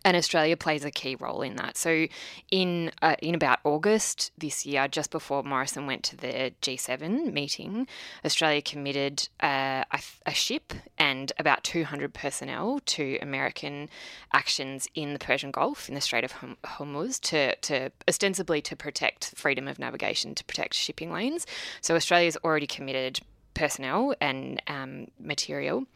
and 0.04 0.16
Australia 0.16 0.56
plays 0.56 0.84
a 0.84 0.90
key 0.90 1.14
role 1.14 1.42
in 1.42 1.56
that. 1.56 1.76
So, 1.76 2.06
in 2.50 2.90
uh, 3.02 3.16
in 3.20 3.34
about 3.34 3.60
August 3.64 4.32
this 4.36 4.66
year, 4.66 4.88
just 4.88 5.10
before 5.10 5.42
Morrison 5.42 5.86
went 5.86 6.02
to 6.04 6.16
the 6.16 6.52
G7 6.62 7.32
meeting, 7.32 7.86
Australia 8.24 8.62
committed 8.62 9.28
uh, 9.42 9.84
a, 9.90 10.00
a, 10.26 10.32
ship 10.32 10.72
and 10.98 11.32
about 11.38 11.62
200 11.64 12.12
personnel 12.14 12.80
to 12.86 13.18
American 13.22 13.88
actions 14.32 14.88
in 14.94 15.12
the 15.12 15.18
Persian 15.18 15.50
Gulf 15.50 15.88
in 15.88 15.94
the 15.94 16.00
Strait 16.00 16.24
of 16.24 16.32
Hormuz 16.64 17.20
to, 17.22 17.54
to 17.56 17.90
ostensibly 18.08 18.60
to 18.62 18.74
protect 18.74 19.32
freedom 19.36 19.68
of 19.68 19.78
navigation, 19.78 20.34
to 20.34 20.44
protect 20.44 20.74
shipping 20.74 21.12
lanes. 21.12 21.46
So 21.80 21.94
Australia's 21.94 22.36
already 22.44 22.66
committed 22.66 23.20
personnel 23.54 24.14
and 24.20 24.60
um, 24.66 25.08
material 25.18 25.86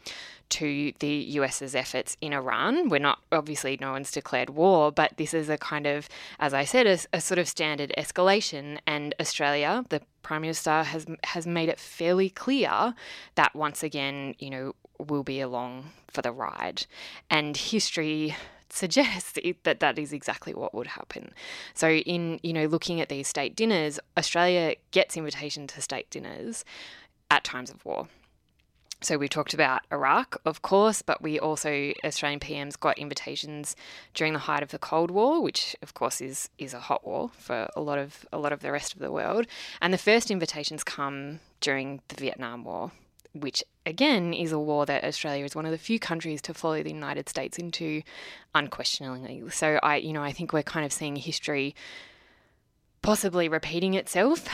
to 0.48 0.92
the 1.00 1.08
US's 1.08 1.74
efforts 1.74 2.16
in 2.20 2.32
Iran. 2.32 2.88
We're 2.88 2.98
not, 2.98 3.20
obviously, 3.32 3.76
no 3.80 3.92
one's 3.92 4.12
declared 4.12 4.50
war, 4.50 4.92
but 4.92 5.16
this 5.16 5.34
is 5.34 5.48
a 5.48 5.58
kind 5.58 5.86
of, 5.86 6.08
as 6.38 6.54
I 6.54 6.64
said, 6.64 6.86
a, 6.86 6.98
a 7.12 7.20
sort 7.20 7.38
of 7.38 7.48
standard 7.48 7.92
escalation. 7.98 8.78
And 8.86 9.14
Australia, 9.18 9.84
the 9.88 10.02
Prime 10.22 10.42
Minister, 10.42 10.84
has, 10.84 11.06
has 11.24 11.46
made 11.46 11.68
it 11.68 11.80
fairly 11.80 12.30
clear 12.30 12.94
that 13.34 13.54
once 13.54 13.82
again, 13.82 14.34
you 14.38 14.50
know, 14.50 14.74
will 14.98 15.24
be 15.24 15.40
along 15.40 15.90
for 16.08 16.22
the 16.22 16.32
ride. 16.32 16.86
And 17.28 17.56
history 17.56 18.36
suggests 18.70 19.38
that 19.64 19.80
that 19.80 19.98
is 19.98 20.12
exactly 20.12 20.54
what 20.54 20.74
would 20.74 20.88
happen. 20.88 21.32
So 21.74 21.90
in 21.90 22.40
you 22.42 22.52
know 22.52 22.66
looking 22.66 23.00
at 23.00 23.08
these 23.08 23.28
state 23.28 23.56
dinners, 23.56 23.98
Australia 24.16 24.76
gets 24.90 25.16
invitation 25.16 25.66
to 25.68 25.80
state 25.80 26.08
dinners 26.10 26.64
at 27.30 27.44
times 27.44 27.70
of 27.70 27.84
war. 27.84 28.08
So 29.02 29.18
we 29.18 29.28
talked 29.28 29.52
about 29.52 29.82
Iraq, 29.92 30.40
of 30.46 30.62
course, 30.62 31.02
but 31.02 31.20
we 31.20 31.38
also 31.38 31.92
Australian 32.02 32.40
PMs 32.40 32.80
got 32.80 32.98
invitations 32.98 33.76
during 34.14 34.32
the 34.32 34.38
height 34.38 34.62
of 34.62 34.70
the 34.70 34.78
Cold 34.78 35.10
War, 35.10 35.42
which 35.42 35.76
of 35.82 35.92
course 35.92 36.20
is 36.22 36.48
is 36.56 36.72
a 36.72 36.80
hot 36.80 37.06
war 37.06 37.30
for 37.36 37.68
a 37.76 37.80
lot 37.82 37.98
of 37.98 38.24
a 38.32 38.38
lot 38.38 38.52
of 38.52 38.60
the 38.60 38.72
rest 38.72 38.94
of 38.94 39.00
the 39.00 39.12
world. 39.12 39.46
And 39.82 39.92
the 39.92 39.98
first 39.98 40.30
invitations 40.30 40.82
come 40.82 41.40
during 41.60 42.00
the 42.08 42.16
Vietnam 42.16 42.64
War, 42.64 42.90
which 43.34 43.62
again 43.84 44.32
is 44.32 44.50
a 44.50 44.58
war 44.58 44.86
that 44.86 45.04
Australia 45.04 45.44
is 45.44 45.54
one 45.54 45.66
of 45.66 45.72
the 45.72 45.78
few 45.78 45.98
countries 45.98 46.40
to 46.42 46.54
follow 46.54 46.82
the 46.82 46.90
United 46.90 47.28
States 47.28 47.58
into 47.58 48.02
unquestioningly. 48.54 49.42
So 49.50 49.78
I 49.82 49.96
you 49.96 50.14
know, 50.14 50.22
I 50.22 50.32
think 50.32 50.54
we're 50.54 50.62
kind 50.62 50.86
of 50.86 50.92
seeing 50.92 51.16
history 51.16 51.74
possibly 53.02 53.46
repeating 53.46 53.92
itself 53.92 54.48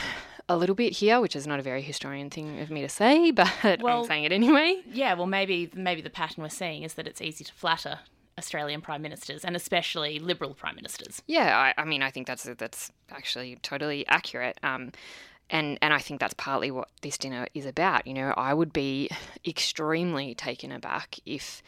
a 0.49 0.57
little 0.57 0.75
bit 0.75 0.93
here, 0.93 1.21
which 1.21 1.35
is 1.35 1.47
not 1.47 1.59
a 1.59 1.63
very 1.63 1.81
historian 1.81 2.29
thing 2.29 2.59
of 2.59 2.69
me 2.69 2.81
to 2.81 2.89
say, 2.89 3.31
but 3.31 3.81
well, 3.81 4.01
I'm 4.01 4.07
saying 4.07 4.25
it 4.25 4.31
anyway. 4.31 4.81
Yeah, 4.91 5.13
well, 5.13 5.27
maybe 5.27 5.69
maybe 5.73 6.01
the 6.01 6.09
pattern 6.09 6.43
we're 6.43 6.49
seeing 6.49 6.83
is 6.83 6.95
that 6.95 7.07
it's 7.07 7.21
easy 7.21 7.43
to 7.43 7.53
flatter 7.53 7.99
Australian 8.37 8.81
prime 8.81 9.01
ministers 9.01 9.45
and 9.45 9.55
especially 9.55 10.19
liberal 10.19 10.53
prime 10.53 10.75
ministers. 10.75 11.21
Yeah, 11.27 11.57
I, 11.77 11.81
I 11.81 11.85
mean, 11.85 12.01
I 12.01 12.09
think 12.09 12.27
that's 12.27 12.43
that's 12.57 12.91
actually 13.11 13.57
totally 13.57 14.07
accurate. 14.07 14.59
Um, 14.63 14.91
and 15.49 15.77
and 15.81 15.93
I 15.93 15.99
think 15.99 16.19
that's 16.19 16.33
partly 16.33 16.71
what 16.71 16.89
this 17.01 17.17
dinner 17.17 17.47
is 17.53 17.65
about. 17.65 18.07
You 18.07 18.13
know, 18.13 18.33
I 18.35 18.53
would 18.53 18.73
be 18.73 19.09
extremely 19.47 20.35
taken 20.35 20.71
aback 20.71 21.19
if 21.25 21.61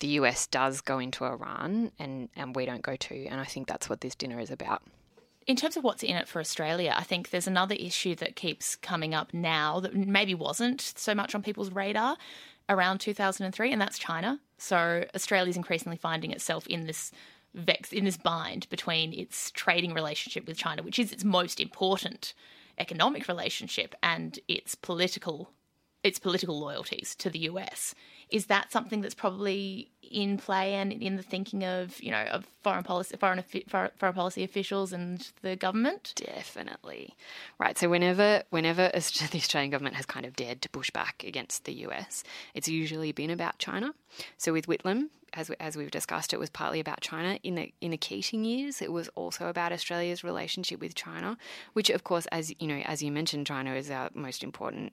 the 0.00 0.08
US 0.08 0.46
does 0.46 0.80
go 0.80 0.98
into 0.98 1.24
Iran 1.24 1.92
and 1.98 2.28
and 2.36 2.54
we 2.54 2.66
don't 2.66 2.82
go 2.82 2.96
too. 2.96 3.26
And 3.30 3.40
I 3.40 3.44
think 3.44 3.66
that's 3.66 3.88
what 3.88 4.00
this 4.00 4.14
dinner 4.14 4.40
is 4.40 4.50
about 4.50 4.82
in 5.46 5.56
terms 5.56 5.76
of 5.76 5.84
what's 5.84 6.02
in 6.02 6.16
it 6.16 6.28
for 6.28 6.40
Australia, 6.40 6.94
I 6.96 7.02
think 7.02 7.30
there's 7.30 7.46
another 7.46 7.74
issue 7.74 8.14
that 8.16 8.36
keeps 8.36 8.76
coming 8.76 9.14
up 9.14 9.32
now 9.32 9.80
that 9.80 9.94
maybe 9.94 10.34
wasn't 10.34 10.80
so 10.80 11.14
much 11.14 11.34
on 11.34 11.42
people's 11.42 11.72
radar 11.72 12.16
around 12.68 12.98
2003, 12.98 13.72
and 13.72 13.80
that's 13.80 13.98
China. 13.98 14.38
So 14.58 15.04
Australia's 15.14 15.56
increasingly 15.56 15.96
finding 15.96 16.30
itself 16.30 16.66
in 16.66 16.86
this 16.86 17.10
vex 17.52 17.92
in 17.92 18.04
this 18.04 18.16
bind 18.16 18.68
between 18.68 19.12
its 19.12 19.50
trading 19.50 19.92
relationship 19.92 20.46
with 20.46 20.56
China, 20.56 20.82
which 20.82 20.98
is 20.98 21.12
its 21.12 21.24
most 21.24 21.58
important 21.58 22.32
economic 22.78 23.26
relationship, 23.26 23.94
and 24.02 24.38
its 24.46 24.74
political 24.74 25.50
its 26.02 26.18
political 26.18 26.58
loyalties 26.58 27.14
to 27.16 27.28
the 27.28 27.40
US. 27.40 27.94
Is 28.30 28.46
that 28.46 28.72
something 28.72 29.00
that's 29.00 29.14
probably 29.14 29.90
in 30.02 30.36
play 30.38 30.74
and 30.74 30.92
in 30.92 31.16
the 31.16 31.22
thinking 31.22 31.64
of 31.64 32.00
you 32.02 32.10
know 32.10 32.24
of 32.24 32.46
foreign 32.62 32.84
policy, 32.84 33.16
foreign 33.16 33.42
foreign 33.68 34.14
policy 34.14 34.44
officials 34.44 34.92
and 34.92 35.30
the 35.42 35.56
government? 35.56 36.12
Definitely, 36.16 37.14
right. 37.58 37.78
So 37.78 37.88
whenever 37.88 38.42
whenever 38.50 38.88
the 38.92 38.98
Australian 38.98 39.70
government 39.70 39.96
has 39.96 40.06
kind 40.06 40.26
of 40.26 40.36
dared 40.36 40.62
to 40.62 40.68
push 40.68 40.90
back 40.90 41.24
against 41.24 41.64
the 41.64 41.72
US, 41.86 42.24
it's 42.54 42.68
usually 42.68 43.12
been 43.12 43.30
about 43.30 43.58
China. 43.58 43.94
So 44.36 44.52
with 44.52 44.66
Whitlam, 44.66 45.10
as, 45.32 45.50
as 45.60 45.76
we've 45.76 45.90
discussed, 45.90 46.32
it 46.32 46.38
was 46.38 46.50
partly 46.50 46.80
about 46.80 47.00
China. 47.00 47.38
In 47.42 47.54
the 47.54 47.72
in 47.80 47.90
the 47.90 47.96
Keating 47.96 48.44
years, 48.44 48.82
it 48.82 48.92
was 48.92 49.08
also 49.14 49.48
about 49.48 49.72
Australia's 49.72 50.24
relationship 50.24 50.80
with 50.80 50.94
China, 50.94 51.36
which, 51.72 51.90
of 51.90 52.04
course, 52.04 52.26
as 52.26 52.52
you 52.58 52.66
know, 52.66 52.82
as 52.84 53.02
you 53.02 53.12
mentioned, 53.12 53.46
China 53.46 53.74
is 53.74 53.90
our 53.90 54.10
most 54.14 54.42
important 54.42 54.92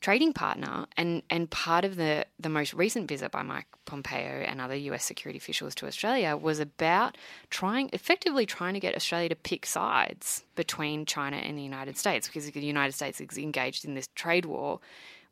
trading 0.00 0.32
partner. 0.32 0.86
And 0.96 1.22
and 1.30 1.50
part 1.50 1.84
of 1.84 1.96
the 1.96 2.26
the 2.38 2.48
most 2.48 2.74
recent 2.74 3.08
visit 3.08 3.30
by 3.30 3.42
Mike 3.42 3.66
Pompeo 3.84 4.44
and 4.46 4.60
other 4.60 4.74
U.S. 4.74 5.04
security 5.04 5.38
officials 5.38 5.74
to 5.76 5.86
Australia 5.86 6.36
was 6.36 6.58
about 6.58 7.16
trying, 7.50 7.90
effectively 7.92 8.46
trying 8.46 8.74
to 8.74 8.80
get 8.80 8.94
Australia 8.94 9.28
to 9.28 9.36
pick 9.36 9.66
sides 9.66 10.44
between 10.54 11.04
China 11.04 11.36
and 11.36 11.58
the 11.58 11.62
United 11.62 11.98
States, 11.98 12.26
because 12.26 12.50
the 12.50 12.60
United 12.60 12.92
States 12.92 13.20
is 13.20 13.38
engaged 13.38 13.84
in 13.84 13.94
this 13.94 14.08
trade 14.14 14.44
war 14.44 14.80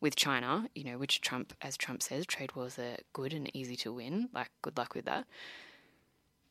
with 0.00 0.16
China, 0.16 0.68
you 0.74 0.84
know, 0.84 0.98
which 0.98 1.20
Trump, 1.20 1.54
as 1.62 1.76
Trump 1.76 2.02
says, 2.02 2.26
trade 2.26 2.54
wars 2.54 2.78
are 2.78 2.96
good 3.12 3.32
and 3.32 3.50
easy 3.56 3.76
to 3.76 3.92
win. 3.92 4.28
Like, 4.34 4.50
good 4.60 4.76
luck 4.76 4.94
with 4.94 5.06
that. 5.06 5.26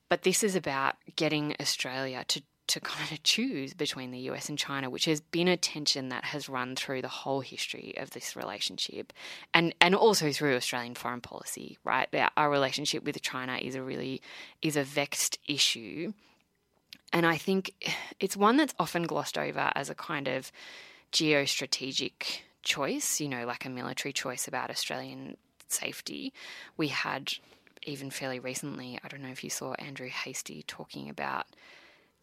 But 0.09 0.23
this 0.23 0.43
is 0.43 0.55
about 0.55 0.95
getting 1.15 1.55
Australia 1.59 2.23
to 2.27 2.41
to 2.67 2.79
kind 2.79 3.11
of 3.11 3.21
choose 3.23 3.73
between 3.73 4.11
the 4.11 4.19
US 4.19 4.49
and 4.49 4.57
China, 4.57 4.89
which 4.89 5.05
has 5.05 5.19
been 5.19 5.47
a 5.47 5.57
tension 5.57 6.09
that 6.09 6.23
has 6.25 6.47
run 6.47 6.75
through 6.75 7.01
the 7.01 7.07
whole 7.07 7.41
history 7.41 7.93
of 7.97 8.11
this 8.11 8.35
relationship 8.35 9.11
and, 9.53 9.75
and 9.81 9.93
also 9.95 10.31
through 10.31 10.55
Australian 10.55 10.95
foreign 10.95 11.21
policy, 11.21 11.77
right? 11.83 12.07
Our 12.37 12.49
relationship 12.49 13.03
with 13.03 13.21
China 13.21 13.57
is 13.61 13.75
a 13.75 13.83
really 13.83 14.21
is 14.61 14.77
a 14.77 14.83
vexed 14.83 15.39
issue. 15.47 16.13
And 17.11 17.25
I 17.25 17.37
think 17.37 17.73
it's 18.19 18.37
one 18.37 18.57
that's 18.57 18.73
often 18.79 19.03
glossed 19.03 19.37
over 19.37 19.71
as 19.75 19.89
a 19.89 19.95
kind 19.95 20.27
of 20.27 20.51
geostrategic 21.11 22.39
choice, 22.63 23.19
you 23.19 23.29
know, 23.29 23.45
like 23.45 23.65
a 23.65 23.69
military 23.69 24.13
choice 24.13 24.47
about 24.47 24.71
Australian 24.71 25.37
safety. 25.67 26.33
We 26.77 26.87
had 26.87 27.33
even 27.85 28.09
fairly 28.09 28.39
recently, 28.39 28.99
I 29.03 29.07
don't 29.09 29.21
know 29.21 29.29
if 29.29 29.43
you 29.43 29.49
saw 29.49 29.73
Andrew 29.73 30.07
Hastie 30.07 30.63
talking 30.65 31.09
about 31.09 31.45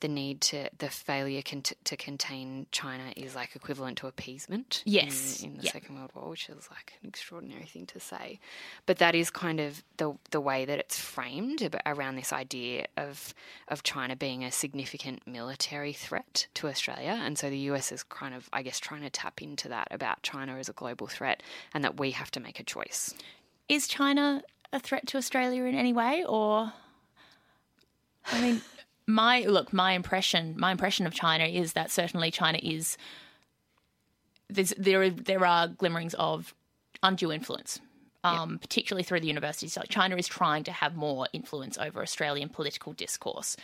the 0.00 0.08
need 0.08 0.40
to 0.40 0.68
the 0.78 0.88
failure 0.88 1.42
con- 1.42 1.62
to 1.62 1.96
contain 1.96 2.66
China 2.72 3.12
is 3.16 3.34
like 3.34 3.54
equivalent 3.54 3.98
to 3.98 4.06
appeasement. 4.06 4.82
Yes, 4.84 5.42
in, 5.42 5.50
in 5.50 5.56
the 5.58 5.64
yep. 5.64 5.72
Second 5.72 5.96
World 5.96 6.10
War, 6.14 6.30
which 6.30 6.48
is 6.48 6.68
like 6.70 6.94
an 7.02 7.08
extraordinary 7.08 7.64
thing 7.64 7.86
to 7.86 8.00
say, 8.00 8.40
but 8.86 8.98
that 8.98 9.14
is 9.14 9.30
kind 9.30 9.60
of 9.60 9.82
the 9.98 10.14
the 10.30 10.40
way 10.40 10.64
that 10.64 10.78
it's 10.78 10.98
framed 10.98 11.68
around 11.86 12.16
this 12.16 12.32
idea 12.32 12.86
of 12.96 13.34
of 13.68 13.82
China 13.82 14.16
being 14.16 14.44
a 14.44 14.50
significant 14.50 15.26
military 15.26 15.92
threat 15.92 16.46
to 16.54 16.68
Australia, 16.68 17.20
and 17.22 17.38
so 17.38 17.50
the 17.50 17.58
US 17.58 17.92
is 17.92 18.02
kind 18.02 18.34
of, 18.34 18.48
I 18.52 18.62
guess, 18.62 18.80
trying 18.80 19.02
to 19.02 19.10
tap 19.10 19.42
into 19.42 19.68
that 19.68 19.88
about 19.90 20.22
China 20.22 20.56
as 20.56 20.68
a 20.68 20.72
global 20.72 21.06
threat, 21.06 21.42
and 21.74 21.84
that 21.84 21.98
we 21.98 22.12
have 22.12 22.30
to 22.32 22.40
make 22.40 22.58
a 22.58 22.64
choice. 22.64 23.14
Is 23.68 23.86
China 23.86 24.42
a 24.72 24.80
threat 24.80 25.06
to 25.08 25.18
Australia 25.18 25.64
in 25.64 25.74
any 25.74 25.92
way, 25.92 26.24
or 26.24 26.72
I 28.26 28.40
mean 28.40 28.62
my 29.10 29.40
look, 29.40 29.72
my 29.72 29.92
impression, 29.92 30.54
my 30.58 30.70
impression 30.72 31.06
of 31.06 31.14
China 31.14 31.44
is 31.44 31.72
that 31.74 31.90
certainly 31.90 32.30
China 32.30 32.58
is 32.62 32.96
there. 34.48 35.02
Are, 35.02 35.10
there 35.10 35.44
are 35.44 35.68
glimmerings 35.68 36.14
of 36.14 36.54
undue 37.02 37.32
influence, 37.32 37.80
um, 38.24 38.52
yep. 38.52 38.60
particularly 38.60 39.02
through 39.02 39.20
the 39.20 39.26
universities. 39.26 39.76
China 39.88 40.16
is 40.16 40.26
trying 40.26 40.64
to 40.64 40.72
have 40.72 40.96
more 40.96 41.28
influence 41.32 41.78
over 41.78 42.02
Australian 42.02 42.48
political 42.48 42.92
discourse. 42.92 43.56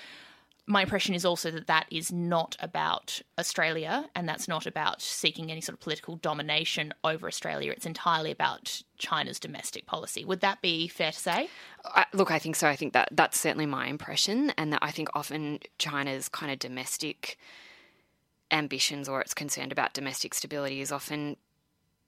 My 0.67 0.83
impression 0.83 1.15
is 1.15 1.25
also 1.25 1.51
that 1.53 1.69
that 1.69 1.87
is 1.91 2.11
not 2.11 2.57
about 2.59 3.21
Australia 3.39 4.09
and 4.17 4.29
that's 4.29 4.49
not 4.49 4.67
about 4.67 5.01
seeking 5.01 5.51
any 5.51 5.61
sort 5.61 5.75
of 5.75 5.81
political 5.81 6.17
domination 6.17 6.93
over 7.05 7.29
Australia. 7.29 7.71
It's 7.71 7.87
entirely 7.87 8.33
about 8.33 8.83
China's 8.99 9.39
domestic 9.39 9.87
policy. 9.87 10.25
Would 10.25 10.41
that 10.41 10.61
be 10.63 10.89
fair 10.89 11.13
to 11.13 11.19
say? 11.19 11.49
I, 11.85 12.07
look, 12.13 12.33
I 12.33 12.41
think 12.41 12.57
so. 12.57 12.67
I 12.67 12.75
think 12.75 12.95
that 12.95 13.11
that's 13.13 13.39
certainly 13.39 13.67
my 13.67 13.87
impression, 13.87 14.51
and 14.59 14.73
that 14.73 14.81
I 14.83 14.91
think 14.91 15.09
often 15.15 15.61
China's 15.79 16.29
kind 16.29 16.51
of 16.51 16.59
domestic 16.59 17.39
ambitions 18.51 19.09
or 19.09 19.21
it's 19.21 19.35
concern 19.35 19.73
about 19.73 19.93
domestic 19.95 20.33
stability 20.35 20.81
is 20.81 20.93
often 20.93 21.37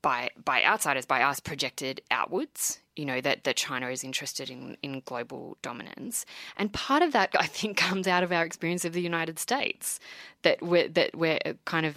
by 0.03 0.31
by 0.45 0.65
outsiders, 0.65 1.07
by 1.07 1.23
us, 1.23 1.41
projected 1.41 2.01
outwards. 2.11 2.81
You 2.99 3.05
know 3.05 3.21
that 3.21 3.45
that 3.45 3.57
China 3.57 3.89
is 3.89 4.03
interested 4.03 4.51
in 4.51 4.77
in 4.83 5.03
global 5.05 5.57
dominance, 5.63 6.27
and 6.57 6.73
part 6.73 7.03
of 7.03 7.13
that 7.13 7.31
I 7.39 7.47
think 7.47 7.77
comes 7.89 8.09
out 8.09 8.25
of 8.25 8.33
our 8.33 8.45
experience 8.45 8.85
of 8.85 8.93
the 8.93 9.01
United 9.01 9.39
States. 9.39 10.01
That 10.43 10.61
we're 10.61 10.89
that 10.89 11.15
we're 11.15 11.39
kind 11.65 11.87
of 11.87 11.97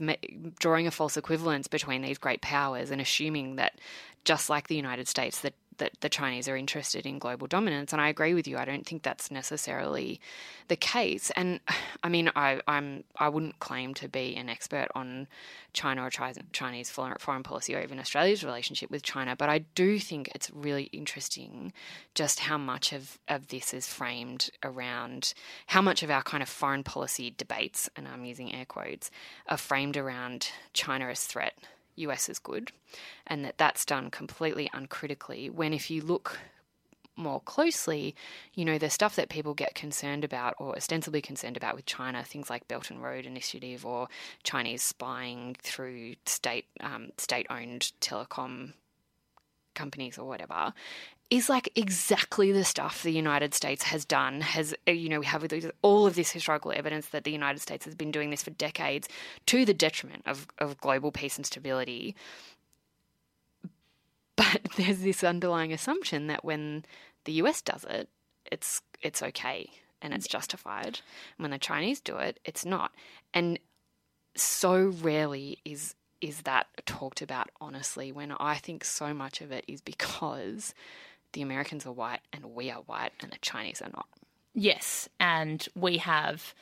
drawing 0.59 0.85
a 0.85 0.91
false 0.91 1.17
equivalence 1.17 1.67
between 1.67 2.03
these 2.03 2.17
great 2.17 2.41
powers 2.41 2.91
and 2.91 3.01
assuming 3.01 3.55
that 3.55 3.79
just 4.23 4.49
like 4.49 4.67
the 4.67 4.75
United 4.75 5.07
States, 5.07 5.41
that 5.41 5.53
that 5.81 5.99
the 6.01 6.09
Chinese 6.09 6.47
are 6.47 6.55
interested 6.55 7.07
in 7.07 7.17
global 7.17 7.47
dominance, 7.47 7.91
and 7.91 7.99
I 7.99 8.07
agree 8.07 8.35
with 8.35 8.47
you. 8.47 8.57
I 8.57 8.65
don't 8.65 8.85
think 8.85 9.01
that's 9.01 9.31
necessarily 9.31 10.21
the 10.67 10.75
case. 10.75 11.31
And 11.35 11.59
I 12.03 12.09
mean, 12.09 12.31
I, 12.35 12.61
I'm 12.67 13.03
I 13.17 13.27
wouldn't 13.29 13.59
claim 13.59 13.93
to 13.95 14.07
be 14.07 14.35
an 14.35 14.47
expert 14.47 14.87
on 14.95 15.27
China 15.73 16.03
or 16.03 16.09
Chinese 16.09 16.89
foreign 16.91 17.43
policy 17.43 17.75
or 17.75 17.81
even 17.81 17.99
Australia's 17.99 18.43
relationship 18.43 18.91
with 18.91 19.01
China, 19.01 19.35
but 19.35 19.49
I 19.49 19.59
do 19.59 19.99
think 19.99 20.29
it's 20.35 20.51
really 20.51 20.83
interesting 20.93 21.73
just 22.13 22.41
how 22.41 22.57
much 22.57 22.93
of, 22.93 23.17
of 23.27 23.47
this 23.47 23.73
is 23.73 23.87
framed 23.87 24.49
around 24.63 25.33
how 25.67 25.81
much 25.81 26.03
of 26.03 26.11
our 26.11 26.21
kind 26.21 26.43
of 26.43 26.49
foreign 26.49 26.83
policy 26.83 27.33
debates, 27.35 27.89
and 27.95 28.07
I'm 28.07 28.25
using 28.25 28.53
air 28.53 28.65
quotes, 28.65 29.09
are 29.47 29.57
framed 29.57 29.97
around 29.97 30.51
China 30.73 31.05
as 31.05 31.23
threat 31.23 31.57
US 31.95 32.29
is 32.29 32.39
good, 32.39 32.71
and 33.27 33.45
that 33.45 33.57
that's 33.57 33.85
done 33.85 34.09
completely 34.09 34.69
uncritically. 34.73 35.49
When 35.49 35.73
if 35.73 35.89
you 35.89 36.01
look 36.01 36.39
more 37.15 37.41
closely, 37.41 38.15
you 38.53 38.65
know, 38.65 38.77
the 38.77 38.89
stuff 38.89 39.15
that 39.15 39.29
people 39.29 39.53
get 39.53 39.75
concerned 39.75 40.23
about 40.23 40.55
or 40.57 40.75
ostensibly 40.75 41.21
concerned 41.21 41.57
about 41.57 41.75
with 41.75 41.85
China, 41.85 42.23
things 42.23 42.49
like 42.49 42.67
Belt 42.67 42.89
and 42.89 43.01
Road 43.01 43.25
Initiative 43.25 43.85
or 43.85 44.07
Chinese 44.43 44.81
spying 44.81 45.55
through 45.61 46.15
state 46.25 46.65
um, 46.79 47.11
state 47.17 47.47
owned 47.49 47.91
telecom 48.01 48.73
companies 49.73 50.17
or 50.17 50.27
whatever, 50.27 50.73
is 51.31 51.47
like 51.47 51.71
exactly 51.75 52.51
the 52.51 52.65
stuff 52.65 53.01
the 53.01 53.11
United 53.11 53.53
States 53.53 53.83
has 53.83 54.03
done. 54.03 54.41
Has 54.41 54.75
uh, 54.87 54.91
you 54.91 55.09
know 55.09 55.21
we 55.21 55.25
have 55.25 55.47
all 55.81 56.05
of 56.05 56.15
this 56.15 56.29
historical 56.29 56.73
evidence 56.75 57.07
that 57.07 57.23
the 57.23 57.31
United 57.31 57.59
States 57.59 57.85
has 57.85 57.95
been 57.95 58.11
doing 58.11 58.29
this 58.29 58.43
for 58.43 58.51
decades 58.51 59.07
to 59.47 59.65
the 59.65 59.73
detriment 59.73 60.23
of, 60.27 60.45
of 60.59 60.79
global 60.79 61.11
peace 61.11 61.37
and 61.37 61.45
stability. 61.45 62.15
But 64.35 64.61
there's 64.77 64.99
this 64.99 65.23
underlying 65.23 65.71
assumption 65.73 66.27
that 66.27 66.43
when 66.43 66.83
the 67.23 67.33
US 67.33 67.61
does 67.61 67.85
it, 67.89 68.09
it's 68.51 68.81
it's 69.01 69.23
okay 69.23 69.69
and 70.01 70.13
it's 70.13 70.27
justified. 70.27 70.99
And 71.37 71.43
when 71.45 71.51
the 71.51 71.57
Chinese 71.57 72.01
do 72.01 72.17
it, 72.17 72.39
it's 72.43 72.65
not. 72.65 72.91
And 73.33 73.57
so 74.35 74.93
rarely 75.01 75.59
is 75.63 75.95
is 76.19 76.41
that 76.41 76.67
talked 76.85 77.21
about 77.21 77.49
honestly 77.59 78.11
when 78.11 78.31
I 78.33 78.55
think 78.55 78.83
so 78.83 79.13
much 79.13 79.41
of 79.41 79.51
it 79.51 79.65
is 79.67 79.81
because 79.81 80.75
the 81.33 81.41
Americans 81.41 81.85
are 81.85 81.91
white 81.91 82.21
and 82.33 82.45
we 82.45 82.69
are 82.71 82.81
white 82.81 83.11
and 83.21 83.31
the 83.31 83.37
Chinese 83.41 83.81
are 83.81 83.89
not. 83.93 84.07
Yes, 84.53 85.07
and 85.19 85.65
we 85.75 85.97
have 85.97 86.53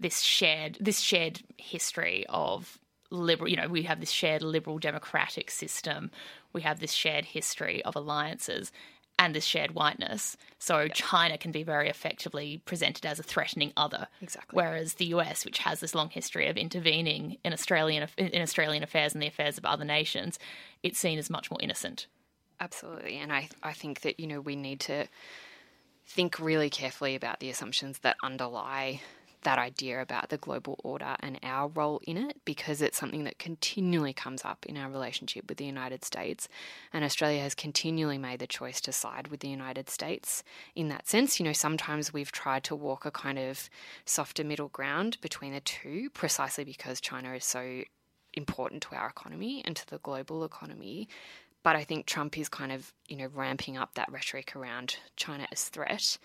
this 0.00 0.20
shared 0.20 0.76
this 0.80 1.00
shared 1.00 1.40
history 1.56 2.24
of 2.28 2.78
liberal 3.10 3.50
you 3.50 3.56
know 3.56 3.66
we 3.68 3.82
have 3.82 4.00
this 4.00 4.10
shared 4.10 4.42
liberal 4.42 4.78
democratic 4.78 5.50
system. 5.50 6.10
We 6.52 6.62
have 6.62 6.80
this 6.80 6.92
shared 6.92 7.26
history 7.26 7.84
of 7.84 7.96
alliances 7.96 8.72
and 9.20 9.34
this 9.34 9.44
shared 9.44 9.72
whiteness. 9.72 10.36
So 10.58 10.88
china 10.88 11.38
can 11.38 11.52
be 11.52 11.62
very 11.62 11.88
effectively 11.88 12.60
presented 12.64 13.06
as 13.06 13.18
a 13.18 13.24
threatening 13.24 13.72
other. 13.76 14.08
Exactly. 14.20 14.56
Whereas 14.56 14.94
the 14.94 15.06
us 15.06 15.44
which 15.44 15.58
has 15.58 15.80
this 15.80 15.94
long 15.94 16.10
history 16.10 16.48
of 16.48 16.56
intervening 16.56 17.38
in 17.44 17.52
australian 17.52 18.08
in 18.16 18.42
australian 18.42 18.82
affairs 18.82 19.14
and 19.14 19.22
the 19.22 19.28
affairs 19.28 19.58
of 19.58 19.64
other 19.64 19.84
nations 19.84 20.38
it's 20.82 20.98
seen 20.98 21.18
as 21.18 21.30
much 21.30 21.50
more 21.50 21.60
innocent 21.62 22.06
Absolutely. 22.60 23.16
And 23.18 23.32
I, 23.32 23.48
I 23.62 23.72
think 23.72 24.00
that, 24.00 24.18
you 24.18 24.26
know, 24.26 24.40
we 24.40 24.56
need 24.56 24.80
to 24.80 25.06
think 26.06 26.38
really 26.38 26.70
carefully 26.70 27.14
about 27.14 27.40
the 27.40 27.50
assumptions 27.50 27.98
that 28.00 28.16
underlie 28.22 29.00
that 29.42 29.58
idea 29.58 30.02
about 30.02 30.30
the 30.30 30.36
global 30.36 30.78
order 30.82 31.16
and 31.20 31.38
our 31.42 31.68
role 31.68 32.00
in 32.04 32.16
it 32.16 32.36
because 32.44 32.82
it's 32.82 32.98
something 32.98 33.24
that 33.24 33.38
continually 33.38 34.12
comes 34.12 34.44
up 34.44 34.66
in 34.66 34.76
our 34.76 34.90
relationship 34.90 35.48
with 35.48 35.58
the 35.58 35.64
United 35.64 36.04
States. 36.04 36.48
And 36.92 37.04
Australia 37.04 37.40
has 37.42 37.54
continually 37.54 38.18
made 38.18 38.40
the 38.40 38.46
choice 38.46 38.80
to 38.82 38.92
side 38.92 39.28
with 39.28 39.40
the 39.40 39.48
United 39.48 39.88
States 39.88 40.42
in 40.74 40.88
that 40.88 41.08
sense. 41.08 41.38
You 41.38 41.46
know, 41.46 41.52
sometimes 41.52 42.12
we've 42.12 42.32
tried 42.32 42.64
to 42.64 42.74
walk 42.74 43.06
a 43.06 43.12
kind 43.12 43.38
of 43.38 43.70
softer 44.04 44.42
middle 44.42 44.68
ground 44.68 45.18
between 45.20 45.52
the 45.52 45.60
two 45.60 46.10
precisely 46.10 46.64
because 46.64 47.00
China 47.00 47.32
is 47.34 47.44
so 47.44 47.82
important 48.34 48.82
to 48.82 48.94
our 48.94 49.08
economy 49.08 49.62
and 49.64 49.76
to 49.76 49.86
the 49.86 49.98
global 49.98 50.44
economy 50.44 51.08
but 51.68 51.76
I 51.76 51.84
think 51.84 52.06
Trump 52.06 52.38
is 52.38 52.48
kind 52.48 52.72
of, 52.72 52.94
you 53.08 53.16
know, 53.18 53.28
ramping 53.34 53.76
up 53.76 53.92
that 53.92 54.10
rhetoric 54.10 54.56
around 54.56 54.96
China 55.16 55.46
as 55.52 55.64
threat 55.64 56.16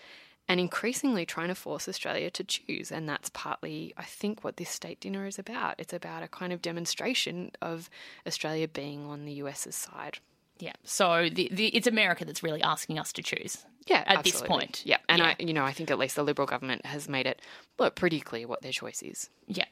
and 0.48 0.58
increasingly 0.58 1.26
trying 1.26 1.48
to 1.48 1.54
force 1.54 1.86
Australia 1.86 2.30
to 2.30 2.44
choose. 2.44 2.90
And 2.90 3.06
that's 3.06 3.28
partly, 3.28 3.92
I 3.98 4.04
think, 4.04 4.42
what 4.42 4.56
this 4.56 4.70
state 4.70 5.00
dinner 5.00 5.26
is 5.26 5.38
about. 5.38 5.74
It's 5.76 5.92
about 5.92 6.22
a 6.22 6.28
kind 6.28 6.50
of 6.50 6.62
demonstration 6.62 7.50
of 7.60 7.90
Australia 8.26 8.66
being 8.66 9.04
on 9.04 9.26
the 9.26 9.32
US's 9.32 9.76
side. 9.76 10.16
Yeah. 10.58 10.72
So 10.82 11.28
the, 11.30 11.50
the, 11.52 11.66
it's 11.66 11.86
America 11.86 12.24
that's 12.24 12.42
really 12.42 12.62
asking 12.62 12.98
us 12.98 13.12
to 13.12 13.22
choose. 13.22 13.66
Yeah, 13.86 13.98
at 14.06 14.16
absolutely. 14.16 14.30
this 14.30 14.42
point. 14.48 14.82
Yeah, 14.86 14.96
and 15.10 15.18
yeah. 15.18 15.34
I, 15.38 15.42
you 15.42 15.52
know, 15.52 15.66
I 15.66 15.72
think 15.72 15.90
at 15.90 15.98
least 15.98 16.16
the 16.16 16.22
Liberal 16.22 16.46
government 16.46 16.86
has 16.86 17.06
made 17.06 17.26
it 17.26 17.42
look 17.78 17.96
pretty 17.96 18.20
clear 18.20 18.48
what 18.48 18.62
their 18.62 18.72
choice 18.72 19.02
is. 19.02 19.28
Yeah. 19.46 19.66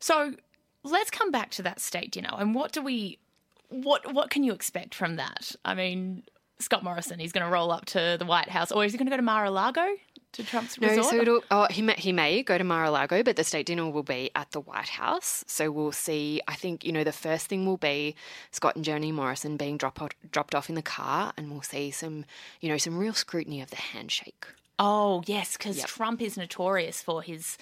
So 0.00 0.34
let's 0.82 1.10
come 1.10 1.30
back 1.30 1.50
to 1.50 1.62
that 1.62 1.78
state 1.78 2.10
dinner 2.10 2.30
and 2.36 2.56
what 2.56 2.72
do 2.72 2.82
we 2.82 3.20
what 3.68 4.12
what 4.12 4.30
can 4.30 4.44
you 4.44 4.52
expect 4.52 4.94
from 4.94 5.16
that? 5.16 5.54
I 5.64 5.74
mean, 5.74 6.22
Scott 6.58 6.82
Morrison, 6.82 7.18
he's 7.18 7.32
going 7.32 7.44
to 7.44 7.52
roll 7.52 7.70
up 7.70 7.84
to 7.86 8.16
the 8.18 8.24
White 8.24 8.48
House, 8.48 8.72
or 8.72 8.84
is 8.84 8.92
he 8.92 8.98
going 8.98 9.06
to 9.06 9.10
go 9.10 9.16
to 9.16 9.22
Mar-a-Lago 9.22 9.86
to 10.32 10.44
Trump's 10.44 10.80
no, 10.80 10.88
resort? 10.88 11.06
so 11.06 11.16
it'll, 11.16 11.40
oh, 11.50 11.66
he 11.70 11.82
may, 11.82 11.94
he 11.94 12.12
may 12.12 12.42
go 12.42 12.56
to 12.56 12.64
Mar-a-Lago, 12.64 13.22
but 13.22 13.36
the 13.36 13.44
state 13.44 13.66
dinner 13.66 13.90
will 13.90 14.02
be 14.02 14.30
at 14.34 14.50
the 14.52 14.60
White 14.60 14.88
House. 14.88 15.44
So 15.46 15.70
we'll 15.70 15.92
see. 15.92 16.40
I 16.48 16.54
think 16.54 16.84
you 16.84 16.92
know 16.92 17.04
the 17.04 17.12
first 17.12 17.46
thing 17.46 17.66
will 17.66 17.76
be 17.76 18.14
Scott 18.52 18.76
and 18.76 18.84
Johnny 18.84 19.12
Morrison 19.12 19.56
being 19.56 19.76
drop, 19.76 20.00
dropped 20.30 20.54
off 20.54 20.68
in 20.68 20.74
the 20.74 20.82
car, 20.82 21.32
and 21.36 21.50
we'll 21.50 21.62
see 21.62 21.90
some 21.90 22.24
you 22.60 22.68
know 22.68 22.78
some 22.78 22.96
real 22.96 23.14
scrutiny 23.14 23.60
of 23.60 23.70
the 23.70 23.76
handshake. 23.76 24.46
Oh 24.78 25.22
yes, 25.26 25.56
because 25.56 25.78
yep. 25.78 25.86
Trump 25.86 26.22
is 26.22 26.36
notorious 26.36 27.02
for 27.02 27.22
his 27.22 27.58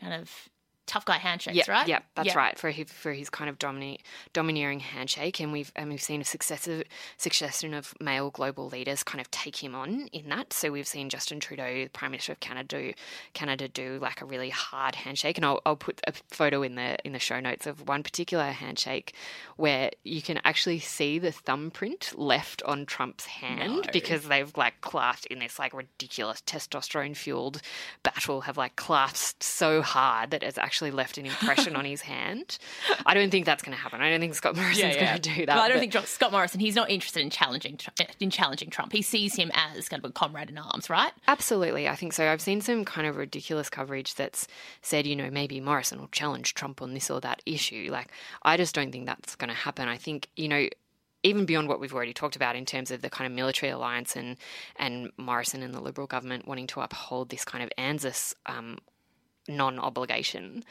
kind 0.00 0.14
of 0.14 0.48
tough 0.86 1.04
guy 1.04 1.18
handshakes, 1.18 1.56
yep, 1.56 1.68
right? 1.68 1.86
Yeah, 1.86 2.00
that's 2.14 2.26
yep. 2.26 2.36
right. 2.36 2.58
For 2.58 2.70
his, 2.70 2.90
for 2.90 3.12
his 3.12 3.30
kind 3.30 3.48
of 3.48 3.58
domineering 3.58 4.80
handshake, 4.80 5.40
and 5.40 5.52
we've 5.52 5.72
and 5.76 5.90
we've 5.90 6.02
seen 6.02 6.20
a 6.20 6.24
successive 6.24 6.84
succession 7.16 7.74
of 7.74 7.94
male 8.00 8.30
global 8.30 8.68
leaders 8.68 9.02
kind 9.02 9.20
of 9.20 9.30
take 9.30 9.62
him 9.62 9.74
on 9.74 10.08
in 10.08 10.28
that. 10.28 10.52
So 10.52 10.70
we've 10.70 10.86
seen 10.86 11.08
Justin 11.08 11.40
Trudeau, 11.40 11.84
the 11.84 11.88
Prime 11.88 12.10
Minister 12.10 12.32
of 12.32 12.40
Canada, 12.40 12.68
do, 12.68 12.92
Canada 13.32 13.68
do 13.68 13.98
like 14.00 14.20
a 14.20 14.24
really 14.24 14.50
hard 14.50 14.94
handshake, 14.94 15.38
and 15.38 15.44
I'll, 15.44 15.60
I'll 15.64 15.76
put 15.76 16.00
a 16.06 16.12
photo 16.30 16.62
in 16.62 16.74
the 16.74 16.98
in 17.04 17.12
the 17.12 17.18
show 17.18 17.40
notes 17.40 17.66
of 17.66 17.88
one 17.88 18.02
particular 18.02 18.50
handshake 18.50 19.14
where 19.56 19.90
you 20.04 20.22
can 20.22 20.40
actually 20.44 20.80
see 20.80 21.18
the 21.18 21.32
thumbprint 21.32 22.12
left 22.16 22.62
on 22.64 22.86
Trump's 22.86 23.26
hand 23.26 23.76
no. 23.76 23.82
because 23.92 24.24
they've 24.24 24.54
like 24.56 24.80
clasped 24.80 25.26
in 25.26 25.38
this 25.38 25.58
like 25.58 25.72
ridiculous 25.72 26.42
testosterone 26.42 27.16
fueled 27.16 27.60
battle, 28.02 28.42
have 28.42 28.56
like 28.56 28.76
clasped 28.76 29.42
so 29.42 29.82
hard 29.82 30.30
that 30.30 30.42
it's 30.42 30.58
actually 30.58 30.71
actually 30.72 30.90
left 30.90 31.18
an 31.18 31.26
impression 31.26 31.76
on 31.76 31.84
his 31.84 32.00
hand. 32.00 32.56
I 33.04 33.12
don't 33.12 33.28
think 33.28 33.44
that's 33.44 33.62
going 33.62 33.76
to 33.76 33.82
happen. 33.82 34.00
I 34.00 34.08
don't 34.08 34.20
think 34.20 34.34
Scott 34.34 34.56
Morrison's 34.56 34.78
yeah, 34.78 34.94
yeah. 34.94 35.04
going 35.04 35.20
to 35.20 35.34
do 35.34 35.46
that. 35.46 35.54
Well, 35.54 35.64
I 35.64 35.68
don't 35.68 35.76
but... 35.76 35.92
think 35.92 36.06
Scott 36.06 36.32
Morrison. 36.32 36.60
He's 36.60 36.74
not 36.74 36.88
interested 36.88 37.20
in 37.20 37.28
challenging 37.28 37.78
in 38.20 38.30
challenging 38.30 38.70
Trump. 38.70 38.90
He 38.90 39.02
sees 39.02 39.36
him 39.36 39.50
as 39.52 39.90
kind 39.90 40.02
of 40.02 40.10
a 40.10 40.12
comrade 40.14 40.48
in 40.48 40.56
arms, 40.56 40.88
right? 40.88 41.12
Absolutely, 41.28 41.90
I 41.90 41.94
think 41.94 42.14
so. 42.14 42.26
I've 42.26 42.40
seen 42.40 42.62
some 42.62 42.86
kind 42.86 43.06
of 43.06 43.16
ridiculous 43.16 43.68
coverage 43.68 44.14
that's 44.14 44.48
said, 44.80 45.06
you 45.06 45.14
know, 45.14 45.30
maybe 45.30 45.60
Morrison 45.60 46.00
will 46.00 46.08
challenge 46.08 46.54
Trump 46.54 46.80
on 46.80 46.94
this 46.94 47.10
or 47.10 47.20
that 47.20 47.42
issue. 47.44 47.88
Like, 47.92 48.08
I 48.42 48.56
just 48.56 48.74
don't 48.74 48.92
think 48.92 49.04
that's 49.04 49.36
going 49.36 49.50
to 49.50 49.54
happen. 49.54 49.88
I 49.88 49.98
think, 49.98 50.28
you 50.36 50.48
know, 50.48 50.68
even 51.22 51.44
beyond 51.44 51.68
what 51.68 51.80
we've 51.80 51.94
already 51.94 52.14
talked 52.14 52.34
about 52.34 52.56
in 52.56 52.64
terms 52.64 52.90
of 52.90 53.02
the 53.02 53.10
kind 53.10 53.30
of 53.30 53.36
military 53.36 53.70
alliance 53.70 54.16
and 54.16 54.38
and 54.76 55.10
Morrison 55.18 55.62
and 55.62 55.74
the 55.74 55.82
Liberal 55.82 56.06
government 56.06 56.48
wanting 56.48 56.66
to 56.68 56.80
uphold 56.80 57.28
this 57.28 57.44
kind 57.44 57.62
of 57.62 57.70
ANZUS 57.76 58.34
um, 58.46 58.78
non 59.48 59.78
obligation. 59.78 60.64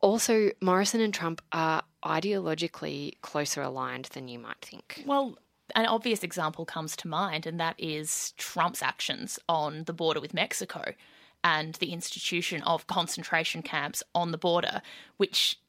Also, 0.00 0.50
Morrison 0.60 1.00
and 1.00 1.12
Trump 1.12 1.42
are 1.52 1.82
ideologically 2.04 3.20
closer 3.22 3.62
aligned 3.62 4.06
than 4.06 4.28
you 4.28 4.38
might 4.38 4.60
think. 4.62 5.02
Well, 5.06 5.38
an 5.74 5.86
obvious 5.86 6.22
example 6.22 6.64
comes 6.64 6.94
to 6.96 7.08
mind, 7.08 7.46
and 7.46 7.58
that 7.58 7.74
is 7.78 8.32
Trump's 8.36 8.82
actions 8.82 9.38
on 9.48 9.84
the 9.84 9.92
border 9.92 10.20
with 10.20 10.34
Mexico. 10.34 10.92
and 11.44 11.74
the 11.74 11.92
institution 11.92 12.60
of 12.62 12.88
concentration 12.88 13.62
camps 13.62 14.02
on 14.14 14.32
the 14.32 14.38
border, 14.38 14.82
which 15.16 15.60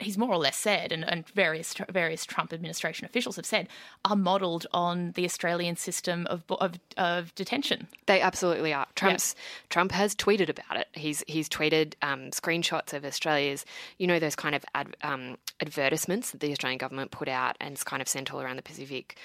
he's 0.00 0.18
more 0.18 0.30
or 0.30 0.38
less 0.38 0.56
said, 0.56 0.92
and, 0.92 1.04
and 1.04 1.26
various 1.28 1.74
various 1.90 2.24
Trump 2.24 2.52
administration 2.52 3.04
officials 3.04 3.36
have 3.36 3.46
said, 3.46 3.68
are 4.04 4.16
modelled 4.16 4.66
on 4.72 5.12
the 5.12 5.24
Australian 5.24 5.76
system 5.76 6.26
of, 6.26 6.42
of, 6.50 6.78
of 6.96 7.34
detention. 7.34 7.86
They 8.06 8.20
absolutely 8.20 8.72
are. 8.72 8.86
Trump's 8.94 9.34
Trump 9.70 9.92
has 9.92 10.14
tweeted 10.14 10.48
about 10.48 10.78
it. 10.78 10.88
He's 10.92 11.22
he's 11.26 11.48
tweeted 11.48 11.94
um, 12.02 12.30
screenshots 12.30 12.92
of 12.92 13.04
Australia's, 13.04 13.64
you 13.98 14.06
know, 14.06 14.18
those 14.18 14.36
kind 14.36 14.54
of 14.54 14.64
ad, 14.74 14.96
um, 15.02 15.38
advertisements 15.60 16.32
that 16.32 16.40
the 16.40 16.50
Australian 16.50 16.78
government 16.78 17.10
put 17.10 17.28
out 17.28 17.56
and 17.60 17.72
it's 17.72 17.84
kind 17.84 18.02
of 18.02 18.08
sent 18.08 18.32
all 18.32 18.40
around 18.40 18.56
the 18.56 18.62
Pacific 18.62 19.16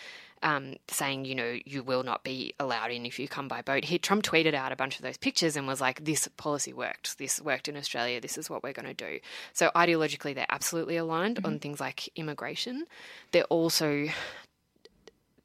um, 0.41 0.75
saying, 0.87 1.25
you 1.25 1.35
know, 1.35 1.57
you 1.65 1.83
will 1.83 2.03
not 2.03 2.23
be 2.23 2.53
allowed 2.59 2.91
in 2.91 3.05
if 3.05 3.19
you 3.19 3.27
come 3.27 3.47
by 3.47 3.61
boat. 3.61 3.85
He, 3.85 3.97
Trump 3.97 4.23
tweeted 4.23 4.53
out 4.53 4.71
a 4.71 4.75
bunch 4.75 4.95
of 4.95 5.01
those 5.01 5.17
pictures 5.17 5.55
and 5.55 5.67
was 5.67 5.81
like, 5.81 6.05
this 6.05 6.27
policy 6.37 6.73
worked. 6.73 7.17
This 7.17 7.41
worked 7.41 7.67
in 7.67 7.75
Australia. 7.75 8.21
This 8.21 8.37
is 8.37 8.49
what 8.49 8.63
we're 8.63 8.73
going 8.73 8.87
to 8.87 8.93
do. 8.93 9.19
So 9.53 9.71
ideologically, 9.75 10.33
they're 10.33 10.45
absolutely 10.49 10.97
aligned 10.97 11.37
mm-hmm. 11.37 11.45
on 11.45 11.59
things 11.59 11.79
like 11.79 12.09
immigration. 12.15 12.85
They're 13.31 13.43
also 13.45 14.07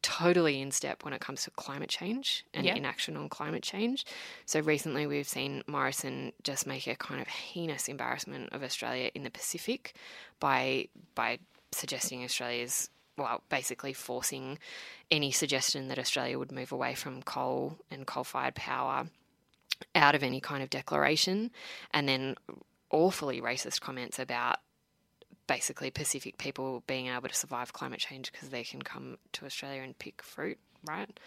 totally 0.03 0.61
in 0.61 0.71
step 0.71 1.03
when 1.03 1.15
it 1.15 1.21
comes 1.23 1.45
to 1.45 1.51
climate 1.53 1.89
change 1.89 2.45
and 2.53 2.67
yeah. 2.67 2.75
inaction 2.75 3.17
on 3.17 3.27
climate 3.29 3.63
change. 3.63 4.05
So 4.45 4.61
recently 4.61 5.07
we've 5.07 5.27
seen 5.27 5.63
Morrison 5.67 6.33
just 6.43 6.67
make 6.67 6.87
a 6.87 6.95
kind 6.95 7.23
of 7.23 7.27
heinous 7.27 7.89
embarrassment 7.89 8.53
of 8.53 8.63
Australia 8.63 9.11
in 9.15 9.23
the 9.23 9.31
Pacific 9.31 9.95
by 10.41 10.89
by 11.15 11.39
suggesting 11.73 12.23
Australia's 12.23 12.91
well, 13.17 13.43
basically 13.49 13.93
forcing 13.93 14.59
any 15.11 15.31
suggestion 15.31 15.89
that 15.89 15.99
Australia 15.99 16.39
would 16.39 16.53
move 16.53 16.73
away 16.73 16.95
from 16.95 17.23
coal 17.23 17.79
and 17.91 18.07
coal 18.07 18.25
fired 18.25 18.55
power 18.55 19.07
out 19.95 20.15
of 20.15 20.23
any 20.23 20.41
kind 20.41 20.63
of 20.63 20.71
declaration, 20.71 21.51
and 21.93 22.09
then 22.09 22.35
awfully 22.91 23.41
racist 23.41 23.81
comments 23.81 24.19
about 24.19 24.59
basically 25.47 25.91
Pacific 25.91 26.39
people 26.39 26.83
being 26.87 27.09
able 27.09 27.29
to 27.29 27.35
survive 27.35 27.73
climate 27.73 28.01
change 28.01 28.33
because 28.33 28.49
they 28.49 28.65
can 28.65 28.83
come 28.83 29.19
to 29.33 29.45
Australia 29.45 29.83
and 29.83 29.99
pick 29.99 30.23
fruit, 30.23 30.59
right? 30.87 31.19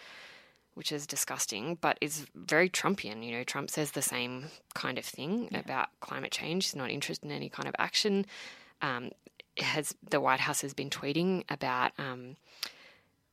Which 0.73 0.91
is 0.91 1.07
disgusting, 1.07 1.77
but 1.79 1.97
is 2.01 2.25
very 2.35 2.69
Trumpian. 2.69 3.23
You 3.23 3.33
know, 3.33 3.43
Trump 3.43 3.69
says 3.69 3.91
the 3.91 4.01
same 4.01 4.45
kind 4.73 4.97
of 4.97 5.05
thing 5.05 5.49
yeah. 5.51 5.59
about 5.59 5.89
climate 5.99 6.31
change. 6.31 6.65
He's 6.65 6.75
not 6.75 6.89
interested 6.89 7.25
in 7.25 7.35
any 7.35 7.49
kind 7.49 7.67
of 7.67 7.75
action. 7.79 8.25
Um, 8.81 9.11
has 9.59 9.95
the 10.09 10.19
White 10.19 10.39
House 10.39 10.61
has 10.61 10.73
been 10.73 10.89
tweeting 10.89 11.43
about 11.49 11.91
um, 11.97 12.35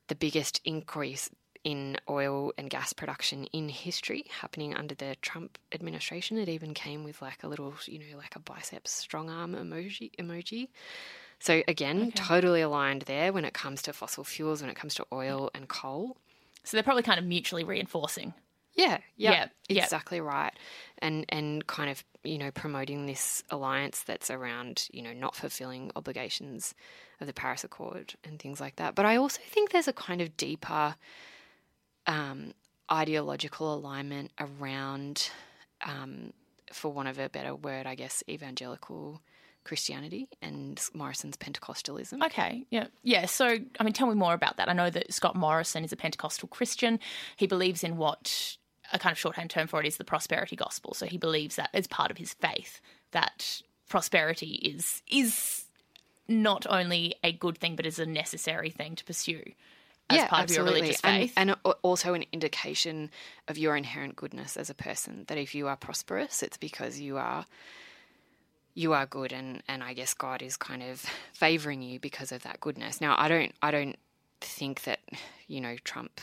the 0.08 0.14
biggest 0.14 0.60
increase 0.64 1.30
in 1.64 1.96
oil 2.10 2.52
and 2.58 2.68
gas 2.68 2.92
production 2.92 3.44
in 3.44 3.70
history 3.70 4.26
happening 4.40 4.74
under 4.74 4.94
the 4.94 5.16
Trump 5.22 5.58
administration. 5.72 6.36
It 6.36 6.48
even 6.48 6.74
came 6.74 7.04
with 7.04 7.22
like 7.22 7.42
a 7.42 7.48
little, 7.48 7.74
you 7.86 7.98
know, 7.98 8.18
like 8.18 8.36
a 8.36 8.38
biceps 8.38 8.90
strong 8.90 9.30
arm 9.30 9.54
emoji 9.54 10.14
emoji. 10.16 10.68
So 11.38 11.62
again, 11.66 12.02
okay. 12.02 12.10
totally 12.10 12.60
aligned 12.60 13.02
there 13.02 13.32
when 13.32 13.44
it 13.44 13.54
comes 13.54 13.82
to 13.82 13.92
fossil 13.92 14.24
fuels, 14.24 14.60
when 14.60 14.70
it 14.70 14.76
comes 14.76 14.94
to 14.96 15.06
oil 15.12 15.50
and 15.54 15.68
coal. 15.68 16.18
So 16.64 16.76
they're 16.76 16.84
probably 16.84 17.02
kind 17.02 17.18
of 17.18 17.24
mutually 17.24 17.64
reinforcing. 17.64 18.34
Yeah, 18.74 18.98
yeah, 19.16 19.48
yeah, 19.68 19.84
exactly 19.84 20.20
right. 20.20 20.52
And 20.98 21.24
and 21.28 21.66
kind 21.66 21.90
of 21.90 22.04
you 22.24 22.38
know 22.38 22.50
promoting 22.50 23.06
this 23.06 23.42
alliance 23.50 24.02
that's 24.02 24.30
around 24.30 24.88
you 24.92 25.02
know 25.02 25.12
not 25.12 25.36
fulfilling 25.36 25.92
obligations 25.94 26.74
of 27.20 27.26
the 27.26 27.32
Paris 27.32 27.62
Accord 27.62 28.14
and 28.24 28.40
things 28.40 28.60
like 28.60 28.76
that. 28.76 28.94
But 28.94 29.06
I 29.06 29.16
also 29.16 29.40
think 29.46 29.70
there's 29.70 29.88
a 29.88 29.92
kind 29.92 30.20
of 30.20 30.36
deeper 30.36 30.96
um, 32.06 32.52
ideological 32.90 33.72
alignment 33.72 34.32
around, 34.38 35.30
um, 35.86 36.32
for 36.72 36.92
want 36.92 37.08
of 37.08 37.18
a 37.18 37.28
better 37.28 37.54
word, 37.54 37.86
I 37.86 37.94
guess, 37.94 38.22
evangelical. 38.28 39.20
Christianity 39.64 40.28
and 40.42 40.78
Morrison's 40.92 41.38
Pentecostalism. 41.38 42.22
Okay, 42.26 42.66
yeah. 42.68 42.88
Yeah, 43.02 43.24
so, 43.24 43.56
I 43.80 43.82
mean, 43.82 43.94
tell 43.94 44.06
me 44.06 44.14
more 44.14 44.34
about 44.34 44.58
that. 44.58 44.68
I 44.68 44.74
know 44.74 44.90
that 44.90 45.10
Scott 45.10 45.36
Morrison 45.36 45.84
is 45.84 45.90
a 45.90 45.96
Pentecostal 45.96 46.48
Christian. 46.48 47.00
He 47.36 47.46
believes 47.46 47.82
in 47.82 47.96
what 47.96 48.58
a 48.94 48.98
kind 48.98 49.12
of 49.12 49.18
shorthand 49.18 49.50
term 49.50 49.66
for 49.66 49.80
it 49.80 49.86
is 49.86 49.96
the 49.96 50.04
prosperity 50.04 50.56
gospel. 50.56 50.94
So 50.94 51.06
he 51.06 51.18
believes 51.18 51.56
that 51.56 51.70
as 51.74 51.86
part 51.86 52.10
of 52.10 52.16
his 52.16 52.32
faith 52.32 52.80
that 53.10 53.60
prosperity 53.88 54.54
is 54.54 55.02
is 55.10 55.64
not 56.26 56.66
only 56.70 57.16
a 57.22 57.32
good 57.32 57.58
thing 57.58 57.76
but 57.76 57.84
is 57.84 57.98
a 57.98 58.06
necessary 58.06 58.70
thing 58.70 58.96
to 58.96 59.04
pursue 59.04 59.42
as 60.10 60.18
yeah, 60.18 60.28
part 60.28 60.42
absolutely. 60.42 60.70
of 60.70 60.76
your 60.76 60.82
religious 60.82 61.00
faith. 61.00 61.32
And, 61.36 61.50
and 61.50 61.74
also 61.82 62.14
an 62.14 62.24
indication 62.32 63.10
of 63.48 63.58
your 63.58 63.76
inherent 63.76 64.16
goodness 64.16 64.56
as 64.56 64.70
a 64.70 64.74
person. 64.74 65.24
That 65.28 65.38
if 65.38 65.54
you 65.54 65.66
are 65.68 65.76
prosperous, 65.76 66.42
it's 66.42 66.56
because 66.56 67.00
you 67.00 67.16
are 67.16 67.46
you 68.74 68.92
are 68.92 69.06
good 69.06 69.32
and, 69.32 69.62
and 69.68 69.84
I 69.84 69.92
guess 69.92 70.14
God 70.14 70.42
is 70.42 70.56
kind 70.56 70.82
of 70.82 71.00
favoring 71.32 71.82
you 71.82 72.00
because 72.00 72.32
of 72.32 72.42
that 72.42 72.60
goodness. 72.60 73.00
Now 73.00 73.16
I 73.18 73.28
don't 73.28 73.52
I 73.62 73.70
don't 73.70 73.96
think 74.40 74.82
that, 74.84 75.00
you 75.48 75.60
know, 75.60 75.76
Trump 75.84 76.20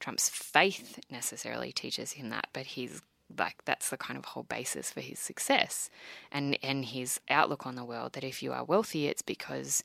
Trump's 0.00 0.28
faith 0.28 0.98
necessarily 1.10 1.72
teaches 1.72 2.12
him 2.12 2.30
that, 2.30 2.48
but 2.52 2.66
he's 2.66 3.02
like 3.38 3.64
that's 3.64 3.90
the 3.90 3.96
kind 3.96 4.18
of 4.18 4.24
whole 4.24 4.42
basis 4.42 4.90
for 4.90 5.00
his 5.00 5.20
success 5.20 5.88
and 6.32 6.58
and 6.64 6.86
his 6.86 7.20
outlook 7.30 7.64
on 7.64 7.76
the 7.76 7.84
world 7.84 8.12
that 8.14 8.24
if 8.24 8.42
you 8.42 8.52
are 8.52 8.64
wealthy 8.64 9.06
it's 9.06 9.22
because 9.22 9.84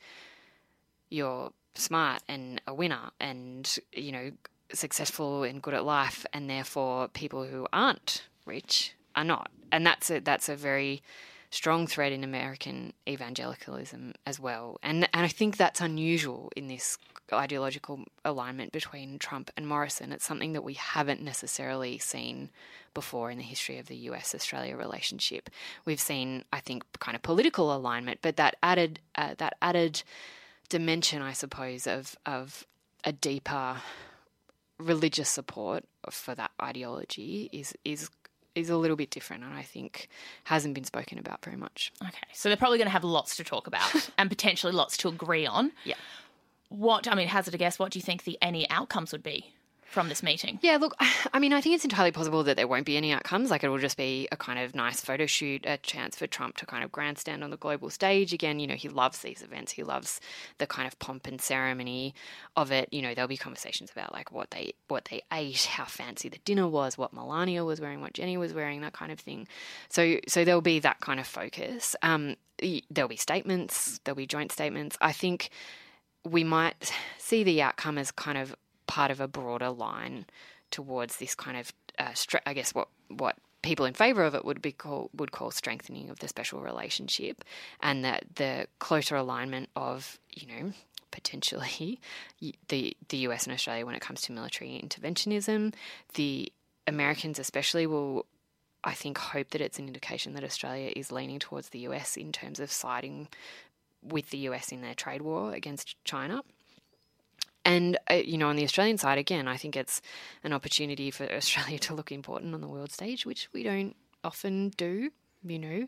you're 1.11 1.51
smart 1.75 2.23
and 2.27 2.59
a 2.65 2.73
winner 2.73 3.11
and 3.19 3.77
you 3.93 4.11
know 4.11 4.31
successful 4.73 5.43
and 5.43 5.61
good 5.61 5.73
at 5.73 5.85
life 5.85 6.25
and 6.33 6.49
therefore 6.49 7.07
people 7.07 7.45
who 7.45 7.67
aren't 7.71 8.23
rich 8.45 8.93
are 9.15 9.23
not. 9.23 9.49
And 9.71 9.85
that's 9.85 10.09
a 10.09 10.19
that's 10.19 10.49
a 10.49 10.55
very 10.55 11.01
strong 11.49 11.87
thread 11.87 12.11
in 12.11 12.23
American 12.23 12.93
evangelicalism 13.07 14.13
as 14.25 14.39
well. 14.39 14.77
And 14.83 15.07
and 15.13 15.25
I 15.25 15.27
think 15.27 15.57
that's 15.57 15.81
unusual 15.81 16.51
in 16.55 16.67
this 16.67 16.97
ideological 17.33 18.05
alignment 18.23 18.71
between 18.71 19.19
Trump 19.19 19.51
and 19.57 19.67
Morrison. 19.67 20.11
It's 20.11 20.25
something 20.25 20.53
that 20.53 20.63
we 20.63 20.73
haven't 20.73 21.21
necessarily 21.21 21.97
seen 21.97 22.49
before 22.93 23.31
in 23.31 23.37
the 23.37 23.43
history 23.43 23.77
of 23.77 23.87
the 23.87 23.95
US 23.97 24.33
Australia 24.33 24.75
relationship. 24.75 25.49
We've 25.85 25.99
seen, 25.99 26.45
I 26.53 26.59
think, 26.59 26.83
kind 26.99 27.15
of 27.15 27.21
political 27.21 27.75
alignment, 27.75 28.19
but 28.21 28.37
that 28.37 28.55
added 28.63 28.99
uh, 29.15 29.35
that 29.37 29.55
added 29.61 30.03
dimension, 30.69 31.21
I 31.21 31.33
suppose, 31.33 31.87
of 31.87 32.15
of 32.25 32.65
a 33.03 33.11
deeper 33.11 33.77
religious 34.77 35.29
support 35.29 35.85
for 36.09 36.35
that 36.35 36.51
ideology 36.61 37.49
is 37.51 37.73
is 37.85 38.09
is 38.55 38.69
a 38.69 38.77
little 38.77 38.95
bit 38.95 39.09
different 39.09 39.43
and 39.43 39.53
I 39.53 39.61
think 39.61 40.07
hasn't 40.45 40.73
been 40.73 40.85
spoken 40.85 41.19
about 41.19 41.43
very 41.43 41.57
much. 41.57 41.91
Okay. 42.01 42.27
So 42.33 42.49
they're 42.49 42.57
probably 42.57 42.77
going 42.77 42.87
to 42.87 42.93
have 42.93 43.03
lots 43.03 43.35
to 43.35 43.43
talk 43.43 43.67
about 43.67 44.09
and 44.17 44.29
potentially 44.29 44.71
lots 44.71 44.97
to 44.97 45.09
agree 45.09 45.45
on. 45.45 45.73
Yeah. 45.83 45.95
What 46.69 47.07
I 47.07 47.15
mean, 47.15 47.27
hazard 47.27 47.53
a 47.53 47.57
guess. 47.57 47.79
What 47.79 47.91
do 47.91 47.99
you 47.99 48.03
think 48.03 48.23
the 48.23 48.37
any 48.41 48.69
outcomes 48.69 49.11
would 49.11 49.23
be? 49.23 49.53
from 49.95 50.09
this 50.09 50.21
meeting? 50.21 50.59
Yeah, 50.61 50.77
look, 50.77 50.93
I 51.33 51.39
mean, 51.39 51.53
I 51.53 51.61
think 51.61 51.75
it's 51.75 51.85
entirely 51.85 52.11
possible 52.11 52.43
that 52.43 52.57
there 52.57 52.67
won't 52.67 52.85
be 52.85 52.97
any 52.97 53.13
outcomes. 53.13 53.49
Like, 53.49 53.63
it 53.63 53.69
will 53.69 53.77
just 53.77 53.97
be 53.97 54.27
a 54.31 54.35
kind 54.35 54.59
of 54.59 54.75
nice 54.75 54.99
photo 54.99 55.25
shoot, 55.25 55.65
a 55.65 55.77
chance 55.77 56.17
for 56.17 56.27
Trump 56.27 56.57
to 56.57 56.65
kind 56.65 56.83
of 56.83 56.91
grandstand 56.91 57.43
on 57.43 57.49
the 57.49 57.57
global 57.57 57.89
stage 57.89 58.33
again. 58.33 58.59
You 58.59 58.67
know, 58.67 58.75
he 58.75 58.89
loves 58.89 59.19
these 59.19 59.41
events, 59.41 59.71
he 59.71 59.83
loves 59.83 60.19
the 60.57 60.67
kind 60.67 60.85
of 60.85 60.99
pomp 60.99 61.27
and 61.27 61.39
ceremony 61.39 62.13
of 62.57 62.71
it. 62.71 62.89
You 62.91 63.01
know, 63.01 63.13
there'll 63.13 63.29
be 63.29 63.37
conversations 63.37 63.89
about 63.89 64.11
like 64.11 64.31
what 64.33 64.51
they 64.51 64.73
what 64.89 65.05
they 65.05 65.21
ate, 65.31 65.65
how 65.65 65.85
fancy 65.85 66.27
the 66.27 66.39
dinner 66.39 66.67
was, 66.67 66.97
what 66.97 67.13
Melania 67.13 67.63
was 67.63 67.79
wearing, 67.79 68.01
what 68.01 68.13
Jenny 68.13 68.37
was 68.37 68.53
wearing, 68.53 68.81
that 68.81 68.93
kind 68.93 69.13
of 69.13 69.19
thing. 69.19 69.47
So, 69.89 70.17
so 70.27 70.43
there'll 70.43 70.61
be 70.61 70.79
that 70.79 70.99
kind 70.99 71.21
of 71.21 71.27
focus. 71.27 71.95
Um, 72.01 72.35
there'll 72.89 73.09
be 73.09 73.15
statements, 73.15 74.01
there'll 74.03 74.17
be 74.17 74.27
joint 74.27 74.51
statements. 74.51 74.97
I 74.99 75.13
think 75.13 75.49
we 76.25 76.43
might 76.43 76.91
see 77.17 77.43
the 77.43 77.61
outcome 77.61 77.97
as 77.97 78.11
kind 78.11 78.37
of 78.37 78.55
part 78.87 79.11
of 79.11 79.21
a 79.21 79.27
broader 79.27 79.69
line 79.69 80.25
towards 80.71 81.17
this 81.17 81.35
kind 81.35 81.57
of, 81.57 81.71
uh, 81.99 82.13
I 82.45 82.53
guess, 82.53 82.73
what 82.73 82.89
what 83.09 83.37
people 83.61 83.85
in 83.85 83.93
favour 83.93 84.23
of 84.23 84.35
it 84.35 84.45
would 84.45 84.61
be 84.61 84.71
call, 84.71 85.09
would 85.15 85.31
call 85.31 85.49
strengthening 85.51 86.09
of 86.09 86.19
the 86.19 86.27
special 86.27 86.59
relationship, 86.61 87.43
and 87.81 88.03
that 88.03 88.25
the 88.35 88.67
closer 88.79 89.15
alignment 89.15 89.69
of 89.75 90.19
you 90.33 90.47
know 90.47 90.73
potentially 91.11 91.99
the 92.67 92.95
the 93.09 93.17
US 93.17 93.45
and 93.45 93.53
Australia 93.53 93.85
when 93.85 93.95
it 93.95 94.01
comes 94.01 94.21
to 94.21 94.31
military 94.31 94.81
interventionism, 94.83 95.73
the 96.15 96.51
Americans 96.87 97.39
especially 97.39 97.87
will. 97.87 98.25
I 98.87 98.93
think 98.93 99.17
hope 99.17 99.49
that 99.49 99.61
it's 99.61 99.79
an 99.79 99.87
indication 99.87 100.33
that 100.33 100.43
Australia 100.43 100.91
is 100.95 101.11
leaning 101.11 101.39
towards 101.39 101.69
the 101.69 101.79
US 101.79 102.17
in 102.17 102.31
terms 102.31 102.59
of 102.59 102.71
siding 102.71 103.29
with 104.07 104.29
the 104.29 104.37
US 104.49 104.71
in 104.71 104.81
their 104.81 104.93
trade 104.93 105.21
war 105.21 105.53
against 105.53 105.95
China. 106.03 106.43
And, 107.65 107.97
uh, 108.09 108.15
you 108.15 108.37
know, 108.37 108.49
on 108.49 108.55
the 108.55 108.63
Australian 108.63 108.99
side, 108.99 109.17
again, 109.17 109.47
I 109.47 109.57
think 109.57 109.75
it's 109.75 110.01
an 110.43 110.53
opportunity 110.53 111.09
for 111.09 111.23
Australia 111.33 111.79
to 111.79 111.95
look 111.95 112.11
important 112.11 112.53
on 112.53 112.61
the 112.61 112.67
world 112.67 112.91
stage, 112.91 113.25
which 113.25 113.49
we 113.51 113.63
don't 113.63 113.95
often 114.23 114.69
do. 114.77 115.09
You 115.47 115.59
know, 115.59 115.87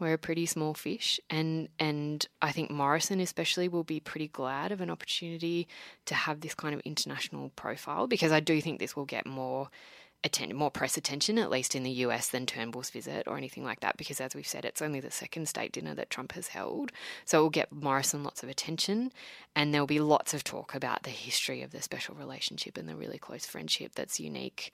we're 0.00 0.14
a 0.14 0.18
pretty 0.18 0.46
small 0.46 0.74
fish, 0.74 1.20
and 1.30 1.68
and 1.78 2.26
I 2.42 2.50
think 2.50 2.72
Morrison 2.72 3.20
especially 3.20 3.68
will 3.68 3.84
be 3.84 4.00
pretty 4.00 4.26
glad 4.26 4.72
of 4.72 4.80
an 4.80 4.90
opportunity 4.90 5.68
to 6.06 6.16
have 6.16 6.40
this 6.40 6.54
kind 6.54 6.74
of 6.74 6.80
international 6.80 7.50
profile 7.50 8.08
because 8.08 8.32
I 8.32 8.40
do 8.40 8.60
think 8.60 8.80
this 8.80 8.96
will 8.96 9.04
get 9.04 9.24
more 9.24 9.70
attend 10.24 10.54
more 10.54 10.70
press 10.70 10.96
attention, 10.96 11.38
at 11.38 11.50
least 11.50 11.74
in 11.74 11.82
the 11.82 11.90
US, 11.90 12.28
than 12.28 12.46
Turnbull's 12.46 12.90
visit 12.90 13.26
or 13.26 13.36
anything 13.36 13.64
like 13.64 13.80
that. 13.80 13.96
Because 13.96 14.20
as 14.20 14.34
we've 14.34 14.46
said, 14.46 14.64
it's 14.64 14.82
only 14.82 15.00
the 15.00 15.10
second 15.10 15.48
state 15.48 15.72
dinner 15.72 15.94
that 15.94 16.10
Trump 16.10 16.32
has 16.32 16.48
held, 16.48 16.92
so 17.24 17.38
it 17.38 17.42
will 17.42 17.50
get 17.50 17.72
Morrison 17.72 18.24
lots 18.24 18.42
of 18.42 18.48
attention, 18.48 19.12
and 19.54 19.72
there'll 19.72 19.86
be 19.86 20.00
lots 20.00 20.34
of 20.34 20.44
talk 20.44 20.74
about 20.74 21.02
the 21.02 21.10
history 21.10 21.62
of 21.62 21.70
the 21.70 21.82
special 21.82 22.14
relationship 22.14 22.76
and 22.76 22.88
the 22.88 22.96
really 22.96 23.18
close 23.18 23.46
friendship 23.46 23.92
that's 23.94 24.20
unique. 24.20 24.72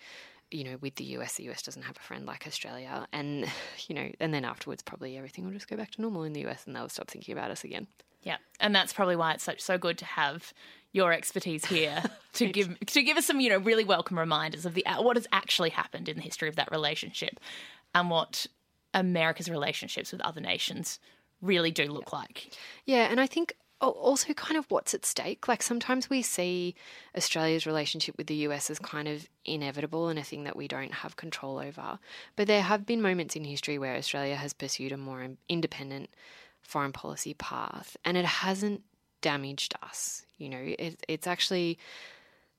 You 0.50 0.64
know, 0.64 0.76
with 0.80 0.96
the 0.96 1.04
US, 1.16 1.36
the 1.36 1.48
US 1.50 1.62
doesn't 1.62 1.82
have 1.82 1.96
a 1.96 2.00
friend 2.00 2.26
like 2.26 2.46
Australia, 2.46 3.06
and 3.12 3.46
you 3.88 3.94
know, 3.94 4.10
and 4.20 4.32
then 4.32 4.44
afterwards, 4.44 4.82
probably 4.82 5.16
everything 5.16 5.44
will 5.44 5.52
just 5.52 5.68
go 5.68 5.76
back 5.76 5.90
to 5.92 6.02
normal 6.02 6.24
in 6.24 6.32
the 6.32 6.46
US, 6.46 6.66
and 6.66 6.74
they'll 6.74 6.88
stop 6.88 7.08
thinking 7.08 7.32
about 7.32 7.50
us 7.50 7.64
again. 7.64 7.86
Yeah, 8.22 8.36
and 8.60 8.74
that's 8.74 8.92
probably 8.92 9.16
why 9.16 9.32
it's 9.32 9.44
such 9.44 9.60
so 9.60 9.78
good 9.78 9.98
to 9.98 10.04
have 10.04 10.52
your 10.92 11.12
expertise 11.12 11.64
here 11.64 12.02
to 12.34 12.46
give 12.46 12.78
to 12.86 13.02
give 13.02 13.16
us 13.16 13.26
some 13.26 13.40
you 13.40 13.48
know 13.48 13.58
really 13.58 13.84
welcome 13.84 14.18
reminders 14.18 14.66
of 14.66 14.74
the 14.74 14.84
uh, 14.86 15.02
what 15.02 15.16
has 15.16 15.26
actually 15.32 15.70
happened 15.70 16.08
in 16.08 16.16
the 16.16 16.22
history 16.22 16.48
of 16.48 16.56
that 16.56 16.70
relationship 16.70 17.40
and 17.94 18.10
what 18.10 18.46
America's 18.94 19.48
relationships 19.48 20.12
with 20.12 20.20
other 20.20 20.40
nations 20.40 20.98
really 21.40 21.70
do 21.70 21.86
look 21.86 22.12
like. 22.12 22.56
Yeah, 22.84 23.08
and 23.10 23.20
I 23.20 23.26
think 23.26 23.54
also 23.80 24.32
kind 24.34 24.56
of 24.56 24.70
what's 24.70 24.94
at 24.94 25.04
stake. 25.04 25.48
Like 25.48 25.62
sometimes 25.62 26.08
we 26.08 26.22
see 26.22 26.76
Australia's 27.16 27.66
relationship 27.66 28.16
with 28.16 28.28
the 28.28 28.36
US 28.36 28.70
as 28.70 28.78
kind 28.78 29.08
of 29.08 29.28
inevitable 29.44 30.08
and 30.08 30.18
a 30.18 30.22
thing 30.22 30.44
that 30.44 30.56
we 30.56 30.68
don't 30.68 30.94
have 30.94 31.16
control 31.16 31.58
over. 31.58 31.98
But 32.36 32.46
there 32.46 32.62
have 32.62 32.86
been 32.86 33.02
moments 33.02 33.34
in 33.34 33.44
history 33.44 33.78
where 33.78 33.96
Australia 33.96 34.36
has 34.36 34.52
pursued 34.52 34.92
a 34.92 34.96
more 34.96 35.26
independent 35.48 36.10
foreign 36.62 36.92
policy 36.92 37.34
path 37.34 37.96
and 38.04 38.16
it 38.16 38.24
hasn't 38.24 38.82
damaged 39.20 39.74
us. 39.82 40.24
You 40.38 40.48
know, 40.48 40.60
it, 40.60 41.04
it's 41.08 41.26
actually, 41.26 41.78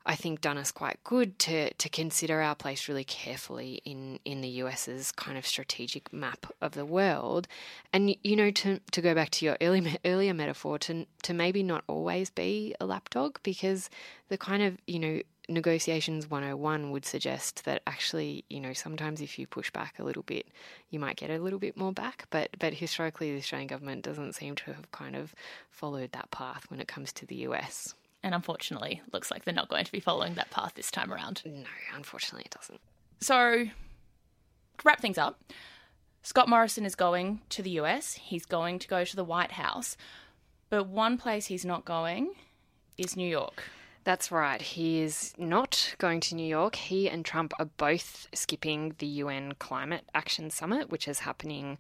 I 0.06 0.16
think, 0.16 0.42
done 0.42 0.58
us 0.58 0.72
quite 0.72 1.02
good 1.06 1.40
to 1.40 1.74
to 1.74 1.90
consider 1.90 2.42
our 2.42 2.56
place 2.56 2.90
really 2.90 3.06
carefully 3.06 3.82
in 3.86 4.20
in 4.26 4.42
the 4.42 4.50
US's 4.50 5.12
kind 5.14 5.38
of 5.38 5.48
strategic 5.48 6.12
map 6.12 6.46
of 6.62 6.74
the 6.74 6.86
world, 6.86 7.48
and 7.94 8.16
you 8.24 8.36
know, 8.36 8.52
to 8.52 8.80
to 8.92 9.02
go 9.02 9.16
back 9.16 9.30
to 9.32 9.46
your 9.46 9.58
early, 9.62 9.98
earlier 10.04 10.34
metaphor, 10.34 10.78
to 10.80 11.06
to 11.24 11.34
maybe 11.34 11.64
not 11.64 11.86
always 11.88 12.30
be 12.30 12.76
a 12.82 12.86
lapdog 12.86 13.38
because 13.44 13.90
the 14.28 14.38
kind 14.38 14.62
of 14.62 14.78
you 14.88 15.00
know 15.00 15.22
negotiations 15.50 16.30
101 16.30 16.92
would 16.92 17.06
suggest 17.06 17.66
that 17.66 17.82
actually 17.86 18.46
you 18.50 18.62
know 18.62 18.72
sometimes 18.74 19.20
if 19.22 19.38
you 19.38 19.46
push 19.46 19.70
back 19.72 20.00
a 20.00 20.04
little 20.04 20.24
bit 20.24 20.48
you 20.90 20.98
might 21.00 21.18
get 21.18 21.30
a 21.30 21.38
little 21.40 21.60
bit 21.60 21.78
more 21.78 21.94
back. 21.94 22.26
But 22.30 22.50
but 22.60 22.74
historically 22.74 23.32
the 23.32 23.40
Australian 23.40 23.68
government 23.68 24.04
doesn't 24.04 24.34
seem 24.34 24.56
to 24.56 24.74
have 24.74 24.92
kind 24.92 25.16
of 25.16 25.34
followed 25.72 26.12
that 26.12 26.32
path 26.32 26.66
when 26.70 26.82
it 26.82 26.88
comes 26.90 27.14
to 27.14 27.26
the 27.26 27.36
US 27.48 27.96
and 28.24 28.34
unfortunately 28.34 29.02
looks 29.12 29.30
like 29.30 29.46
they're 29.46 29.54
not 29.54 29.70
going 29.70 29.86
to 29.86 29.92
be 29.92 30.00
following 30.00 30.34
that 30.36 30.50
path 30.50 30.74
this 30.76 30.90
time 30.90 31.12
around. 31.14 31.42
No 31.46 31.64
unfortunately 31.96 32.46
it 32.46 32.56
doesn't. 32.58 32.80
So 33.20 33.66
to 33.66 33.72
wrap 34.84 35.00
things 35.00 35.18
up 35.18 35.40
Scott 36.24 36.48
Morrison 36.48 36.86
is 36.86 36.96
going 36.96 37.42
to 37.50 37.62
the 37.62 37.72
US 37.72 38.14
he's 38.14 38.46
going 38.46 38.80
to 38.80 38.88
go 38.88 39.04
to 39.04 39.16
the 39.16 39.24
White 39.24 39.54
House. 39.54 39.98
But 40.70 40.88
one 40.88 41.18
place 41.18 41.48
he's 41.48 41.66
not 41.66 41.86
going 41.86 42.34
is 42.98 43.16
New 43.16 43.28
York 43.28 43.64
that's 44.04 44.32
right. 44.32 44.62
He 44.62 45.02
is 45.02 45.34
not 45.38 45.96
going 45.98 46.20
to 46.22 46.36
New 46.36 46.46
York. 46.46 46.76
He 46.76 47.10
and 47.10 47.24
Trump 47.24 47.54
are 47.60 47.66
both 47.66 48.28
skipping 48.34 48.96
the 48.98 49.06
UN 49.06 49.54
Climate 49.60 50.04
Action 50.14 50.50
Summit, 50.50 50.90
which 50.90 51.08
is 51.08 51.20
happening 51.20 51.80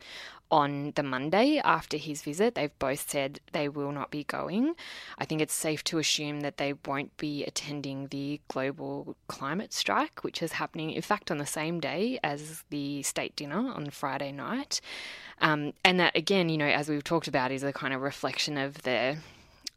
on 0.50 0.94
the 0.96 1.04
Monday 1.04 1.60
after 1.64 1.98
his 1.98 2.22
visit. 2.22 2.56
They've 2.56 2.78
both 2.78 3.10
said 3.10 3.40
they 3.52 3.68
will 3.68 3.92
not 3.92 4.12
be 4.12 4.24
going. 4.24 4.76
I 5.18 5.26
think 5.26 5.42
it's 5.42 5.54
safe 5.54 5.84
to 5.86 5.98
assume 5.98 6.42
that 6.42 6.58
they 6.58 6.74
won't 6.86 7.18
be 7.18 7.44
attending 7.44 8.08
the 8.08 8.40
global 8.48 9.16
climate 9.28 9.74
strike, 9.74 10.24
which 10.24 10.44
is 10.44 10.54
happening, 10.54 10.92
in 10.92 11.02
fact, 11.02 11.32
on 11.32 11.40
the 11.40 11.46
same 11.46 11.80
day 11.80 12.20
as 12.24 12.64
the 12.70 13.02
state 13.04 13.36
dinner 13.36 13.74
on 13.74 13.90
Friday 13.90 14.32
night. 14.32 14.80
Um, 15.42 15.74
and 15.84 16.00
that, 16.00 16.16
again, 16.16 16.50
you 16.50 16.58
know, 16.58 16.68
as 16.68 16.88
we've 16.88 17.04
talked 17.04 17.28
about, 17.28 17.52
is 17.52 17.64
a 17.64 17.74
kind 17.74 17.94
of 17.94 18.02
reflection 18.02 18.58
of 18.58 18.84
the 18.84 19.18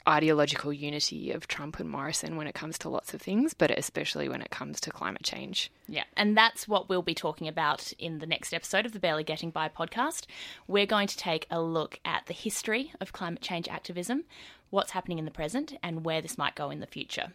ideological 0.08 0.72
unity 0.72 1.32
of 1.32 1.48
Trump 1.48 1.78
and 1.78 1.90
Morrison 1.90 2.36
when 2.36 2.46
it 2.46 2.54
comes 2.54 2.78
to 2.78 2.88
lots 2.88 3.14
of 3.14 3.20
things, 3.20 3.54
but 3.54 3.70
especially 3.70 4.28
when 4.28 4.42
it 4.42 4.50
comes 4.50 4.80
to 4.82 4.90
climate 4.90 5.22
change. 5.22 5.70
Yeah, 5.88 6.04
and 6.16 6.36
that's 6.36 6.68
what 6.68 6.88
we'll 6.88 7.02
be 7.02 7.14
talking 7.14 7.48
about 7.48 7.92
in 7.98 8.18
the 8.18 8.26
next 8.26 8.52
episode 8.52 8.86
of 8.86 8.92
the 8.92 9.00
Barely 9.00 9.24
Getting 9.24 9.50
By 9.50 9.68
podcast. 9.68 10.26
We're 10.66 10.86
going 10.86 11.08
to 11.08 11.16
take 11.16 11.46
a 11.50 11.60
look 11.60 11.98
at 12.04 12.26
the 12.26 12.34
history 12.34 12.92
of 13.00 13.12
climate 13.12 13.42
change 13.42 13.68
activism, 13.68 14.24
what's 14.70 14.92
happening 14.92 15.18
in 15.18 15.24
the 15.24 15.30
present, 15.30 15.76
and 15.82 16.04
where 16.04 16.20
this 16.20 16.38
might 16.38 16.54
go 16.54 16.70
in 16.70 16.80
the 16.80 16.86
future. 16.86 17.32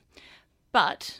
But 0.72 1.19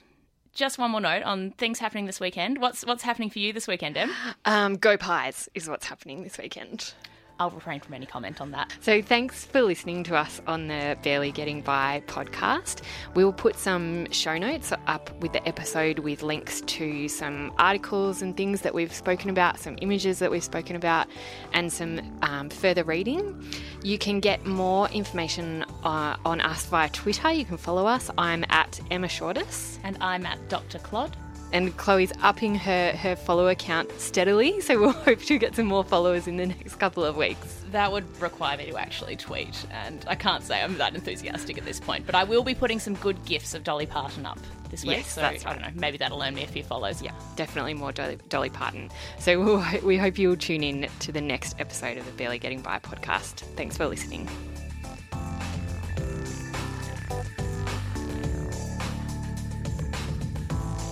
just 0.54 0.78
one 0.78 0.91
more 0.91 1.02
note 1.02 1.24
on 1.24 1.52
things 1.52 1.80
happening 1.80 2.06
this 2.06 2.20
weekend. 2.20 2.60
What's 2.60 2.86
what's 2.86 3.04
happening 3.04 3.30
for 3.30 3.39
you 3.39 3.54
this 3.54 3.68
weekend, 3.68 3.97
Em? 3.97 4.12
Um, 4.45 4.76
go 4.76 4.97
Pies 4.97 5.49
is 5.56 5.70
what's 5.70 5.86
happening 5.86 6.24
this 6.24 6.38
weekend. 6.38 6.93
I'll 7.42 7.50
refrain 7.50 7.80
from 7.80 7.96
any 7.96 8.06
comment 8.06 8.39
on 8.39 8.52
that. 8.52 8.72
So, 8.82 9.02
thanks 9.02 9.46
for 9.46 9.64
listening 9.64 10.04
to 10.04 10.16
us 10.16 10.39
on 10.46 10.68
the 10.68 10.96
Barely 11.02 11.32
Getting 11.32 11.62
By 11.62 12.04
podcast. 12.06 12.84
We'll 13.16 13.34
put 13.34 13.56
some 13.56 14.12
show 14.12 14.38
notes 14.38 14.72
up 14.86 15.10
with 15.22 15.34
the 15.34 15.48
episode 15.48 15.98
with 15.98 16.22
links 16.22 16.62
to 16.62 17.08
some 17.08 17.52
articles 17.58 18.22
and 18.22 18.38
things 18.38 18.62
that 18.62 18.76
we've 18.76 18.94
spoken 18.94 19.32
about, 19.32 19.58
some 19.58 19.76
images 19.82 20.20
that 20.20 20.30
we've 20.30 20.44
spoken 20.44 20.76
about, 20.76 21.08
and 21.52 21.74
some 21.74 22.00
um, 22.22 22.52
further 22.52 22.84
reading. 22.84 23.44
You 23.82 23.98
can 23.98 24.20
get 24.20 24.46
more 24.46 24.88
information 24.89 25.64
uh, 25.84 26.18
on 26.24 26.42
us 26.42 26.68
via 26.68 26.89
Twitter. 26.89 27.32
You 27.32 27.46
can 27.46 27.58
follow 27.58 27.88
us. 27.88 28.12
I'm 28.20 28.46
at 28.50 28.80
Emma 28.92 29.08
Shortis. 29.08 29.80
And 29.84 29.98
I'm 30.00 30.28
at 30.28 30.48
Dr. 30.48 30.78
Clod 30.78 31.16
and 31.54 31.76
Chloe's 31.78 32.12
upping 32.22 32.56
her, 32.56 32.91
her 32.91 33.16
follower 33.16 33.56
count 33.56 33.91
steadily, 33.99 34.62
so 34.62 34.80
we'll 34.80 34.91
hope 34.91 35.20
to 35.20 35.38
get 35.38 35.56
some 35.56 35.66
more 35.66 35.84
followers 35.84 36.28
in 36.28 36.38
the 36.38 36.47
next 36.47 36.76
couple 36.76 37.04
of 37.04 37.18
weeks. 37.18 37.64
That 37.72 37.91
would 37.91 38.06
require 38.22 38.58
me 38.58 38.70
to 38.70 38.78
actually 38.78 39.16
tweet, 39.16 39.66
and 39.72 40.04
I 40.08 40.16
can't 40.16 40.43
say 40.43 40.62
I'm 40.62 40.78
that 40.78 40.95
enthusiastic 40.95 41.58
at 41.58 41.66
this 41.66 41.80
point, 41.80 42.06
but 42.06 42.16
I 42.16 42.24
will 42.24 42.43
be 42.43 42.56
putting 42.56 42.80
some 42.80 42.95
good 42.95 43.24
gifs 43.26 43.54
of 43.54 43.64
Dolly 43.64 43.86
Parton 43.86 44.26
up 44.26 44.39
this 44.70 44.84
week, 44.84 44.97
yes, 44.97 45.14
so 45.14 45.22
that's 45.22 45.45
right. 45.45 45.56
I 45.56 45.60
don't 45.60 45.76
know, 45.76 45.82
maybe 45.82 45.97
that'll 45.97 46.22
earn 46.22 46.34
me 46.34 46.43
a 46.43 46.47
few 46.47 46.64
follows. 46.64 47.02
Yeah, 47.02 47.12
definitely 47.36 47.74
more 47.74 47.91
Dolly, 47.91 48.18
Dolly 48.30 48.49
Parton. 48.49 48.89
So 49.20 49.39
we'll, 49.39 49.66
we 49.84 49.97
hope 49.97 50.18
you'll 50.18 50.38
tune 50.38 50.64
in 50.64 50.89
to 50.99 51.12
the 51.12 51.22
next 51.22 51.60
episode 51.60 51.97
of 51.97 52.06
the 52.06 52.12
Barely 52.14 52.39
Getting 52.39 52.62
By 52.62 52.80
podcast. 52.80 53.41
Thanks 53.56 53.78
for 53.78 53.88
listening. 53.88 54.30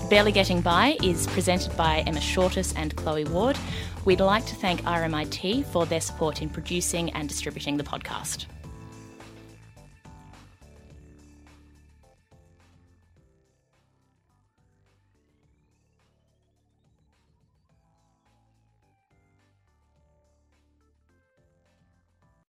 Barely 0.10 0.32
Getting 0.32 0.62
By 0.62 0.98
is 1.04 1.28
presented 1.28 1.78
by 1.78 2.00
Emma 2.00 2.20
Shortis 2.20 2.74
and 2.76 2.96
Chloe 2.96 3.26
Ward. 3.26 3.60
We'd 4.06 4.22
like 4.22 4.44
to 4.48 4.56
thank 4.56 4.82
RMIT 4.82 5.66
for 5.68 5.86
their 5.86 6.02
support 6.02 6.42
in 6.42 6.50
producing 6.50 7.12
and 7.12 7.30
distributing 7.30 7.78
the 7.78 7.84
podcast. 7.84 8.48